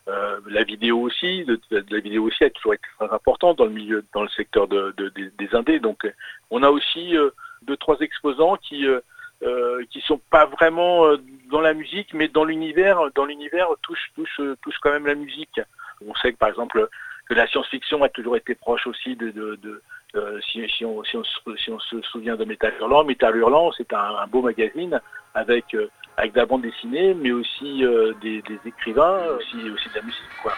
euh, 0.08 0.40
la 0.48 0.64
vidéo 0.64 1.00
aussi, 1.00 1.46
la 1.70 2.00
vidéo 2.00 2.24
aussi 2.24 2.42
a 2.42 2.50
toujours 2.50 2.74
été 2.74 2.84
très 2.98 3.14
importante 3.14 3.58
dans 3.58 3.66
le 3.66 3.70
milieu, 3.70 4.04
dans 4.12 4.22
le 4.22 4.28
secteur 4.28 4.66
de, 4.66 4.92
de 4.96 5.08
des, 5.10 5.54
indés. 5.54 5.78
Donc, 5.78 6.10
on 6.50 6.62
a 6.62 6.70
aussi 6.70 7.16
euh, 7.16 7.30
deux 7.62 7.76
trois 7.76 7.98
exposants 8.00 8.56
qui 8.56 8.86
euh, 8.86 9.84
qui 9.90 10.00
sont 10.00 10.20
pas 10.30 10.46
vraiment 10.46 11.04
dans 11.50 11.60
la 11.60 11.74
musique, 11.74 12.14
mais 12.14 12.28
dans 12.28 12.44
l'univers, 12.44 13.10
dans 13.14 13.24
l'univers 13.24 13.68
touche 13.82 14.10
touche 14.14 14.40
touche 14.60 14.76
quand 14.80 14.90
même 14.90 15.06
la 15.06 15.14
musique. 15.14 15.60
On 16.06 16.14
sait 16.16 16.32
que 16.32 16.38
par 16.38 16.48
exemple 16.48 16.88
la 17.34 17.46
science-fiction 17.46 18.02
a 18.02 18.08
toujours 18.08 18.36
été 18.36 18.54
proche 18.54 18.86
aussi 18.86 19.16
de, 19.16 19.32
euh, 20.14 20.40
si, 20.50 20.84
on, 20.84 21.02
se 21.04 22.02
souvient 22.02 22.36
de 22.36 22.44
Métal 22.44 22.74
Hurlant, 22.78 23.04
Métal 23.04 23.36
Hurlant, 23.36 23.72
c'est 23.76 23.92
un, 23.92 24.16
un, 24.22 24.26
beau 24.26 24.42
magazine 24.42 25.00
avec 25.34 25.74
euh, 25.74 25.88
avec 26.16 26.32
de 26.32 26.38
la 26.38 26.46
bande 26.46 26.62
dessinée, 26.62 27.14
mais 27.14 27.32
aussi 27.32 27.84
euh, 27.84 28.12
des, 28.20 28.42
des, 28.42 28.58
écrivains, 28.66 29.24
aussi 29.38 29.70
aussi 29.70 29.88
de 29.88 29.94
la 29.94 30.02
musique, 30.02 30.22
quoi. 30.42 30.52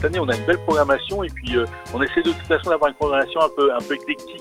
Cette 0.00 0.12
année, 0.12 0.18
on 0.18 0.28
a 0.30 0.34
une 0.34 0.46
belle 0.46 0.58
programmation 0.60 1.22
et 1.22 1.28
puis 1.28 1.58
euh, 1.58 1.66
on 1.92 2.00
essaie 2.00 2.22
de 2.22 2.32
toute 2.32 2.46
façon 2.46 2.70
d'avoir 2.70 2.88
une 2.88 2.94
programmation 2.94 3.38
un 3.42 3.50
peu 3.50 3.70
un 3.70 3.80
peu 3.80 3.96
éclectique. 3.96 4.40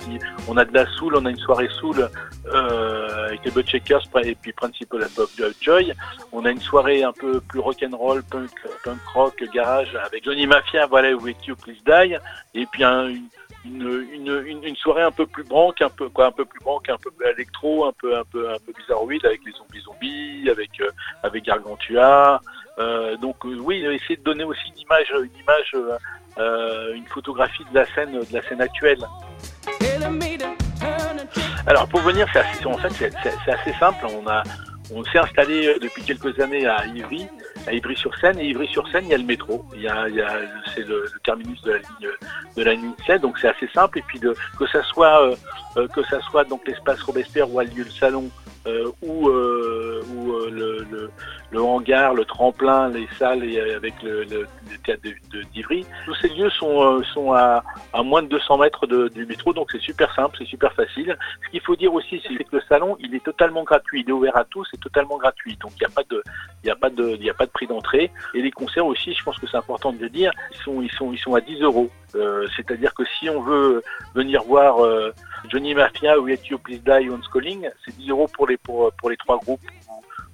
Qui, 0.00 0.18
on 0.48 0.56
a 0.56 0.64
de 0.64 0.72
la 0.72 0.86
soul, 0.86 1.14
on 1.16 1.26
a 1.26 1.30
une 1.30 1.36
soirée 1.36 1.68
soul 1.78 2.08
euh, 2.46 3.26
avec 3.26 3.44
les 3.44 3.50
Bud 3.50 3.68
Shakers 3.68 4.00
et 4.22 4.34
puis 4.34 4.52
Principal 4.54 5.06
Bob 5.14 5.28
Joy. 5.60 5.92
On 6.32 6.46
a 6.46 6.50
une 6.50 6.60
soirée 6.60 7.02
un 7.02 7.12
peu 7.12 7.42
plus 7.42 7.60
rock'n'roll, 7.60 8.22
punk, 8.22 8.50
punk 8.82 9.00
rock, 9.12 9.44
garage 9.52 9.94
avec 10.06 10.24
Johnny 10.24 10.46
Mafia, 10.46 10.86
voilà, 10.86 11.14
Wake 11.14 11.46
You 11.48 11.56
Please 11.56 11.82
Die. 11.84 12.16
Et 12.54 12.64
puis 12.64 12.82
un, 12.82 13.08
une, 13.66 14.06
une, 14.46 14.64
une, 14.64 14.76
soirée 14.76 15.02
un 15.02 15.10
peu 15.10 15.26
plus 15.26 15.44
branque, 15.44 15.82
un 15.82 15.90
peu 15.90 16.08
quoi, 16.08 16.26
un 16.26 16.32
peu 16.32 16.46
plus 16.46 16.60
branque, 16.60 16.88
un 16.88 16.96
peu 16.96 17.10
électro, 17.28 17.84
un 17.84 17.92
peu 17.92 18.16
un 18.16 18.24
peu 18.24 18.50
un 18.50 18.58
peu 18.64 18.72
bizarroïde 18.72 19.26
avec 19.26 19.40
les 19.44 19.52
zombies 19.52 19.80
zombies, 19.80 20.48
avec 20.50 20.70
euh, 20.80 20.90
avec 21.22 21.44
Gargantua. 21.44 22.40
Euh, 22.78 23.16
donc 23.16 23.36
euh, 23.44 23.56
oui, 23.60 23.84
essayer 23.84 24.16
de 24.16 24.22
donner 24.22 24.44
aussi 24.44 24.60
une 24.68 24.80
image, 24.80 25.12
une 25.12 25.40
image, 25.40 25.98
euh, 26.38 26.94
une 26.94 27.06
photographie 27.06 27.64
de 27.70 27.74
la 27.74 27.86
scène, 27.94 28.12
de 28.12 28.32
la 28.32 28.42
scène 28.42 28.60
actuelle. 28.60 28.98
Alors 31.66 31.88
pour 31.88 32.00
venir, 32.00 32.26
c'est 32.32 32.40
assez, 32.40 32.66
en 32.66 32.76
fait, 32.76 33.10
c'est 33.22 33.52
assez 33.52 33.72
simple. 33.78 34.04
On 34.06 34.26
a, 34.28 34.42
on 34.92 35.04
s'est 35.04 35.18
installé 35.18 35.76
depuis 35.80 36.02
quelques 36.02 36.38
années 36.40 36.66
à 36.66 36.84
Ivry, 36.86 37.26
à 37.66 37.72
Ivry-sur-Seine. 37.72 38.38
Et 38.38 38.48
Ivry-sur-Seine, 38.48 39.04
il 39.04 39.10
y 39.10 39.14
a 39.14 39.18
le 39.18 39.24
métro. 39.24 39.64
Il 39.74 39.82
y 39.82 39.88
a, 39.88 40.08
il 40.08 40.16
y 40.16 40.20
a 40.20 40.40
c'est 40.74 40.86
le, 40.86 41.10
terminus 41.22 41.62
de 41.62 41.72
la 41.72 41.78
ligne 41.78 42.10
de 42.56 42.62
la 42.62 42.74
ligne 42.74 42.92
7, 43.06 43.22
donc 43.22 43.38
c'est 43.38 43.48
assez 43.48 43.68
simple. 43.68 43.98
Et 43.98 44.02
puis 44.02 44.20
que 44.20 44.66
ça 44.66 44.82
soit 44.82 45.36
euh, 45.76 45.88
que 45.88 46.04
ça 46.04 46.20
soit 46.22 46.44
donc 46.44 46.66
l'espace 46.66 47.00
Robespierre 47.02 47.52
où 47.52 47.58
a 47.58 47.64
lieu 47.64 47.84
le 47.84 47.90
salon. 47.90 48.30
Euh, 48.66 48.90
ou, 49.02 49.28
euh, 49.28 50.02
euh, 50.10 50.50
le, 50.50 50.86
le, 50.90 51.10
le, 51.50 51.62
hangar, 51.62 52.14
le 52.14 52.24
tremplin, 52.24 52.88
les 52.88 53.06
salles 53.18 53.44
et 53.44 53.60
avec 53.74 54.02
le, 54.02 54.24
le, 54.24 54.46
théâtre 54.82 55.02
d'Ivry. 55.52 55.84
Tous 56.06 56.14
ces 56.14 56.28
lieux 56.28 56.48
sont, 56.48 57.02
sont 57.12 57.32
à, 57.32 57.62
à, 57.92 58.02
moins 58.02 58.22
de 58.22 58.28
200 58.28 58.58
mètres 58.58 58.86
de, 58.86 59.08
du 59.08 59.26
métro, 59.26 59.52
donc 59.52 59.70
c'est 59.70 59.82
super 59.82 60.14
simple, 60.14 60.36
c'est 60.38 60.46
super 60.46 60.72
facile. 60.72 61.16
Ce 61.44 61.50
qu'il 61.50 61.60
faut 61.60 61.76
dire 61.76 61.92
aussi, 61.92 62.22
c'est 62.26 62.42
que 62.42 62.56
le 62.56 62.62
salon, 62.66 62.96
il 63.00 63.14
est 63.14 63.24
totalement 63.24 63.64
gratuit, 63.64 64.00
il 64.00 64.08
est 64.08 64.12
ouvert 64.12 64.36
à 64.36 64.44
tous, 64.44 64.66
c'est 64.70 64.80
totalement 64.80 65.18
gratuit, 65.18 65.56
donc 65.60 65.72
il 65.72 65.86
n'y 65.86 65.86
a 65.86 65.94
pas 65.94 66.02
de, 66.04 66.22
a 66.66 66.72
a 66.72 67.34
pas 67.34 67.46
de 67.46 67.50
prix 67.50 67.66
d'entrée. 67.66 68.10
Et 68.32 68.40
les 68.40 68.50
concerts 68.50 68.86
aussi, 68.86 69.12
je 69.12 69.22
pense 69.22 69.38
que 69.38 69.46
c'est 69.46 69.58
important 69.58 69.92
de 69.92 69.98
le 69.98 70.08
dire, 70.08 70.32
ils 70.52 70.62
sont, 70.62 70.80
ils 70.80 70.92
sont, 70.92 71.12
ils 71.12 71.18
sont 71.18 71.34
à 71.34 71.40
10 71.42 71.60
euros. 71.60 71.90
Euh, 72.14 72.46
C'est-à-dire 72.56 72.94
que 72.94 73.02
si 73.18 73.28
on 73.28 73.42
veut 73.42 73.82
venir 74.14 74.42
voir 74.44 74.84
euh, 74.84 75.12
Johnny 75.48 75.74
Mafia 75.74 76.18
ou 76.18 76.28
Yet 76.28 76.46
You 76.48 76.58
Please 76.58 76.80
Die 76.80 77.08
Calling, 77.32 77.68
c'est 77.84 77.96
10 77.96 78.10
euros 78.10 78.28
pour 78.28 78.48
les, 78.48 78.58
trois 78.58 79.38
groupes. 79.38 79.60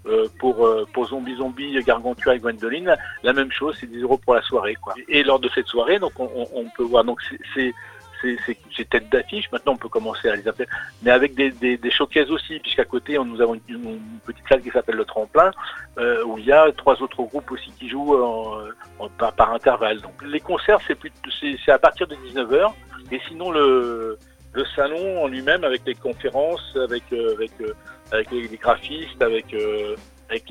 Euh, 0.06 0.28
pour, 0.38 1.06
Zombie 1.06 1.36
Zombie, 1.36 1.78
Gargantua 1.84 2.34
et 2.34 2.38
Gwendoline, 2.38 2.96
la 3.22 3.32
même 3.34 3.52
chose, 3.52 3.76
c'est 3.78 3.86
10 3.86 4.00
euros 4.02 4.16
pour 4.16 4.34
la 4.34 4.42
soirée. 4.42 4.76
Et 5.08 5.22
lors 5.22 5.38
de 5.38 5.48
cette 5.54 5.66
soirée, 5.66 5.98
on, 6.00 6.48
on 6.54 6.64
peut 6.76 6.84
voir, 6.84 7.04
donc 7.04 7.20
c'est 7.54 7.74
c'est 8.22 8.88
tête 8.88 9.08
d'affiche. 9.11 9.50
Maintenant, 9.52 9.72
on 9.72 9.76
peut 9.76 9.88
commencer 9.88 10.28
à 10.28 10.36
les 10.36 10.46
appeler, 10.46 10.68
mais 11.02 11.11
avec 11.11 11.34
des, 11.34 11.50
des, 11.50 11.90
showcases 11.90 12.30
aussi, 12.30 12.58
puisqu'à 12.61 12.84
côté, 12.84 13.18
nous 13.18 13.40
avons 13.40 13.54
une, 13.68 14.00
petite 14.24 14.44
salle 14.48 14.62
qui 14.62 14.70
s'appelle 14.70 14.96
le 14.96 15.04
Tremplin, 15.04 15.50
euh, 15.98 16.24
où 16.24 16.38
il 16.38 16.44
y 16.44 16.52
a 16.52 16.70
trois 16.72 17.00
autres 17.02 17.22
groupes 17.22 17.50
aussi 17.50 17.70
qui 17.78 17.88
jouent 17.88 18.16
en, 18.16 18.58
en, 18.98 19.08
par, 19.11 19.32
par, 19.32 19.52
intervalle. 19.52 20.00
Donc, 20.00 20.14
les 20.24 20.40
concerts, 20.40 20.78
c'est 20.86 21.72
à 21.72 21.78
partir 21.78 22.06
de 22.06 22.14
19h, 22.16 22.72
et 23.12 23.20
sinon 23.28 23.50
le 23.50 24.18
le 24.53 24.64
salon 24.76 25.22
en 25.22 25.28
lui-même, 25.28 25.64
avec 25.64 25.82
les 25.86 25.94
conférences, 25.94 26.76
avec 26.76 27.05
euh, 27.12 27.34
avec 27.34 27.51
euh, 27.61 27.74
avec 28.12 28.30
les, 28.30 28.48
les, 28.48 28.57
graphistes, 28.57 29.20
avec 29.22 29.53
euh, 29.55 29.96
avec 30.28 30.44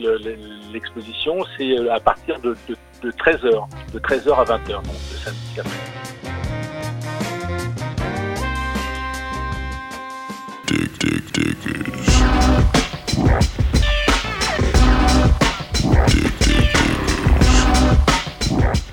l'exposition, 0.73 1.37
c'est 1.57 1.89
à 1.89 1.99
partir 1.99 2.39
de, 2.41 2.55
de, 2.67 2.75
de 3.01 3.11
13h, 3.11 3.67
de 3.93 3.99
13h 3.99 4.33
à 4.33 4.43
20h, 4.43 4.73
donc 4.73 4.85
le 4.85 5.17
samedi 5.17 5.59
après. 5.59 5.69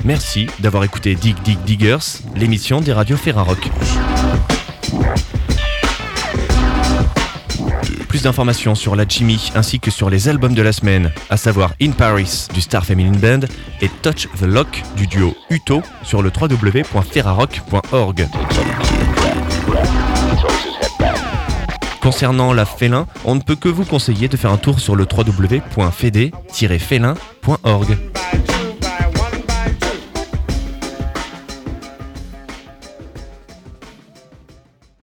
Merci 0.04 0.46
d'avoir 0.60 0.84
écouté 0.84 1.16
Dig 1.16 1.36
Dig 1.42 1.58
Diggers, 1.64 2.22
l'émission 2.36 2.80
des 2.80 2.92
radios 2.92 3.16
Ferrarock. 3.16 3.58
Plus 8.08 8.22
d'informations 8.22 8.74
sur 8.74 8.96
la 8.96 9.04
Jimmy 9.06 9.52
ainsi 9.54 9.78
que 9.80 9.90
sur 9.90 10.08
les 10.10 10.28
albums 10.28 10.54
de 10.54 10.62
la 10.62 10.72
semaine, 10.72 11.12
à 11.28 11.36
savoir 11.36 11.74
In 11.82 11.90
Paris 11.90 12.46
du 12.54 12.60
Star 12.60 12.84
Feminine 12.84 13.18
Band 13.18 13.40
et 13.80 13.88
Touch 14.02 14.28
the 14.38 14.46
Lock 14.46 14.82
du 14.96 15.06
duo 15.06 15.36
Uto 15.50 15.82
sur 16.02 16.22
le 16.22 16.30
www.ferrarock.org. 16.30 18.28
Concernant 22.00 22.52
la 22.52 22.64
Félin, 22.64 23.06
on 23.24 23.34
ne 23.34 23.40
peut 23.40 23.56
que 23.56 23.68
vous 23.68 23.84
conseiller 23.84 24.28
de 24.28 24.36
faire 24.36 24.52
un 24.52 24.58
tour 24.58 24.78
sur 24.78 24.94
le 24.94 25.08
www.fede-félin.org. 25.12 27.98